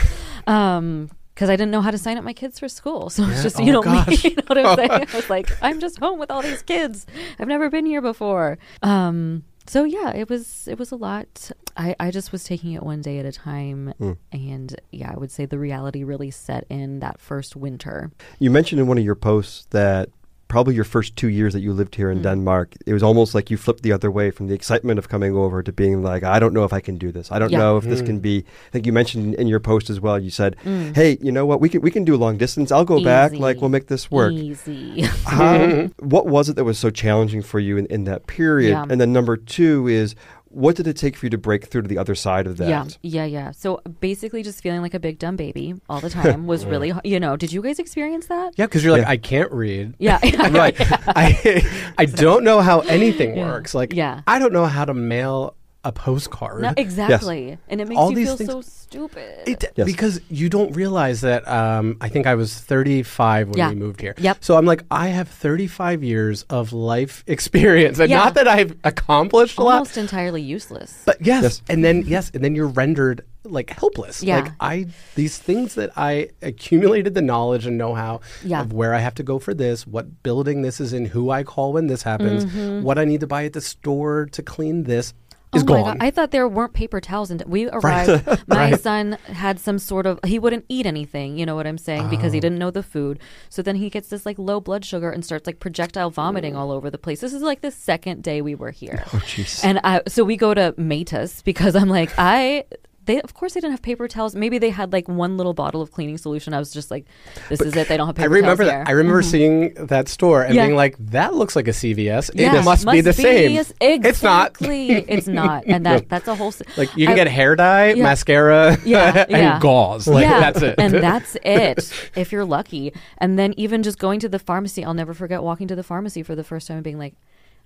Um 0.47 1.09
because 1.41 1.49
I 1.49 1.55
didn't 1.55 1.71
know 1.71 1.81
how 1.81 1.89
to 1.89 1.97
sign 1.97 2.19
up 2.19 2.23
my 2.23 2.33
kids 2.33 2.59
for 2.59 2.69
school. 2.69 3.09
So 3.09 3.23
it's 3.23 3.37
Yeah. 3.37 3.41
just, 3.43 3.59
Oh, 3.59 3.63
you 3.63 3.71
know, 3.71 3.81
me, 4.07 4.15
you 4.23 4.35
know 4.35 4.43
what 4.45 4.57
I'm 4.59 4.75
saying? 4.75 4.91
I 4.91 5.07
was 5.15 5.27
like, 5.27 5.49
I'm 5.63 5.79
just 5.79 5.97
home 5.97 6.19
with 6.19 6.29
all 6.29 6.43
these 6.43 6.61
kids. 6.61 7.07
I've 7.39 7.47
never 7.47 7.67
been 7.71 7.87
here 7.87 7.99
before. 7.99 8.59
Um, 8.83 9.41
so 9.65 9.83
yeah, 9.83 10.11
it 10.11 10.29
was 10.29 10.67
it 10.67 10.77
was 10.77 10.91
a 10.91 10.95
lot. 10.95 11.49
I, 11.75 11.95
I 11.99 12.11
just 12.11 12.31
was 12.31 12.43
taking 12.43 12.73
it 12.73 12.83
one 12.83 13.01
day 13.01 13.17
at 13.17 13.25
a 13.25 13.31
time 13.31 13.93
Mm. 13.99 14.17
and 14.31 14.79
yeah, 14.91 15.11
I 15.15 15.17
would 15.17 15.31
say 15.31 15.45
the 15.47 15.57
reality 15.57 16.03
really 16.03 16.29
set 16.29 16.65
in 16.69 16.99
that 16.99 17.19
first 17.19 17.55
winter. 17.55 18.11
You 18.37 18.51
mentioned 18.51 18.79
in 18.79 18.85
one 18.85 18.99
of 18.99 19.03
your 19.03 19.15
posts 19.15 19.65
that 19.71 20.09
probably 20.51 20.75
your 20.75 20.89
first 20.95 21.09
two 21.21 21.29
years 21.39 21.51
that 21.53 21.61
you 21.65 21.71
lived 21.81 21.93
here 21.95 22.11
in 22.11 22.19
Mm. 22.19 22.23
Denmark, 22.29 22.67
it 22.85 22.93
was 22.97 23.03
almost 23.09 23.33
like 23.35 23.45
you 23.51 23.57
flipped 23.65 23.83
the 23.87 23.93
other 23.97 24.11
way 24.19 24.27
from 24.31 24.45
the 24.49 24.53
excitement 24.53 24.97
of 24.99 25.05
coming 25.13 25.33
over 25.43 25.57
to 25.67 25.71
being 25.71 25.95
like, 26.11 26.23
I 26.35 26.37
don't 26.41 26.53
know 26.57 26.65
if 26.69 26.73
I 26.79 26.81
can 26.87 26.97
do 27.05 27.09
this. 27.17 27.31
I 27.31 27.37
don't 27.39 27.51
Yeah. 27.53 27.59
know 27.63 27.73
if 27.79 27.85
this 27.91 28.01
Mm. 28.01 28.05
can 28.09 28.17
be. 28.29 28.35
I 28.67 28.69
think 28.73 28.85
you 28.87 28.93
mentioned 29.01 29.35
in 29.41 29.47
your 29.53 29.61
post 29.71 29.89
as 29.93 29.99
well. 30.05 30.17
You 30.27 30.29
said, 30.41 30.51
Mm. 30.65 30.93
"Hey, 30.99 31.11
you 31.25 31.31
know 31.37 31.45
what? 31.49 31.57
We 31.63 31.69
can 31.69 31.81
we 31.87 31.91
can 31.97 32.03
do 32.09 32.15
long 32.25 32.35
distance. 32.37 32.69
I'll 32.75 32.89
go 32.95 32.99
back. 33.13 33.29
Like 33.45 33.55
we'll 33.61 33.69
make 33.77 33.87
this 33.93 34.11
work." 34.11 34.33
Easy. 34.33 35.01
How, 35.25 35.55
what 36.15 36.25
was 36.35 36.49
it 36.49 36.55
that 36.57 36.65
was 36.71 36.77
so 36.85 36.89
challenging 37.03 37.41
for 37.51 37.59
you 37.67 37.73
in, 37.79 37.85
in 37.95 38.03
that 38.09 38.21
period? 38.37 38.71
Yeah. 38.71 38.85
And 38.89 38.97
then 39.01 39.11
number 39.13 39.35
two 39.37 39.87
is, 40.01 40.15
what 40.53 40.75
did 40.75 40.85
it 40.87 40.97
take 40.97 41.15
for 41.15 41.25
you 41.25 41.29
to 41.31 41.37
break 41.37 41.65
through 41.65 41.83
to 41.83 41.87
the 41.87 41.97
other 41.97 42.15
side 42.15 42.45
of 42.47 42.57
that? 42.57 42.69
Yeah, 42.69 42.85
yeah, 43.01 43.25
yeah. 43.25 43.51
So 43.51 43.81
basically, 43.99 44.43
just 44.43 44.61
feeling 44.61 44.81
like 44.81 44.93
a 44.93 44.99
big 44.99 45.17
dumb 45.19 45.35
baby 45.35 45.75
all 45.89 45.99
the 45.99 46.09
time 46.09 46.45
was 46.47 46.65
really, 46.73 46.93
you 47.03 47.19
know. 47.19 47.37
Did 47.37 47.51
you 47.53 47.61
guys 47.61 47.79
experience 47.79 48.27
that? 48.27 48.53
Yeah, 48.57 48.65
because 48.65 48.83
you're 48.83 48.93
like, 48.93 49.03
Yeah. 49.03 49.09
I 49.09 49.17
can't 49.17 49.51
read. 49.51 49.95
Yeah, 49.99 50.19
right. 50.51 50.75
I 51.07 51.93
I 51.97 52.05
don't 52.05 52.43
know 52.43 52.59
how 52.61 52.81
anything 52.81 53.35
Yeah. 53.37 53.45
works. 53.45 53.73
Like, 53.73 53.93
Yeah. 53.93 54.21
I 54.27 54.39
don't 54.39 54.53
know 54.53 54.65
how 54.65 54.85
to 54.85 54.93
mail 54.93 55.55
a 55.83 55.91
postcard. 55.91 56.61
No, 56.61 56.73
exactly, 56.77 57.57
and 57.67 57.81
it 57.81 57.87
makes 57.87 57.97
All 57.99 58.11
you 58.11 58.25
feel 58.25 58.37
things- 58.37 58.49
so 58.51 58.61
stupid. 58.61 59.47
It, 59.47 59.65
Yes. 59.75 59.85
Because 59.85 60.21
you 60.29 60.49
don't 60.49 60.75
realize 60.75 61.21
that. 61.21 61.47
Um, 61.47 61.97
I 62.01 62.09
think 62.09 62.27
I 62.27 62.35
was 62.35 62.53
35 62.53 63.49
when 63.49 63.57
Yeah. 63.57 63.69
we 63.69 63.75
moved 63.75 64.01
here. 64.01 64.13
Yep. 64.17 64.37
So 64.41 64.57
I'm 64.57 64.65
like, 64.65 64.83
I 64.91 65.07
have 65.07 65.27
35 65.29 66.03
years 66.03 66.43
of 66.49 66.73
life 66.73 67.23
experience, 67.27 67.99
and 67.99 68.09
Yeah. 68.09 68.17
not 68.17 68.33
that 68.35 68.47
I've 68.47 68.75
accomplished 68.83 69.57
a 69.57 69.63
lot, 69.63 69.73
Almost 69.73 69.97
entirely 69.97 70.41
useless. 70.41 71.01
but 71.05 71.17
yes, 71.25 71.43
Yes. 71.43 71.61
and 71.69 71.83
then 71.83 72.03
yes, 72.05 72.31
and 72.33 72.43
then 72.43 72.53
you're 72.53 72.67
rendered 72.67 73.23
like 73.43 73.71
helpless. 73.71 74.21
Yeah. 74.21 74.41
Like 74.41 74.51
I 74.59 74.85
these 75.15 75.37
things 75.39 75.73
that 75.75 75.89
I 75.97 76.29
accumulated 76.43 77.15
the 77.15 77.23
knowledge 77.23 77.65
and 77.65 77.75
know-how 77.75 78.19
Yeah. 78.43 78.61
of 78.61 78.71
where 78.71 78.93
I 78.93 78.99
have 78.99 79.15
to 79.15 79.23
go 79.23 79.39
for 79.39 79.55
this, 79.55 79.87
what 79.87 80.21
building 80.21 80.61
this 80.61 80.79
is 80.79 80.93
in, 80.93 81.05
who 81.05 81.31
I 81.31 81.41
call 81.43 81.73
when 81.73 81.87
this 81.87 82.03
happens, 82.03 82.45
what 82.83 82.99
I 82.99 83.05
need 83.05 83.21
to 83.21 83.27
buy 83.27 83.45
at 83.45 83.53
the 83.53 83.61
store 83.61 84.27
to 84.33 84.43
clean 84.43 84.83
this 84.83 85.13
is 85.53 85.63
oh 85.63 85.65
my 85.65 85.81
gone. 85.81 85.83
god! 85.83 85.97
I 86.05 86.11
thought 86.11 86.31
there 86.31 86.47
weren't 86.47 86.73
paper 86.73 87.01
towels, 87.01 87.29
and 87.31 87.43
we 87.45 87.69
arrived. 87.69 88.25
My 88.47 88.71
Right. 88.71 88.79
son 88.79 89.17
had 89.27 89.59
some 89.59 89.79
sort 89.79 90.05
of 90.05 90.19
he 90.25 90.39
wouldn't 90.39 90.65
eat 90.69 90.85
anything. 90.85 91.37
You 91.37 91.45
know 91.45 91.55
what 91.55 91.67
I'm 91.67 91.77
saying? 91.77 92.09
Because 92.09 92.31
he 92.33 92.39
Oh. 92.39 92.41
didn't 92.41 92.59
know 92.59 92.71
the 92.71 92.83
food. 92.83 93.19
So 93.49 93.61
then 93.61 93.75
he 93.75 93.89
gets 93.89 94.07
this 94.09 94.25
like 94.25 94.39
low 94.39 94.59
blood 94.61 94.85
sugar 94.85 95.09
and 95.11 95.25
starts 95.25 95.45
like 95.47 95.59
projectile 95.59 96.09
vomiting 96.09 96.55
all 96.55 96.71
over 96.71 96.89
the 96.89 96.97
place. 96.97 97.19
This 97.21 97.33
is 97.33 97.41
like 97.41 97.61
the 97.61 97.71
second 97.71 98.23
day 98.23 98.41
we 98.41 98.55
were 98.55 98.71
here. 98.71 99.03
Oh, 99.07 99.17
jeez. 99.25 99.63
And 99.63 99.79
I, 99.83 100.01
so 100.07 100.23
we 100.23 100.37
go 100.37 100.53
to 100.53 100.73
Matas 100.77 101.43
because 101.43 101.75
I'm 101.75 101.89
like, 101.89 102.11
I, 102.17 102.63
they, 103.11 103.21
of 103.21 103.33
course, 103.33 103.53
they 103.53 103.59
didn't 103.59 103.71
have 103.71 103.81
paper 103.81 104.07
towels. 104.07 104.35
Maybe 104.35 104.57
they 104.57 104.69
had 104.69 104.93
like 104.93 105.07
one 105.09 105.35
little 105.35 105.53
bottle 105.53 105.81
of 105.81 105.91
cleaning 105.91 106.17
solution. 106.17 106.53
I 106.53 106.59
was 106.59 106.71
just 106.71 106.89
like, 106.89 107.05
this 107.49 107.59
is 107.59 107.75
it. 107.75 107.89
They 107.89 107.97
don't 107.97 108.07
have 108.07 108.17
I 108.17 108.23
paper 108.23 108.33
remember 108.35 108.63
towels 108.63 108.71
that. 108.71 108.75
here. 108.77 108.83
I 108.87 108.91
remember 108.91 109.21
mm-hmm. 109.21 109.31
seeing 109.31 109.73
that 109.87 110.07
store 110.07 110.43
and 110.43 110.55
Yeah. 110.55 110.65
being 110.65 110.75
like, 110.77 110.95
"That 110.97 111.35
looks 111.35 111.55
like 111.55 111.67
a 111.67 111.73
CVS. 111.73 112.31
Yeah, 112.33 112.55
It 112.55 112.63
must, 112.63 112.89
be 112.89 113.01
the 113.01 113.11
same." 113.13 113.57
as- 113.57 113.73
It's 113.81 114.23
not. 114.23 114.51
Exactly. 114.51 114.91
it's 114.91 115.27
not. 115.27 115.65
And 115.67 115.85
that 115.85 116.07
that's 116.09 116.27
a 116.27 116.35
whole. 116.35 116.53
Like 116.77 116.95
you 116.95 117.05
can 117.05 117.13
I- 117.13 117.15
get 117.15 117.27
hair 117.27 117.55
dye, 117.55 117.93
Yeah. 117.93 118.03
mascara, 118.03 118.77
Yeah, 118.85 119.25
and 119.29 119.61
gauze. 119.61 120.07
Like 120.07 120.23
yeah, 120.23 120.39
that's 120.39 120.61
it. 120.61 120.75
and 120.77 120.93
that's 120.93 121.35
it. 121.43 121.91
If 122.15 122.31
you're 122.31 122.45
lucky, 122.45 122.93
and 123.17 123.37
then 123.37 123.53
even 123.57 123.83
just 123.83 123.99
going 123.99 124.19
to 124.21 124.29
the 124.29 124.39
pharmacy, 124.39 124.83
I'll 124.85 124.93
never 124.93 125.13
forget 125.13 125.43
walking 125.43 125.67
to 125.67 125.75
the 125.75 125.83
pharmacy 125.83 126.23
for 126.23 126.35
the 126.35 126.43
first 126.43 126.67
time 126.67 126.77
and 126.77 126.83
being 126.83 126.97
like, 126.97 127.15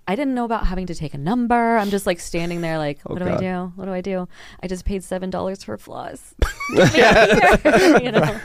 I 0.08 0.15
didn't 0.15 0.36
know 0.36 0.46
about 0.46 0.68
having 0.68 0.86
to 0.88 0.96
take 0.96 1.13
a 1.13 1.18
number. 1.18 1.78
I'm 1.78 1.89
just 1.89 2.06
like 2.06 2.20
standing 2.20 2.62
there, 2.62 2.78
like, 2.78 3.00
Oh, 3.08 3.13
what 3.13 3.20
do 3.20 3.26
God. 3.26 3.38
I 3.38 3.41
do? 3.41 3.74
What 3.76 3.86
do 3.86 3.91
I 3.91 4.02
do? 4.02 4.28
I 4.62 4.68
just 4.68 4.86
paid 4.86 5.04
seven 5.04 5.30
dollars 5.30 5.63
for 5.63 5.78
floss. 5.78 6.36
you 6.70 8.12
know. 8.12 8.39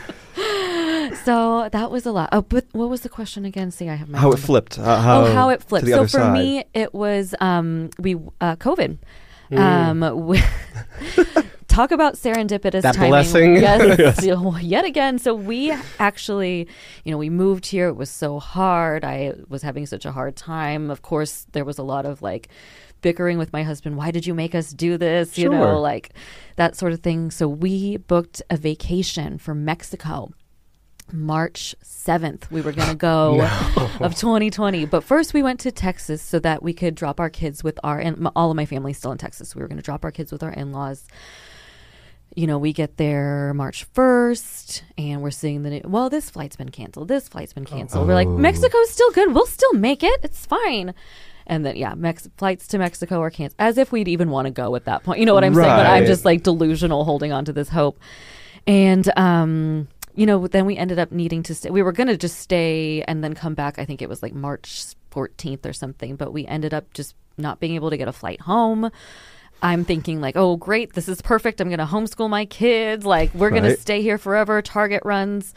so 1.25 1.69
that 1.71 1.91
was 1.91 2.07
a 2.07 2.13
lot. 2.13 2.31
Oh, 2.33 2.43
but 2.43 2.67
what 2.73 2.89
was 2.89 3.03
the 3.03 3.09
question 3.09 3.45
again? 3.45 3.71
See, 3.71 3.89
I 3.89 3.95
have 3.95 4.09
my 4.09 4.19
How 4.19 4.33
it 4.33 4.39
flipped. 4.39 4.79
Uh, 4.79 5.01
how, 5.01 5.23
oh, 5.25 5.33
how 5.35 5.49
it 5.51 5.63
flipped. 5.63 5.87
So 5.87 6.03
for 6.05 6.09
side. 6.09 6.33
me, 6.33 6.65
it 6.73 6.95
was 6.95 7.35
um, 7.41 7.91
we 7.99 8.15
uh, 8.41 8.57
COVID. 8.57 8.99
Mm. 9.51 9.59
Um, 9.59 10.27
we- 10.27 10.43
talk 11.81 11.93
about 11.93 12.15
serendipitous 12.15 12.83
That 12.83 12.95
timing. 12.95 13.11
blessing. 13.11 13.57
Yes, 13.57 14.25
yet 14.63 14.85
again. 14.85 15.19
So 15.19 15.35
we 15.35 15.73
actually, 15.99 16.69
you 17.05 17.11
know, 17.13 17.19
we 17.19 17.31
moved 17.31 17.67
here. 17.67 17.89
It 17.89 17.97
was 17.97 18.11
so 18.11 18.39
hard. 18.39 19.05
I 19.05 19.35
was 19.49 19.63
having 19.63 19.87
such 19.87 20.05
a 20.05 20.13
hard 20.13 20.37
time. 20.37 20.91
Of 20.91 21.03
course, 21.03 21.47
there 21.53 21.65
was 21.65 21.79
a 21.79 21.83
lot 21.83 22.05
of 22.05 22.21
like 22.23 22.49
bickering 23.01 23.39
with 23.39 23.53
my 23.53 23.63
husband. 23.63 23.97
Why 23.97 24.11
did 24.11 24.27
you 24.27 24.35
make 24.35 24.55
us 24.55 24.73
do 24.73 24.99
this? 24.99 25.39
You 25.39 25.45
Sure. 25.45 25.53
know, 25.55 25.81
like 25.81 26.11
that 26.57 26.77
sort 26.77 26.93
of 26.93 27.01
thing. 27.01 27.31
So 27.31 27.49
we 27.49 27.97
booked 27.97 28.43
a 28.51 28.57
vacation 28.59 29.39
for 29.39 29.55
Mexico. 29.55 30.31
March 31.13 31.75
7th, 31.83 32.49
we 32.53 32.61
were 32.61 32.71
going 32.71 32.89
to 32.95 32.95
go 32.95 33.41
of 33.99 34.15
2020. 34.15 34.85
But 34.85 35.03
first, 35.03 35.35
we 35.35 35.43
went 35.43 35.59
to 35.61 35.73
Texas 35.73 36.23
so 36.23 36.39
that 36.41 36.63
we 36.63 36.73
could 36.73 36.95
drop 36.95 37.19
our 37.19 37.29
kids 37.31 37.65
with 37.65 37.81
our, 37.83 37.99
and 37.99 38.29
all 38.37 38.51
of 38.51 38.57
my 38.57 38.65
family 38.65 38.93
still 38.93 39.11
in 39.11 39.19
Texas. 39.19 39.57
We 39.57 39.63
were 39.63 39.67
going 39.67 39.79
to 39.79 39.83
drop 39.83 40.05
our 40.05 40.13
kids 40.13 40.31
with 40.31 40.45
our 40.45 40.53
in 40.53 40.71
laws. 40.71 41.09
You 42.37 42.47
know, 42.47 42.59
we 42.59 42.73
get 42.73 42.97
there 42.97 43.53
March 43.55 43.93
1st 43.93 44.83
and 44.97 45.21
we're 45.21 45.33
seeing 45.33 45.63
the, 45.63 45.71
new- 45.71 45.81
well, 45.85 46.09
this 46.09 46.31
flight's 46.31 46.55
been 46.57 46.69
canceled. 46.69 47.09
This 47.09 47.29
flight's 47.29 47.53
been 47.53 47.65
canceled. 47.65 48.07
We're 48.07 48.15
like, 48.15 48.29
Oh. 48.29 48.37
Mexico's 48.37 48.91
still 48.91 49.11
good. 49.11 49.35
We'll 49.35 49.47
still 49.47 49.73
make 49.73 50.05
it. 50.05 50.21
It's 50.23 50.47
fine. 50.47 50.95
And 51.49 51.67
then, 51.67 51.75
yeah, 51.75 51.95
Mex- 51.95 52.29
flights 52.37 52.69
to 52.69 52.79
Mexico 52.79 53.21
are 53.21 53.31
canceled. 53.31 53.57
As 53.59 53.79
if 53.79 53.91
we'd 53.91 54.07
even 54.07 54.31
want 54.31 54.47
to 54.47 54.53
go 54.53 54.77
at 54.77 54.85
that 54.85 55.03
point. 55.03 55.19
You 55.19 55.27
know 55.27 55.35
what 55.35 55.43
I'm 55.43 55.55
saying? 55.55 55.67
But 55.67 55.87
I'm 55.87 56.07
just 56.07 56.25
like 56.25 56.45
delusional 56.45 57.05
holding 57.05 57.33
on 57.33 57.45
to 57.47 57.53
this 57.53 57.69
hope. 57.69 57.99
And, 58.65 59.11
um, 59.19 59.89
you 60.15 60.25
know, 60.27 60.47
then 60.47 60.67
we 60.67 60.77
ended 60.77 61.01
up 61.01 61.11
needing 61.11 61.43
to 61.45 61.55
stay. 61.55 61.71
We 61.71 61.83
were 61.83 61.93
going 61.93 62.07
to 62.09 62.17
just 62.17 62.39
stay 62.39 63.03
and 63.09 63.25
then 63.25 63.35
come 63.35 63.55
back. 63.55 63.81
I 63.81 63.85
think 63.85 64.03
it 64.03 64.09
was 64.09 64.23
like 64.23 64.35
March 64.35 64.85
14th 65.11 65.67
or 65.67 65.73
something, 65.73 66.15
but 66.15 66.33
we 66.33 66.47
ended 66.47 66.73
up 66.73 66.93
just 66.95 67.17
not 67.37 67.59
being 67.59 67.75
able 67.75 67.91
to 67.91 67.97
get 67.97 68.07
a 68.07 68.13
flight 68.13 68.41
home. 68.43 68.91
I'm 69.63 69.85
thinking 69.85 70.21
like, 70.21 70.37
oh 70.37 70.57
great, 70.57 70.95
this 70.95 71.09
is 71.09 71.21
perfect. 71.23 71.61
I'm 71.61 71.69
going 71.69 71.79
to 71.79 71.85
homeschool 71.85 72.31
my 72.31 72.47
kids. 72.47 73.05
Like 73.05 73.35
we're 73.35 73.51
going 73.51 73.65
to 73.65 73.77
stay 73.77 74.03
here 74.03 74.19
forever. 74.19 74.63
Target 74.63 75.03
runs. 75.05 75.55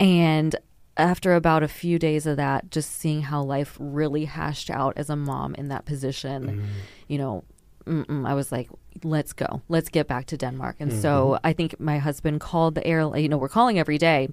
And 0.00 0.56
after 0.96 1.34
about 1.34 1.62
a 1.62 1.68
few 1.68 1.98
days 1.98 2.26
of 2.26 2.38
that, 2.38 2.70
just 2.70 2.92
seeing 2.92 3.22
how 3.22 3.42
life 3.42 3.76
really 3.78 4.24
hashed 4.24 4.70
out 4.70 4.94
as 4.96 5.10
a 5.10 5.16
mom 5.16 5.54
in 5.54 5.68
that 5.68 5.84
position, 5.84 6.46
mm-hmm. 6.46 6.64
you 7.08 7.18
know, 7.18 7.44
I 7.86 8.34
was 8.34 8.50
like, 8.50 8.68
let's 9.04 9.32
go. 9.32 9.62
Let's 9.68 9.90
get 9.90 10.08
back 10.08 10.26
to 10.26 10.36
Denmark. 10.36 10.76
And 10.80 10.92
so 10.92 11.34
mm-hmm. 11.34 11.46
I 11.46 11.52
think 11.52 11.78
my 11.78 11.98
husband 11.98 12.40
called 12.40 12.74
the 12.74 12.86
air, 12.86 13.16
you 13.16 13.28
know, 13.28 13.36
we're 13.36 13.48
calling 13.48 13.78
every 13.78 13.98
day. 13.98 14.28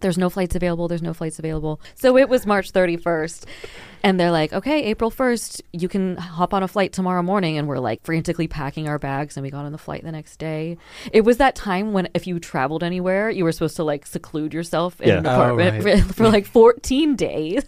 There's 0.00 0.18
no 0.18 0.28
flights 0.28 0.54
available. 0.54 0.88
There's 0.88 1.02
no 1.02 1.14
flights 1.14 1.38
available. 1.38 1.80
So 1.94 2.16
it 2.18 2.28
was 2.28 2.44
March 2.46 2.72
31st. 2.72 3.44
And 4.02 4.20
they're 4.20 4.30
like, 4.30 4.52
okay, 4.52 4.84
April 4.84 5.10
1st, 5.10 5.62
you 5.72 5.88
can 5.88 6.16
hop 6.16 6.52
on 6.54 6.62
a 6.62 6.68
flight 6.68 6.92
tomorrow 6.92 7.22
morning. 7.22 7.56
And 7.58 7.66
we're 7.66 7.78
like 7.78 8.04
frantically 8.04 8.46
packing 8.46 8.88
our 8.88 8.98
bags. 8.98 9.36
And 9.36 9.42
we 9.42 9.50
got 9.50 9.64
on 9.64 9.72
the 9.72 9.78
flight 9.78 10.04
the 10.04 10.12
next 10.12 10.36
day. 10.36 10.76
It 11.12 11.22
was 11.22 11.38
that 11.38 11.56
time 11.56 11.92
when 11.92 12.08
if 12.14 12.26
you 12.26 12.38
traveled 12.38 12.84
anywhere, 12.84 13.30
you 13.30 13.42
were 13.42 13.52
supposed 13.52 13.76
to 13.76 13.84
like 13.84 14.06
seclude 14.06 14.52
yourself 14.54 15.00
in 15.00 15.08
Yeah. 15.08 15.18
an 15.18 15.26
Oh, 15.26 15.30
apartment 15.54 15.84
right. 15.84 16.02
for, 16.04 16.12
for 16.12 16.28
like 16.28 16.46
14 16.46 17.16
days. 17.16 17.64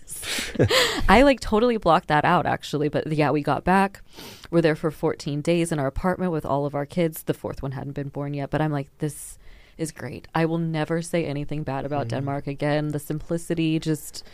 I 1.09 1.23
like 1.23 1.41
totally 1.41 1.77
blocked 1.79 2.09
that 2.09 2.25
out 2.25 2.45
actually. 2.47 2.89
But 2.89 3.11
yeah, 3.11 3.31
we 3.31 3.43
got 3.43 3.65
back. 3.65 4.03
We're 4.51 4.61
there 4.63 4.77
for 4.77 4.91
14 4.91 5.41
days 5.41 5.73
in 5.73 5.79
our 5.79 5.87
apartment 5.87 6.33
with 6.33 6.45
all 6.47 6.67
of 6.67 6.75
our 6.75 6.87
kids. 6.87 7.23
The 7.25 7.35
fourth 7.35 7.63
one 7.63 7.73
hadn't 7.73 7.93
been 7.95 8.09
born 8.11 8.35
yet. 8.35 8.51
But 8.51 8.61
I'm 8.61 8.71
like, 8.73 8.89
this 8.99 9.38
is 9.79 9.93
great. 9.93 10.29
I 10.35 10.45
will 10.45 10.59
never 10.59 11.01
say 11.03 11.25
anything 11.25 11.63
bad 11.63 11.87
about 11.87 12.09
Denmark 12.09 12.47
again. 12.47 12.89
The 12.89 12.99
simplicity 12.99 13.79
just 13.79 14.25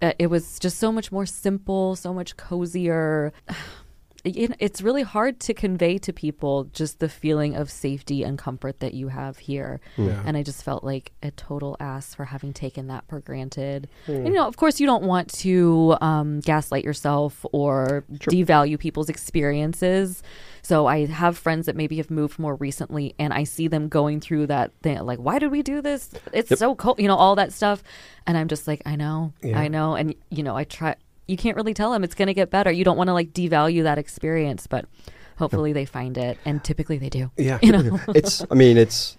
uh, 0.00 0.12
it 0.18 0.28
was 0.28 0.58
just 0.58 0.78
so 0.78 0.92
much 0.92 1.10
more 1.10 1.26
simple, 1.26 1.96
so 1.96 2.14
much 2.14 2.36
cozier. 2.36 3.32
It, 4.24 4.56
it's 4.58 4.82
really 4.82 5.02
hard 5.04 5.38
to 5.40 5.54
convey 5.54 5.96
to 5.98 6.12
people 6.12 6.64
just 6.64 6.98
the 6.98 7.08
feeling 7.08 7.54
of 7.54 7.70
safety 7.70 8.24
and 8.24 8.36
comfort 8.36 8.80
that 8.80 8.92
you 8.92 9.08
have 9.08 9.38
here. 9.38 9.80
Yeah. 9.96 10.20
And 10.26 10.36
I 10.36 10.42
just 10.42 10.64
felt 10.64 10.82
like 10.82 11.12
a 11.22 11.30
total 11.30 11.76
ass 11.78 12.14
for 12.16 12.24
having 12.24 12.52
taken 12.52 12.88
that 12.88 13.04
for 13.08 13.20
granted. 13.20 13.88
And, 14.06 14.26
you 14.26 14.34
know, 14.34 14.46
of 14.48 14.56
course, 14.56 14.80
you 14.80 14.86
don't 14.86 15.04
want 15.04 15.32
to 15.34 15.96
um, 16.00 16.40
gaslight 16.40 16.84
yourself 16.84 17.46
or 17.52 18.04
devalue 18.10 18.78
people's 18.78 19.08
experiences. 19.08 20.22
So 20.62 20.86
I 20.86 21.06
have 21.06 21.38
friends 21.38 21.66
that 21.66 21.76
maybe 21.76 21.96
have 21.98 22.10
moved 22.10 22.38
more 22.38 22.56
recently, 22.56 23.14
and 23.18 23.32
I 23.32 23.44
see 23.44 23.68
them 23.68 23.88
going 23.88 24.20
through 24.20 24.48
that 24.48 24.72
thing, 24.82 24.98
like, 25.06 25.18
why 25.18 25.38
did 25.38 25.50
we 25.50 25.62
do 25.62 25.80
this? 25.80 26.10
It's 26.32 26.58
so 26.58 26.74
cold, 26.74 26.98
you 26.98 27.08
know, 27.08 27.16
all 27.16 27.36
that 27.36 27.52
stuff. 27.52 27.82
And 28.26 28.36
I'm 28.36 28.48
just 28.48 28.66
like, 28.66 28.82
I 28.84 28.96
know, 28.96 29.32
Yeah. 29.42 29.58
I 29.58 29.68
know. 29.68 29.94
And, 29.94 30.14
you 30.28 30.42
know, 30.42 30.56
I 30.56 30.64
try, 30.64 30.96
you 31.28 31.36
can't 31.36 31.56
really 31.56 31.74
tell 31.74 31.92
them 31.92 32.02
it's 32.02 32.14
going 32.14 32.28
to 32.28 32.34
get 32.34 32.50
better. 32.50 32.70
You 32.72 32.84
don't 32.84 32.96
want 32.96 33.08
to 33.08 33.14
like 33.14 33.32
devalue 33.32 33.82
that 33.84 33.98
experience, 33.98 34.66
but 34.66 34.86
hopefully 35.36 35.72
they 35.72 35.84
find 35.84 36.18
it. 36.18 36.38
And 36.44 36.62
typically 36.64 36.98
they 36.98 37.10
do. 37.10 37.30
Yeah. 37.36 37.58
You 37.62 37.72
know? 37.72 38.00
it's 38.08 38.44
I 38.50 38.54
mean 38.54 38.76
it's 38.76 39.16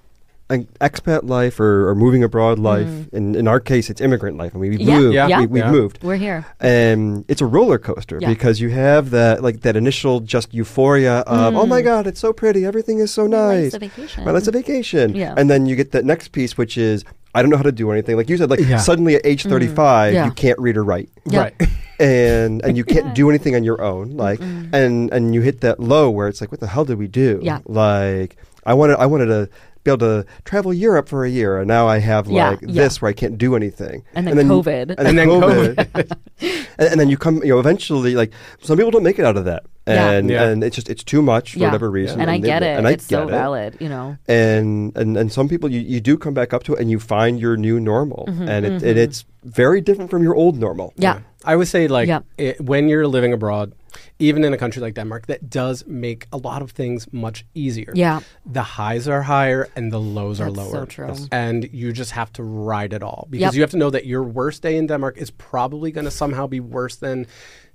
an 0.52 0.67
expat 0.82 1.30
life 1.30 1.60
or, 1.60 1.88
or 1.89 1.93
moving 1.93 2.24
abroad 2.24 2.58
life. 2.58 2.88
In 3.13 3.36
in 3.36 3.48
our 3.48 3.60
case, 3.60 3.91
it's 3.91 4.02
immigrant 4.02 4.36
life. 4.36 4.56
I 4.56 4.58
mean, 4.58 4.72
we've 4.72 4.80
Mm. 4.80 4.88
Yeah, 4.88 5.00
moved. 5.00 5.13
yeah. 5.13 5.39
We, 5.41 5.45
we've 5.45 5.63
Yeah. 5.63 5.72
moved. 5.72 6.04
We're 6.04 6.15
here. 6.15 6.43
and 6.60 7.24
it's 7.28 7.41
a 7.41 7.45
roller 7.45 7.78
coaster 7.78 8.17
Yeah. 8.19 8.30
because 8.30 8.60
you 8.60 8.69
have 8.72 9.12
that 9.12 9.43
like 9.43 9.62
that 9.62 9.76
initial 9.76 10.19
just 10.22 10.52
euphoria 10.52 11.19
of 11.28 11.56
oh 11.56 11.67
my 11.67 11.82
god 11.84 12.08
it's 12.08 12.19
so 12.19 12.34
pretty 12.34 12.65
everything 12.65 12.98
is 13.00 13.12
so 13.13 13.28
My 13.28 13.38
nice 13.38 13.62
life's 13.62 13.76
a 13.76 13.80
vacation. 13.80 14.26
my 14.26 14.32
life's 14.32 14.48
a 14.48 14.52
vacation 14.52 15.15
Yeah. 15.15 15.36
and 15.38 15.50
then 15.52 15.67
you 15.67 15.76
get 15.76 15.91
that 15.91 16.04
next 16.04 16.30
piece 16.32 16.58
which 16.58 16.78
is 16.80 17.04
I 17.36 17.42
don't 17.42 17.52
know 17.52 17.58
how 17.58 17.63
to 17.63 17.72
do 17.72 17.92
anything 17.92 18.15
like 18.18 18.30
you 18.30 18.38
said 18.38 18.50
like 18.50 18.60
Yeah. 18.60 18.78
suddenly 18.78 19.15
at 19.15 19.26
age 19.26 19.44
35 19.44 20.12
Mm. 20.12 20.13
Yeah. 20.13 20.26
you 20.26 20.32
can't 20.32 20.60
read 20.60 20.78
or 20.78 20.84
write 20.84 21.10
Yeah. 21.26 21.39
Right. 21.42 21.54
and 22.00 22.63
and 22.65 22.76
you 22.78 22.84
can't 22.84 23.13
do 23.22 23.30
anything 23.30 23.56
on 23.56 23.63
your 23.63 23.82
own 23.82 24.18
like 24.18 24.39
and 24.42 25.12
and 25.13 25.34
you 25.36 25.42
hit 25.42 25.62
that 25.62 25.80
low 25.80 26.10
where 26.10 26.28
it's 26.28 26.42
like 26.42 26.52
what 26.52 26.60
the 26.60 26.68
hell 26.68 26.86
did 26.86 26.98
we 26.98 27.08
do 27.08 27.39
Yeah. 27.44 27.60
like 27.65 28.38
I 28.65 28.74
wanted 28.74 28.98
I 28.98 29.06
wanted 29.06 29.28
to 29.28 29.50
be 29.84 29.92
able 29.92 30.00
to 30.00 30.26
travel 30.44 30.74
Europe 30.74 31.08
for 31.08 31.24
a 31.24 31.30
year 31.30 31.58
and 31.60 31.68
now 31.68 31.88
I 31.88 32.00
have 32.00 32.28
Yeah, 32.28 32.50
like 32.50 32.60
yeah. 32.62 32.68
this 32.84 33.02
where 33.02 33.10
I 33.10 33.13
can't 33.13 33.38
do 33.38 33.56
anything 33.56 34.04
And 34.13 34.28
then 34.28 34.48
COVID. 34.50 34.96
and 34.98 35.18
then, 35.18 35.28
COVID, 35.30 36.18
and, 36.78 36.88
and 36.92 37.00
then 37.00 37.10
you 37.10 37.18
come, 37.18 37.38
you 37.44 37.50
know, 37.54 37.60
eventually, 37.60 38.13
like 38.15 38.32
some 38.62 38.76
people 38.78 38.92
don't 38.92 39.04
make 39.04 39.20
it 39.20 39.24
out 39.26 39.38
of 39.38 39.46
that, 39.46 39.63
Yeah. 39.63 39.68
And 39.97 40.30
Yeah. 40.30 40.47
and 40.49 40.63
it's 40.63 40.75
just 40.75 40.89
it's 40.89 41.04
too 41.04 41.21
much 41.21 41.54
for 41.54 41.60
Yeah. 41.60 41.67
whatever 41.67 41.89
reason. 41.91 42.21
And 42.21 42.30
I 42.30 42.38
they- 42.38 42.47
get 42.47 42.63
it. 42.63 42.78
And 42.78 42.88
I 42.88 42.91
it's 42.91 43.06
so 43.06 43.25
get 43.25 43.30
it. 43.30 43.32
valid, 43.32 43.78
you 43.80 43.89
know. 43.89 44.17
And 44.28 44.95
and 44.97 45.17
and 45.17 45.32
some 45.32 45.47
people 45.49 45.69
you, 45.71 45.82
you 45.82 45.99
do 46.02 46.17
come 46.17 46.34
back 46.34 46.54
up 46.54 46.63
to 46.63 46.73
it 46.73 46.80
and 46.82 46.89
you 46.91 46.99
find 46.99 47.39
your 47.39 47.58
new 47.58 47.80
normal, 47.80 48.25
Mm-hmm, 48.28 48.49
and 48.49 48.65
it, 48.65 48.84
and 48.84 48.97
it's 48.97 49.25
very 49.43 49.82
different 49.82 50.10
from 50.12 50.23
your 50.23 50.36
old 50.36 50.58
normal. 50.60 50.93
Yeah. 50.97 51.19
I 51.45 51.56
would 51.56 51.67
say, 51.69 51.88
like, 51.88 52.08
Yeah. 52.10 52.19
it, 52.38 52.60
when 52.60 52.89
you're 52.89 53.08
living 53.08 53.32
abroad, 53.34 53.71
even 54.19 54.43
in 54.43 54.54
a 54.54 54.58
country 54.58 54.82
like 54.82 54.93
Denmark, 54.93 55.28
that 55.28 55.49
does 55.49 55.86
make 55.88 56.28
a 56.34 56.38
lot 56.38 56.62
of 56.62 56.71
things 56.71 57.08
much 57.13 57.45
easier. 57.56 57.91
Yeah. 57.95 58.19
The 58.45 58.62
highs 58.62 59.08
are 59.08 59.21
higher 59.21 59.67
and 59.75 59.91
the 59.93 59.99
lows 59.99 60.41
are 60.41 60.52
That's 60.52 60.69
so 60.69 60.78
lower. 60.78 60.86
true. 60.86 61.08
Yes. 61.08 61.28
And 61.32 61.69
you 61.71 61.93
just 61.93 62.12
have 62.12 62.32
to 62.34 62.43
ride 62.43 62.93
it 62.93 63.02
all 63.04 63.28
because 63.30 63.41
Yep. 63.45 63.54
you 63.56 63.62
have 63.62 63.71
to 63.71 63.78
know 63.78 63.89
that 63.91 64.06
your 64.06 64.23
worst 64.23 64.62
day 64.63 64.75
in 64.75 64.88
Denmark 64.88 65.17
is 65.17 65.32
probably 65.32 65.91
going 65.91 66.06
to 66.06 66.12
somehow 66.12 66.45
be 66.47 66.60
worse 66.60 66.97
than 66.97 67.25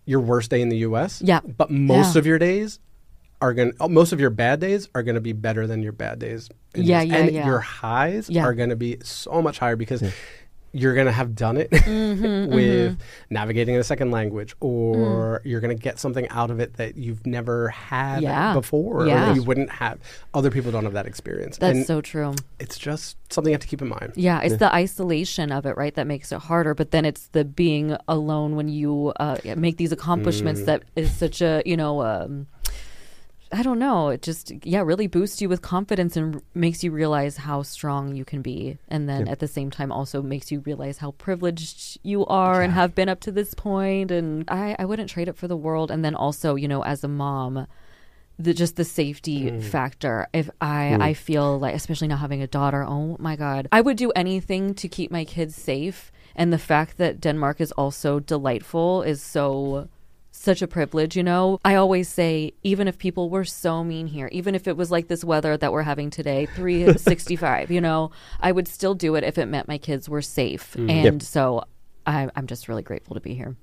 your 0.06 0.20
worst 0.20 0.50
day 0.50 0.60
in 0.60 0.68
the 0.68 0.78
U.S. 0.78 1.22
Yeah. 1.24 1.40
But 1.40 1.70
most 1.70 2.14
Yeah. 2.14 2.18
of 2.20 2.26
your 2.26 2.38
days 2.38 2.78
are 3.40 3.52
going 3.54 3.72
to, 3.72 3.76
oh, 3.80 3.88
most 3.88 4.12
of 4.12 4.20
your 4.20 4.30
bad 4.30 4.60
days 4.60 4.88
are 4.94 5.02
going 5.02 5.16
to 5.16 5.20
be 5.20 5.32
better 5.32 5.66
than 5.66 5.82
your 5.82 5.92
bad 5.92 6.18
days. 6.18 6.48
in 6.74 6.84
Yeah, 6.84 7.00
this. 7.02 7.10
yeah, 7.12 7.16
and 7.18 7.30
yeah. 7.32 7.46
your 7.46 7.60
highs 7.60 8.28
Yeah. 8.30 8.44
are 8.44 8.54
going 8.54 8.70
to 8.70 8.76
be 8.76 8.98
so 9.02 9.40
much 9.42 9.58
higher 9.58 9.76
because 9.76 10.02
you're 10.74 10.94
going 10.94 11.06
to 11.06 11.12
have 11.12 11.34
done 11.34 11.56
it 11.56 11.70
Mm-hmm, 12.04 12.52
with 12.54 12.98
navigating 13.30 13.76
a 13.76 13.84
second 13.84 14.10
language 14.10 14.54
or 14.60 15.40
you're 15.44 15.60
going 15.60 15.74
to 15.76 15.80
get 15.80 15.98
something 15.98 16.28
out 16.30 16.50
of 16.50 16.58
it 16.60 16.74
that 16.74 16.96
you've 16.96 17.24
never 17.26 17.68
had 17.68 18.18
Mm. 18.18 18.22
Yeah. 18.22 18.52
before 18.54 19.02
or 19.02 19.06
Yeah. 19.06 19.26
that 19.26 19.36
you 19.36 19.42
wouldn't 19.44 19.70
have. 19.70 19.98
Other 20.34 20.50
people 20.50 20.72
don't 20.72 20.84
have 20.84 20.92
that 20.94 21.06
experience. 21.06 21.58
That's 21.58 21.76
and 21.78 21.86
so 21.86 22.00
true. 22.00 22.34
it's 22.58 22.76
just 22.78 23.16
something 23.32 23.50
you 23.50 23.54
have 23.54 23.60
to 23.62 23.66
keep 23.68 23.82
in 23.82 23.88
mind. 23.88 24.12
Yeah, 24.16 24.40
it's 24.40 24.56
the 24.56 24.72
isolation 24.74 25.50
of 25.52 25.64
it, 25.66 25.76
right, 25.76 25.94
that 25.94 26.06
makes 26.06 26.32
it 26.32 26.38
harder. 26.40 26.74
But 26.74 26.90
then 26.90 27.04
it's 27.04 27.28
the 27.28 27.44
being 27.44 27.96
alone 28.08 28.56
when 28.56 28.68
you 28.68 29.12
uh, 29.20 29.36
make 29.56 29.76
these 29.76 29.92
accomplishments 29.92 30.60
Mm. 30.62 30.66
that 30.66 30.82
is 30.96 31.12
such 31.14 31.40
a, 31.40 31.62
you 31.64 31.76
know, 31.76 32.02
um, 32.02 32.46
I 33.54 33.62
don't 33.62 33.78
know. 33.78 34.08
It 34.08 34.20
just, 34.20 34.52
yeah, 34.64 34.82
really 34.82 35.06
boosts 35.06 35.40
you 35.40 35.48
with 35.48 35.62
confidence 35.62 36.16
and 36.16 36.34
r- 36.34 36.42
makes 36.54 36.82
you 36.82 36.90
realize 36.90 37.36
how 37.38 37.62
strong 37.62 38.14
you 38.16 38.24
can 38.24 38.42
be. 38.42 38.78
And 38.88 39.08
then 39.08 39.28
at 39.28 39.38
the 39.38 39.46
same 39.48 39.70
time, 39.70 39.92
also 39.92 40.22
makes 40.22 40.50
you 40.50 40.60
realize 40.60 40.98
how 40.98 41.12
privileged 41.12 41.98
you 42.02 42.26
are 42.26 42.62
and 42.62 42.72
have 42.72 42.94
been 42.94 43.08
up 43.08 43.20
to 43.20 43.32
this 43.32 43.54
point. 43.54 44.10
And 44.10 44.44
I, 44.48 44.74
I 44.78 44.84
wouldn't 44.84 45.08
trade 45.08 45.28
it 45.28 45.36
for 45.36 45.46
the 45.46 45.56
world. 45.56 45.90
And 45.90 46.04
then 46.04 46.16
also, 46.16 46.56
you 46.56 46.66
know, 46.66 46.82
as 46.82 47.04
a 47.04 47.08
mom, 47.08 47.68
the 48.38 48.52
just 48.52 48.74
the 48.74 48.84
safety 48.84 49.50
mm. 49.50 49.62
factor. 49.62 50.26
If 50.32 50.50
I 50.60 50.96
mm. 50.98 51.00
I 51.00 51.14
feel 51.14 51.58
like 51.60 51.76
especially 51.76 52.08
now 52.08 52.16
having 52.16 52.42
a 52.42 52.48
daughter, 52.48 52.84
oh 52.84 53.16
my 53.20 53.36
god. 53.36 53.68
I 53.70 53.80
would 53.80 53.96
do 53.96 54.10
anything 54.16 54.74
to 54.74 54.88
keep 54.88 55.12
my 55.12 55.24
kids 55.24 55.54
safe 55.54 56.10
and 56.36 56.52
the 56.52 56.58
fact 56.58 56.98
that 56.98 57.20
Denmark 57.20 57.60
is 57.60 57.72
also 57.72 58.18
delightful 58.18 59.02
is 59.02 59.22
so 59.22 59.88
such 60.44 60.62
a 60.62 60.68
privilege, 60.68 61.16
you 61.16 61.22
know. 61.22 61.58
I 61.64 61.74
always 61.74 62.08
say, 62.08 62.52
even 62.62 62.86
if 62.86 62.98
people 62.98 63.30
were 63.30 63.44
so 63.44 63.82
mean 63.82 64.06
here, 64.06 64.28
even 64.30 64.54
if 64.54 64.68
it 64.68 64.76
was 64.76 64.90
like 64.90 65.08
this 65.08 65.24
weather 65.24 65.56
that 65.56 65.72
we're 65.72 65.82
having 65.82 66.10
today, 66.10 66.46
365, 66.54 67.70
you 67.70 67.80
know, 67.80 68.10
I 68.40 68.52
would 68.52 68.68
still 68.68 68.94
do 68.94 69.14
it 69.16 69.24
if 69.24 69.38
it 69.38 69.46
meant 69.46 69.66
my 69.68 69.78
kids 69.78 70.08
were 70.08 70.22
safe. 70.22 70.72
Mm-hmm. 70.74 70.90
And 70.90 71.04
Yep. 71.04 71.22
so 71.22 71.64
I, 72.06 72.28
I'm 72.36 72.46
just 72.46 72.68
really 72.68 72.82
grateful 72.82 73.14
to 73.14 73.20
be 73.20 73.34
here. 73.34 73.56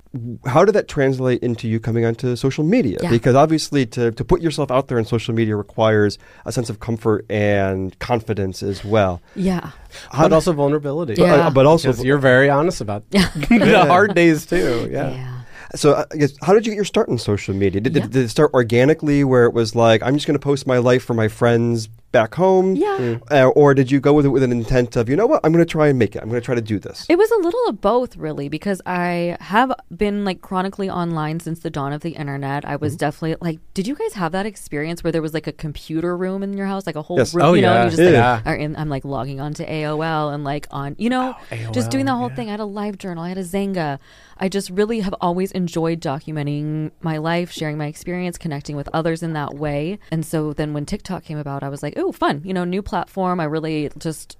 How 0.48 0.65
did 0.65 0.72
that 0.74 0.88
translate 0.88 1.44
into 1.44 1.67
you 1.67 1.80
coming 1.80 2.06
onto 2.06 2.36
social 2.36 2.63
media? 2.63 2.98
Yeah. 3.04 3.12
Because 3.12 3.36
obviously, 3.36 3.86
to, 3.88 4.12
to 4.12 4.26
put 4.26 4.41
yourself 4.41 4.72
out 4.72 4.88
there 4.88 4.98
on 4.98 5.06
social 5.06 5.36
media 5.36 5.56
requires 5.56 6.17
a 6.48 6.52
sense 6.52 6.67
of 6.72 6.80
comfort 6.80 7.26
and 7.30 7.98
confidence 8.00 8.63
as 8.63 8.84
well. 8.84 9.22
Yeah. 9.36 9.70
How 10.12 10.24
but 10.24 10.30
do- 10.30 10.36
also 10.36 10.54
vulnerability. 10.54 11.15
but, 11.15 11.24
uh, 11.30 11.36
Yeah. 11.36 11.50
but 11.52 11.67
also, 11.67 11.89
Because 11.91 12.04
you're 12.04 12.17
very 12.17 12.50
honest 12.50 12.82
about 12.82 13.08
the 13.12 13.86
hard 13.88 14.15
days 14.15 14.48
too. 14.48 14.89
Yeah. 14.91 15.12
Yeah. 15.12 15.41
So, 15.76 15.94
uh, 15.94 16.06
I 16.12 16.18
guess, 16.18 16.34
how 16.42 16.54
did 16.54 16.66
you 16.66 16.72
get 16.72 16.76
your 16.76 16.86
start 16.86 17.08
in 17.10 17.18
social 17.18 17.54
media? 17.56 17.80
Did, 17.82 17.96
Yeah. 17.96 18.02
did, 18.04 18.12
did 18.12 18.26
it 18.26 18.30
start 18.30 18.54
organically, 18.54 19.24
where 19.24 19.46
it 19.46 19.54
was 19.54 19.76
like, 19.76 20.04
I'm 20.04 20.16
just 20.16 20.28
going 20.28 20.36
to 20.36 20.44
post 20.44 20.68
my 20.68 20.78
life 20.80 21.04
for 21.04 21.14
my 21.14 21.28
friends 21.28 21.88
back 22.12 22.36
home? 22.36 22.76
Yeah. 22.76 23.17
Uh, 23.30 23.47
or 23.56 23.74
did 23.74 23.89
you 23.91 24.00
go 24.00 24.13
with 24.13 24.26
it 24.26 24.30
with 24.30 24.43
an 24.43 24.52
intent 24.52 24.95
of, 24.95 25.08
you 25.10 25.15
know 25.15 25.26
what, 25.28 25.39
I'm 25.43 25.52
going 25.52 25.63
to 25.65 25.69
try 25.71 25.88
and 25.88 25.97
make 25.97 26.15
it. 26.15 26.21
I'm 26.21 26.30
going 26.30 26.41
to 26.41 26.45
try 26.45 26.56
to 26.56 26.62
do 26.62 26.78
this. 26.80 27.06
It 27.10 27.17
was 27.17 27.32
a 27.32 27.38
little 27.38 27.67
of 27.67 27.82
both, 27.82 28.17
really, 28.17 28.50
because 28.50 28.82
I 28.86 29.38
have 29.39 29.71
been 29.95 30.26
like 30.26 30.41
chronically 30.41 30.89
online 30.89 31.39
since 31.39 31.60
the 31.60 31.69
dawn 31.69 31.93
of 31.93 32.02
the 32.02 32.12
internet. 32.12 32.65
I 32.65 32.71
Mm-hmm. 32.76 32.84
was 32.84 32.95
definitely 32.95 33.36
like, 33.41 33.60
did 33.74 33.86
you 33.88 33.95
guys 33.95 34.13
have 34.13 34.32
that 34.34 34.45
experience 34.45 35.04
where 35.04 35.12
there 35.12 35.21
was 35.21 35.34
like 35.34 35.47
a 35.47 35.52
computer 35.52 36.15
room 36.17 36.41
in 36.43 36.54
your 36.58 36.67
house, 36.67 36.86
like 36.86 36.95
a 36.95 37.02
whole 37.02 37.17
Yes. 37.17 37.34
room? 37.34 37.45
Oh, 37.45 37.54
you 37.54 37.62
know, 37.62 37.74
yeah. 37.74 37.82
and 37.84 37.91
you 37.91 37.97
just 37.97 38.12
Yeah. 38.12 38.32
like 38.36 38.47
are 38.47 38.56
in. 38.56 38.76
I'm 38.76 38.89
like 38.89 39.06
logging 39.06 39.39
on 39.39 39.54
to 39.56 39.65
AOL 39.65 40.34
and 40.34 40.43
like 40.43 40.67
on, 40.71 40.95
you 40.97 41.10
know, 41.10 41.36
Oh, 41.52 41.71
just 41.71 41.91
doing 41.91 42.06
the 42.06 42.15
whole 42.15 42.30
yeah. 42.30 42.36
thing. 42.36 42.47
I 42.47 42.52
had 42.52 42.60
a 42.60 42.65
live 42.65 42.97
journal. 42.97 43.24
I 43.24 43.30
had 43.30 43.38
a 43.38 43.43
Xanga. 43.43 44.00
I 44.38 44.50
just 44.50 44.69
really 44.71 45.02
have 45.02 45.13
always 45.21 45.52
enjoyed 45.52 46.02
documenting 46.02 46.91
my 47.02 47.17
life, 47.17 47.52
sharing 47.52 47.78
my 47.78 47.86
experience, 47.88 48.38
connecting 48.38 48.76
with 48.76 48.89
others 48.93 49.21
in 49.21 49.34
that 49.34 49.54
way. 49.56 50.00
And 50.12 50.26
so 50.26 50.54
then 50.54 50.74
when 50.74 50.86
TikTok 50.86 51.24
came 51.24 51.38
about, 51.38 51.62
I 51.63 51.69
was 51.69 51.84
like, 51.84 51.95
oh, 52.02 52.12
fun, 52.12 52.42
you 52.44 52.54
know, 52.54 52.64
new 52.64 52.82
platform. 52.82 53.40
I 53.40 53.46
really 53.46 53.90
just 53.98 54.38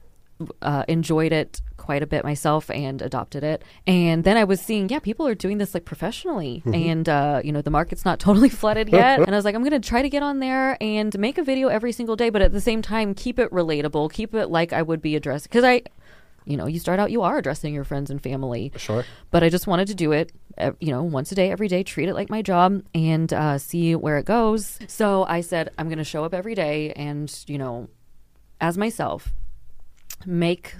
uh, 0.62 0.84
enjoyed 0.88 1.32
it 1.32 1.62
quite 1.78 2.04
a 2.04 2.08
bit 2.08 2.24
myself 2.24 2.69
and 2.69 3.02
adopted 3.02 3.43
it. 3.43 3.63
And 3.88 4.24
then 4.24 4.38
I 4.38 4.43
was 4.43 4.62
seeing, 4.62 4.89
yeah, 4.89 5.00
people 5.00 5.28
are 5.28 5.36
doing 5.36 5.58
this 5.58 5.74
like 5.74 5.86
professionally, 5.86 6.62
and 6.65 7.08
uh, 7.10 7.41
you 7.43 7.52
know, 7.52 7.62
the 7.62 7.71
market's 7.71 8.06
not 8.06 8.19
totally 8.28 8.50
flooded 8.50 8.89
yet. 8.91 9.19
and 9.19 9.30
I 9.30 9.36
was 9.36 9.45
like, 9.45 9.56
I'm 9.56 9.63
gonna 9.63 9.80
try 9.80 10.02
to 10.02 10.10
get 10.10 10.24
on 10.24 10.39
there 10.39 10.78
and 10.82 11.17
make 11.19 11.38
a 11.38 11.43
video 11.43 11.67
every 11.67 11.91
single 11.91 12.15
day, 12.15 12.30
but 12.30 12.41
at 12.41 12.52
the 12.52 12.62
same 12.62 12.82
time, 12.82 13.13
keep 13.13 13.39
it 13.39 13.52
relatable, 13.52 14.12
keep 14.12 14.34
it 14.34 14.47
like 14.47 14.74
I 14.74 14.82
would 14.82 15.02
be 15.02 15.15
addressed 15.15 15.45
because 15.45 15.63
I. 15.63 15.84
You 16.45 16.58
know, 16.58 16.65
you 16.65 16.80
start 16.80 16.99
out, 16.99 17.12
you 17.12 17.21
are 17.21 17.38
addressing 17.38 17.73
your 17.73 17.84
friends 17.84 18.10
and 18.10 18.21
family. 18.21 18.71
Sure. 18.77 19.06
But 19.30 19.43
I 19.43 19.49
just 19.49 19.67
wanted 19.67 19.88
to 19.88 19.95
do 19.95 20.12
it, 20.12 20.32
uh, 20.58 20.71
you 20.80 20.91
know, 20.91 21.04
once 21.04 21.32
a 21.32 21.36
day, 21.36 21.51
every 21.51 21.67
day, 21.67 21.84
treat 21.84 22.10
it 22.10 22.13
like 22.13 22.30
my 22.30 22.41
job 22.41 22.84
and 22.93 23.32
uh, 23.32 23.58
see 23.58 23.95
where 23.95 24.17
it 24.17 24.25
goes. 24.25 24.80
So 24.88 25.23
I 25.25 25.41
said, 25.41 25.69
I'm 25.77 25.88
going 25.88 25.97
to 25.99 26.04
show 26.04 26.23
up 26.23 26.34
every 26.34 26.56
day 26.56 26.93
and, 26.93 27.34
you 27.47 27.58
know, 27.58 27.89
as 28.60 28.77
myself, 28.77 29.34
make 30.25 30.75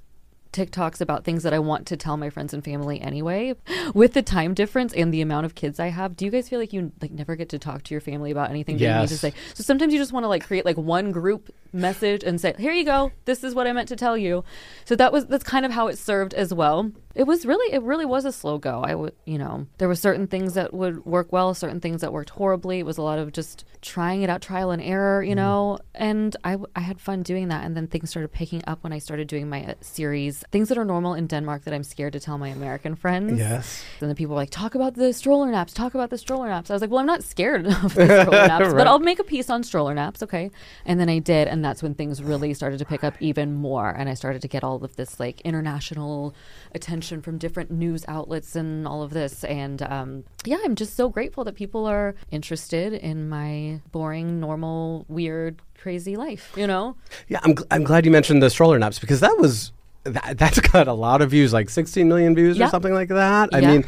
TikToks 0.52 1.02
about 1.02 1.24
things 1.24 1.44
that 1.44 1.54
I 1.54 1.60
want 1.60 1.88
to 1.88 1.98
tell 1.98 2.18
my 2.18 2.30
friends 2.30 2.54
and 2.54 2.64
family 2.64 3.00
anyway. 3.00 3.56
With 3.94 4.14
the 4.14 4.22
time 4.22 4.54
difference 4.54 4.94
and 4.94 5.14
the 5.14 5.22
amount 5.22 5.46
of 5.46 5.56
kids 5.56 5.80
I 5.80 5.88
have, 5.88 6.16
do 6.16 6.26
you 6.26 6.32
guys 6.32 6.50
feel 6.50 6.60
like 6.60 6.74
you 6.74 6.92
like 7.02 7.12
never 7.12 7.36
get 7.36 7.50
to 7.50 7.60
talk 7.60 7.84
to 7.84 7.94
your 7.94 8.02
family 8.02 8.32
about 8.32 8.50
anything 8.50 8.78
that 8.78 8.84
you 8.84 9.02
need 9.02 9.10
to 9.10 9.18
say? 9.18 9.34
So 9.54 9.64
sometimes 9.64 9.94
you 9.94 10.00
just 10.00 10.12
want 10.12 10.24
to 10.24 10.28
like 10.28 10.46
create 10.46 10.66
like 10.66 10.78
one 10.78 11.12
group 11.12 11.54
message 11.74 12.24
and 12.24 12.40
say, 12.40 12.54
"Here 12.58 12.74
you 12.74 12.84
go. 12.84 13.12
This 13.26 13.44
is 13.44 13.56
what 13.56 13.68
I 13.68 13.74
meant 13.74 13.88
to 13.90 13.96
tell 13.96 14.18
you." 14.18 14.44
So 14.86 14.96
that 14.96 15.14
was 15.14 15.26
that's 15.28 15.44
kind 15.44 15.66
of 15.66 15.72
how 15.72 15.88
it 15.88 15.98
served 15.98 16.34
as 16.34 16.54
well. 16.54 16.92
It 17.16 17.24
was 17.24 17.46
really 17.46 17.74
it 17.74 17.82
really 17.82 18.06
was 18.06 18.26
a 18.26 18.32
slow 18.32 18.58
go. 18.58 18.82
I 18.84 18.96
would, 18.96 19.14
you 19.26 19.38
know, 19.38 19.68
there 19.78 19.88
were 19.88 19.96
certain 19.96 20.28
things 20.28 20.54
that 20.54 20.74
would 20.74 21.06
work 21.06 21.32
well, 21.32 21.54
certain 21.54 21.80
things 21.80 22.02
that 22.02 22.14
worked 22.14 22.32
horribly. 22.32 22.80
It 22.80 22.86
was 22.86 22.98
a 22.98 23.02
lot 23.02 23.20
of 23.20 23.32
just 23.34 23.66
trying 23.82 24.22
it 24.22 24.30
out, 24.30 24.42
trial 24.42 24.72
and 24.72 24.82
error, 24.82 25.22
you 25.24 25.36
know. 25.36 25.80
And 25.96 26.36
I, 26.44 26.58
I 26.76 26.80
had 26.82 27.02
fun 27.02 27.24
doing 27.24 27.50
that 27.50 27.66
and 27.66 27.76
then 27.76 27.88
things 27.88 28.10
started 28.10 28.32
picking 28.32 28.62
up 28.68 28.84
when 28.84 28.94
I 28.94 29.00
started 29.00 29.28
doing 29.28 29.50
my 29.50 29.66
uh, 29.66 29.74
series. 29.82 30.44
Things 30.52 30.70
that 30.70 30.78
are 30.78 30.86
normal 30.86 31.14
in 31.16 31.28
Denmark 31.28 31.64
that 31.66 31.74
I'm 31.74 31.84
scared 31.84 32.14
to 32.14 32.20
tell 32.20 32.38
my 32.38 32.50
American 32.50 32.96
friends. 32.96 33.38
Yes. 33.40 33.84
And 34.00 34.10
the 34.10 34.16
people 34.16 34.36
were 34.36 34.42
like, 34.42 34.50
talk 34.52 34.76
about 34.76 34.94
the 34.94 35.12
stroller 35.14 35.52
naps, 35.52 35.74
talk 35.74 35.94
about 35.96 36.12
the 36.12 36.18
stroller 36.18 36.48
naps. 36.48 36.70
I 36.70 36.74
was 36.74 36.82
like, 36.82 36.92
well, 36.92 37.00
I'm 37.00 37.06
not 37.06 37.24
scared 37.24 37.66
of 37.84 37.94
the 37.94 38.06
stroller 38.22 38.48
naps, 38.48 38.66
Right. 38.68 38.78
but 38.78 38.88
I'll 38.88 39.00
make 39.00 39.20
a 39.20 39.24
piece 39.24 39.50
on 39.50 39.64
stroller 39.64 39.94
naps, 39.94 40.24
okay? 40.24 40.50
And 40.86 41.00
then 41.00 41.10
I 41.10 41.20
did, 41.20 41.48
and 41.48 41.64
that's 41.66 41.84
when 41.84 41.94
things 41.96 42.24
really 42.24 42.54
started 42.54 42.80
to 42.80 42.86
pick 42.86 43.04
up 43.04 43.16
even 43.20 43.54
more. 43.54 43.90
And 43.90 44.08
I 44.08 44.14
started 44.14 44.42
to 44.44 44.48
get 44.48 44.64
all 44.64 44.84
of 44.84 44.96
this 44.96 45.20
like 45.20 45.42
international 45.42 46.34
attention 46.74 47.01
from 47.02 47.38
different 47.38 47.72
news 47.72 48.06
outlets 48.08 48.56
and 48.56 48.88
all 48.88 49.02
of 49.02 49.12
this. 49.12 49.44
And 49.44 49.82
um, 49.82 50.24
yeah, 50.46 50.58
I'm 50.64 50.76
just 50.76 50.96
so 50.96 51.10
grateful 51.10 51.44
that 51.46 51.56
people 51.56 51.86
are 51.86 52.16
interested 52.30 52.94
in 52.94 53.28
my 53.30 53.82
boring, 53.92 54.40
normal, 54.40 55.06
weird, 55.08 55.62
crazy 55.78 56.16
life, 56.16 56.54
you 56.56 56.68
know? 56.68 56.96
Yeah, 57.28 57.40
I'm, 57.44 57.56
gl- 57.56 57.66
I'm 57.72 57.84
glad 57.84 58.06
you 58.06 58.12
mentioned 58.12 58.44
the 58.44 58.50
stroller 58.50 58.78
naps 58.78 59.00
because 59.00 59.20
that 59.22 59.36
was 59.40 59.72
that, 60.04 60.36
that's 60.38 60.60
got 60.72 60.88
a 60.88 60.94
lot 60.94 61.22
of 61.22 61.30
views, 61.32 61.54
like 61.54 61.70
16 61.70 62.08
million 62.08 62.34
views 62.36 62.60
or 62.60 62.68
something 62.70 62.94
like 62.94 63.10
that. 63.10 63.50
I 63.54 63.60
Yeah. 63.60 63.72
mean, 63.72 63.86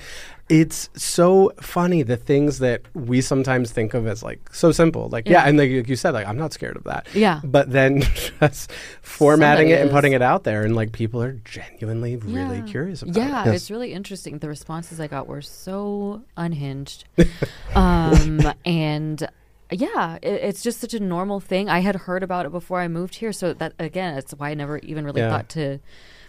it's 0.53 0.87
so 0.95 1.51
funny 1.59 2.03
the 2.03 2.15
things 2.15 2.59
that 2.59 2.83
we 2.93 3.21
sometimes 3.21 3.71
think 3.71 3.95
of 3.95 4.05
as 4.05 4.21
like 4.21 4.53
so 4.53 4.71
simple. 4.71 5.09
Like 5.09 5.27
yeah, 5.27 5.41
Yeah. 5.41 5.49
and 5.49 5.57
like 5.57 5.87
you 5.89 5.95
said, 5.95 6.11
like 6.11 6.27
I'm 6.27 6.37
not 6.37 6.53
scared 6.53 6.77
of 6.77 6.83
that. 6.83 7.07
Yeah. 7.15 7.41
But 7.43 7.71
then 7.71 8.01
just 8.39 8.71
formatting 9.01 9.69
Somebody 9.69 9.71
it 9.73 9.81
and 9.81 9.89
putting 9.89 10.13
it 10.13 10.21
out 10.21 10.43
there, 10.43 10.63
and 10.63 10.75
like 10.75 10.91
people 10.91 11.23
are 11.23 11.33
genuinely 11.43 12.17
really 12.17 12.61
curious 12.69 13.01
about 13.01 13.15
yeah, 13.15 13.41
it. 13.41 13.45
Yes. 13.47 13.55
it's 13.55 13.71
really 13.71 13.93
interesting. 13.93 14.37
The 14.37 14.47
responses 14.47 14.99
I 14.99 15.07
got 15.07 15.25
were 15.27 15.41
so 15.41 16.21
unhinged. 16.37 17.05
um, 17.75 18.39
and 18.63 19.27
yeah, 19.71 20.19
it, 20.21 20.33
it's 20.33 20.61
just 20.61 20.79
such 20.79 20.93
a 20.93 20.99
normal 20.99 21.39
thing. 21.39 21.67
I 21.67 21.79
had 21.79 21.95
heard 21.95 22.21
about 22.21 22.45
it 22.45 22.51
before 22.51 22.79
I 22.79 22.87
moved 22.87 23.15
here. 23.15 23.33
So 23.33 23.53
that, 23.53 23.73
again, 23.79 24.13
that's 24.13 24.33
why 24.33 24.51
I 24.51 24.53
never 24.53 24.77
even 24.79 25.03
really 25.03 25.21
Yeah. 25.21 25.31
thought 25.31 25.49
to 25.49 25.79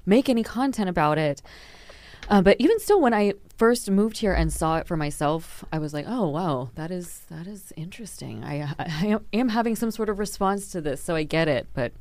make 0.06 0.30
any 0.30 0.42
content 0.42 0.88
about 0.88 1.18
it. 1.18 1.42
Uh, 2.28 2.42
but 2.42 2.56
even 2.58 2.78
still, 2.78 3.00
when 3.00 3.14
I 3.14 3.34
first 3.56 3.90
moved 3.90 4.18
here 4.18 4.32
and 4.32 4.52
saw 4.52 4.78
it 4.78 4.86
for 4.86 4.96
myself, 4.96 5.64
I 5.72 5.78
was 5.78 5.92
like, 5.92 6.06
"Oh 6.08 6.28
wow, 6.28 6.70
that 6.74 6.90
is 6.90 7.20
that 7.30 7.46
is 7.46 7.72
interesting. 7.76 8.44
I, 8.44 8.74
I 8.78 9.18
am 9.32 9.50
having 9.50 9.76
some 9.76 9.90
sort 9.90 10.08
of 10.08 10.18
response 10.18 10.70
to 10.72 10.80
this, 10.80 11.02
so 11.02 11.14
I 11.14 11.24
get 11.24 11.48
it." 11.48 11.66
But 11.74 11.92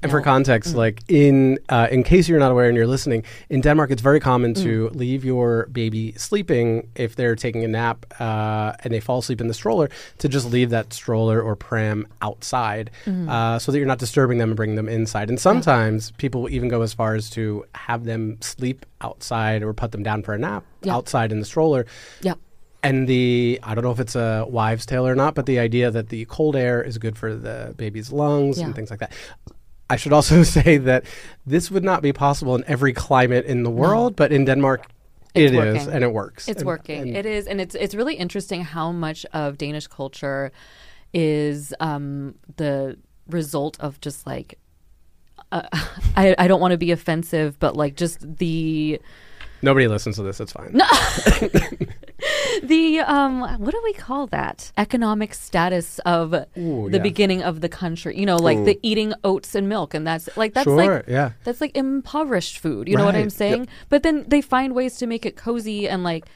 And 0.00 0.12
you 0.12 0.16
for 0.18 0.22
context, 0.22 0.76
like 0.76 1.02
in 1.08 1.58
uh, 1.68 1.88
in 1.90 2.04
case 2.04 2.28
you're 2.28 2.38
not 2.38 2.52
aware 2.52 2.68
and 2.68 2.76
you're 2.76 2.86
listening, 2.86 3.24
in 3.50 3.60
Denmark, 3.60 3.90
it's 3.90 4.00
very 4.02 4.20
common 4.20 4.54
to 4.54 4.90
leave 4.90 5.24
your 5.24 5.66
baby 5.72 6.12
sleeping 6.16 6.88
if 6.94 7.16
they're 7.16 7.34
taking 7.34 7.64
a 7.64 7.68
nap 7.68 8.06
uh, 8.20 8.74
and 8.84 8.94
they 8.94 9.00
fall 9.00 9.18
asleep 9.18 9.40
in 9.40 9.48
the 9.48 9.54
stroller 9.54 9.88
to 10.18 10.28
just 10.28 10.50
leave 10.52 10.70
that 10.70 10.92
stroller 10.92 11.42
or 11.42 11.56
pram 11.56 12.06
outside 12.22 12.90
uh, 13.28 13.58
so 13.58 13.72
that 13.72 13.78
you're 13.78 13.88
not 13.88 13.98
disturbing 13.98 14.38
them 14.38 14.50
and 14.50 14.56
bringing 14.56 14.76
them 14.76 14.88
inside. 14.88 15.30
And 15.30 15.40
sometimes 15.40 16.12
people 16.12 16.42
will 16.42 16.50
even 16.50 16.68
go 16.68 16.82
as 16.82 16.92
far 16.94 17.16
as 17.16 17.28
to 17.30 17.64
have 17.74 18.04
them 18.04 18.36
sleep 18.40 18.86
outside 19.00 19.62
or 19.64 19.72
put 19.72 19.90
them 19.90 20.04
down 20.04 20.22
for 20.22 20.32
a 20.34 20.38
nap 20.38 20.62
Yeah. 20.82 20.94
outside 20.94 21.32
in 21.32 21.40
the 21.40 21.44
stroller. 21.46 21.86
yeah, 22.22 22.34
And 22.84 23.08
the 23.08 23.58
I 23.64 23.74
don't 23.74 23.82
know 23.82 23.90
if 23.90 24.00
it's 24.00 24.14
a 24.16 24.46
wives' 24.48 24.86
tale 24.86 25.04
or 25.08 25.16
not, 25.16 25.34
but 25.34 25.46
the 25.46 25.58
idea 25.58 25.90
that 25.90 26.08
the 26.08 26.24
cold 26.26 26.54
air 26.54 26.80
is 26.86 26.98
good 26.98 27.18
for 27.18 27.34
the 27.34 27.74
baby's 27.76 28.12
lungs 28.12 28.58
Yeah. 28.58 28.66
and 28.66 28.74
things 28.76 28.90
like 28.90 29.00
that. 29.00 29.12
I 29.90 29.96
should 29.96 30.12
also 30.12 30.42
say 30.58 30.76
that 30.78 31.04
this 31.46 31.70
would 31.70 31.84
not 31.84 32.02
be 32.02 32.12
possible 32.12 32.54
in 32.54 32.64
every 32.66 32.92
climate 32.92 33.46
in 33.46 33.62
the 33.62 33.70
world, 33.70 34.16
but 34.16 34.32
in 34.32 34.44
Denmark, 34.44 34.86
It's 35.34 35.52
it 35.52 35.54
is, 35.54 35.56
working. 35.76 35.94
and 35.94 36.04
it 36.04 36.12
works. 36.12 36.48
It's 36.48 36.60
And- 36.62 36.66
working. 36.66 37.00
and- 37.08 37.16
it 37.16 37.26
is, 37.26 37.46
and 37.46 37.60
it's 37.60 37.74
it's 37.74 37.94
really 37.94 38.14
interesting 38.14 38.64
how 38.64 38.92
much 38.92 39.26
of 39.32 39.56
Danish 39.58 39.86
culture 39.86 40.50
is 41.14 41.72
um, 41.80 42.34
the 42.56 42.96
result 43.30 43.76
of 43.80 43.98
just 44.00 44.26
like 44.26 44.58
uh, 45.52 45.62
I 46.16 46.34
I 46.38 46.48
don't 46.48 46.60
want 46.60 46.72
to 46.72 46.78
be 46.78 46.92
offensive, 46.92 47.58
but 47.58 47.76
like 47.76 47.94
just 47.96 48.18
the 48.38 49.00
Nobody 49.62 49.88
listens 49.88 50.16
to 50.16 50.22
this. 50.22 50.40
It's 50.40 50.52
fine. 50.52 50.80
the 52.62 53.00
um 53.00 53.40
what 53.58 53.72
do 53.72 53.80
we 53.84 53.92
call 53.92 54.26
that 54.28 54.72
economic 54.76 55.34
status 55.34 55.98
of 56.00 56.34
Ooh, 56.34 56.88
the 56.90 56.96
yeah. 56.96 57.02
beginning 57.02 57.42
of 57.42 57.60
the 57.60 57.68
country 57.68 58.18
you 58.18 58.26
know 58.26 58.36
like 58.36 58.64
the 58.64 58.78
eating 58.82 59.12
oats 59.24 59.54
and 59.54 59.68
milk 59.68 59.94
and 59.94 60.06
that's 60.06 60.28
like 60.36 60.54
that's 60.54 60.64
sure. 60.64 60.76
like 60.76 61.04
yeah. 61.08 61.32
that's 61.44 61.60
like 61.60 61.76
impoverished 61.76 62.58
food. 62.58 62.88
You 62.88 62.96
know 62.96 63.04
what 63.04 63.14
I'm 63.14 63.30
saying? 63.30 63.68
But 63.88 64.02
then 64.02 64.24
they 64.28 64.40
find 64.40 64.74
ways 64.74 64.96
to 64.98 65.06
make 65.06 65.24
it 65.26 65.36
cozy 65.36 65.88
and 65.88 66.02
like 66.02 66.26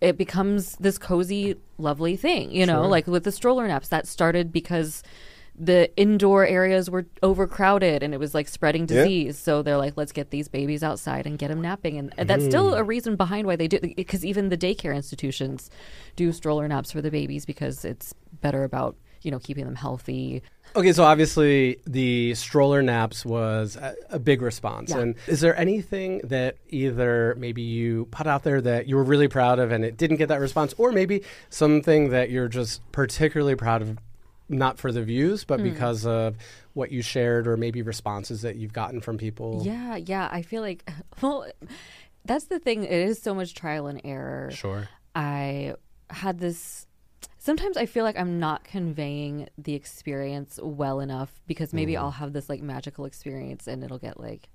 it 0.00 0.18
becomes 0.18 0.76
this 0.76 0.98
cozy, 0.98 1.56
lovely 1.78 2.16
thing. 2.16 2.50
You 2.50 2.66
know, 2.66 2.82
Sure. 2.82 2.90
like 2.90 3.06
with 3.06 3.24
the 3.24 3.32
stroller 3.32 3.66
naps 3.66 3.88
that 3.88 4.06
started 4.06 4.52
because 4.52 5.02
the 5.56 5.94
indoor 5.96 6.44
areas 6.44 6.90
were 6.90 7.06
overcrowded 7.22 8.02
and 8.02 8.12
it 8.12 8.18
was 8.18 8.34
like 8.34 8.48
spreading 8.48 8.82
Yeah. 8.82 9.04
disease. 9.04 9.38
So 9.38 9.62
they're 9.62 9.76
like, 9.76 9.96
let's 9.96 10.12
get 10.12 10.30
these 10.30 10.48
babies 10.48 10.82
outside 10.82 11.26
and 11.26 11.38
get 11.38 11.48
them 11.48 11.60
napping. 11.60 11.98
And 11.98 12.12
and 12.16 12.28
that's 12.28 12.44
still 12.44 12.70
hmm. 12.70 12.78
a 12.78 12.82
reason 12.82 13.16
behind 13.16 13.46
why 13.46 13.56
they 13.56 13.68
do 13.68 13.78
because 13.96 14.24
even 14.24 14.48
the 14.48 14.58
daycare 14.58 14.94
institutions 14.94 15.70
do 16.16 16.32
stroller 16.32 16.66
naps 16.66 16.90
for 16.90 17.00
the 17.00 17.10
babies 17.10 17.46
because 17.46 17.84
it's 17.84 18.14
better 18.40 18.64
about 18.64 18.96
you 19.24 19.30
know, 19.30 19.38
keeping 19.38 19.64
them 19.64 19.74
healthy. 19.74 20.42
Okay, 20.76 20.92
so 20.92 21.02
obviously 21.02 21.78
the 21.86 22.34
stroller 22.34 22.82
naps 22.82 23.24
was 23.24 23.76
a, 23.76 23.94
a 24.10 24.18
big 24.18 24.42
response. 24.42 24.90
Yeah. 24.90 24.98
And 24.98 25.14
is 25.26 25.40
there 25.40 25.58
anything 25.58 26.20
that 26.24 26.56
either 26.68 27.34
maybe 27.38 27.62
you 27.62 28.06
put 28.10 28.26
out 28.26 28.44
there 28.44 28.60
that 28.60 28.86
you 28.86 28.96
were 28.96 29.04
really 29.04 29.28
proud 29.28 29.58
of 29.58 29.72
and 29.72 29.84
it 29.84 29.96
didn't 29.96 30.18
get 30.18 30.28
that 30.28 30.40
response, 30.40 30.74
or 30.76 30.92
maybe 30.92 31.22
something 31.48 32.10
that 32.10 32.30
you're 32.30 32.48
just 32.48 32.80
particularly 32.92 33.54
proud 33.54 33.82
of, 33.82 33.98
not 34.48 34.78
for 34.78 34.92
the 34.92 35.02
views, 35.02 35.44
but 35.44 35.62
because 35.62 36.04
of 36.06 36.36
what 36.74 36.90
you 36.92 37.00
shared 37.02 37.46
or 37.46 37.56
maybe 37.56 37.82
responses 37.82 38.42
that 38.42 38.56
you've 38.56 38.72
gotten 38.72 39.00
from 39.00 39.16
people? 39.18 39.62
Yeah, 39.64 39.96
yeah. 39.96 40.28
I 40.30 40.42
feel 40.42 40.60
like, 40.62 40.88
well, 41.22 41.46
that's 42.24 42.44
the 42.46 42.58
thing. 42.58 42.84
It 42.84 42.90
is 42.92 43.20
so 43.22 43.34
much 43.34 43.54
trial 43.54 43.86
and 43.86 44.00
error. 44.04 44.50
Sure. 44.52 44.88
I 45.14 45.74
had 46.10 46.38
this. 46.38 46.86
Sometimes 47.38 47.76
I 47.76 47.86
feel 47.86 48.04
like 48.04 48.18
I'm 48.18 48.38
not 48.40 48.64
conveying 48.64 49.48
the 49.58 49.74
experience 49.74 50.58
well 50.62 51.00
enough 51.00 51.30
because 51.46 51.72
maybe 51.72 51.92
Mm-hmm. 51.92 52.04
I'll 52.04 52.10
have 52.12 52.32
this 52.32 52.48
like 52.48 52.62
magical 52.62 53.04
experience 53.04 53.66
and 53.66 53.84
it'll 53.84 53.98
get 53.98 54.18
like, 54.18 54.48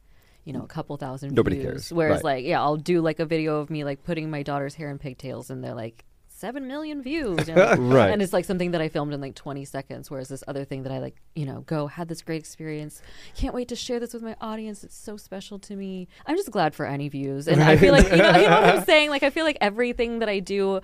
you 0.44 0.54
know, 0.54 0.64
a 0.64 0.68
couple 0.68 0.98
thousand 0.98 1.34
Nobody 1.36 1.58
views. 1.58 1.66
cares. 1.66 1.94
Whereas 1.94 2.18
Right. 2.24 2.38
like, 2.38 2.46
yeah, 2.46 2.60
I'll 2.62 2.78
do 2.78 3.02
like 3.02 3.20
a 3.20 3.26
video 3.26 3.58
of 3.60 3.70
me 3.70 3.84
like 3.84 4.04
putting 4.04 4.30
my 4.32 4.42
daughter's 4.44 4.74
hair 4.74 4.90
in 4.90 4.98
pigtails 4.98 5.50
and 5.52 5.64
they're 5.64 5.76
like 5.76 6.04
seven 6.40 6.68
million 6.68 7.02
views. 7.02 7.48
know? 7.48 7.76
Right. 7.76 8.10
And 8.10 8.22
it's 8.22 8.34
like 8.34 8.46
something 8.46 8.72
that 8.72 8.82
I 8.82 8.90
filmed 8.90 9.14
in 9.14 9.22
like 9.22 9.36
20 9.36 9.66
seconds. 9.66 10.10
Whereas 10.10 10.30
this 10.30 10.44
other 10.48 10.64
thing 10.64 10.84
that 10.84 10.92
I 10.92 11.00
like, 11.00 11.16
you 11.36 11.46
know, 11.46 11.62
go 11.62 11.88
had 11.88 12.08
this 12.08 12.22
great 12.22 12.40
experience. 12.40 13.02
Can't 13.36 13.54
wait 13.54 13.68
to 13.68 13.76
share 13.76 14.00
this 14.00 14.14
with 14.14 14.24
my 14.24 14.36
audience. 14.42 14.84
It's 14.84 14.98
so 14.98 15.18
special 15.18 15.60
to 15.60 15.76
me. 15.76 16.08
I'm 16.26 16.38
just 16.38 16.52
glad 16.52 16.74
for 16.74 16.86
any 16.86 17.10
views. 17.10 17.48
And 17.48 17.62
I 17.62 17.78
feel 17.78 17.92
like, 17.94 18.10
you 18.10 18.18
know, 18.18 18.38
you 18.38 18.50
know 18.50 18.62
what 18.62 18.76
I'm 18.76 18.84
saying? 18.86 19.10
Like, 19.10 19.24
I 19.24 19.30
feel 19.30 19.46
like 19.46 19.58
everything 19.62 20.20
that 20.20 20.30
I 20.30 20.40
do 20.40 20.82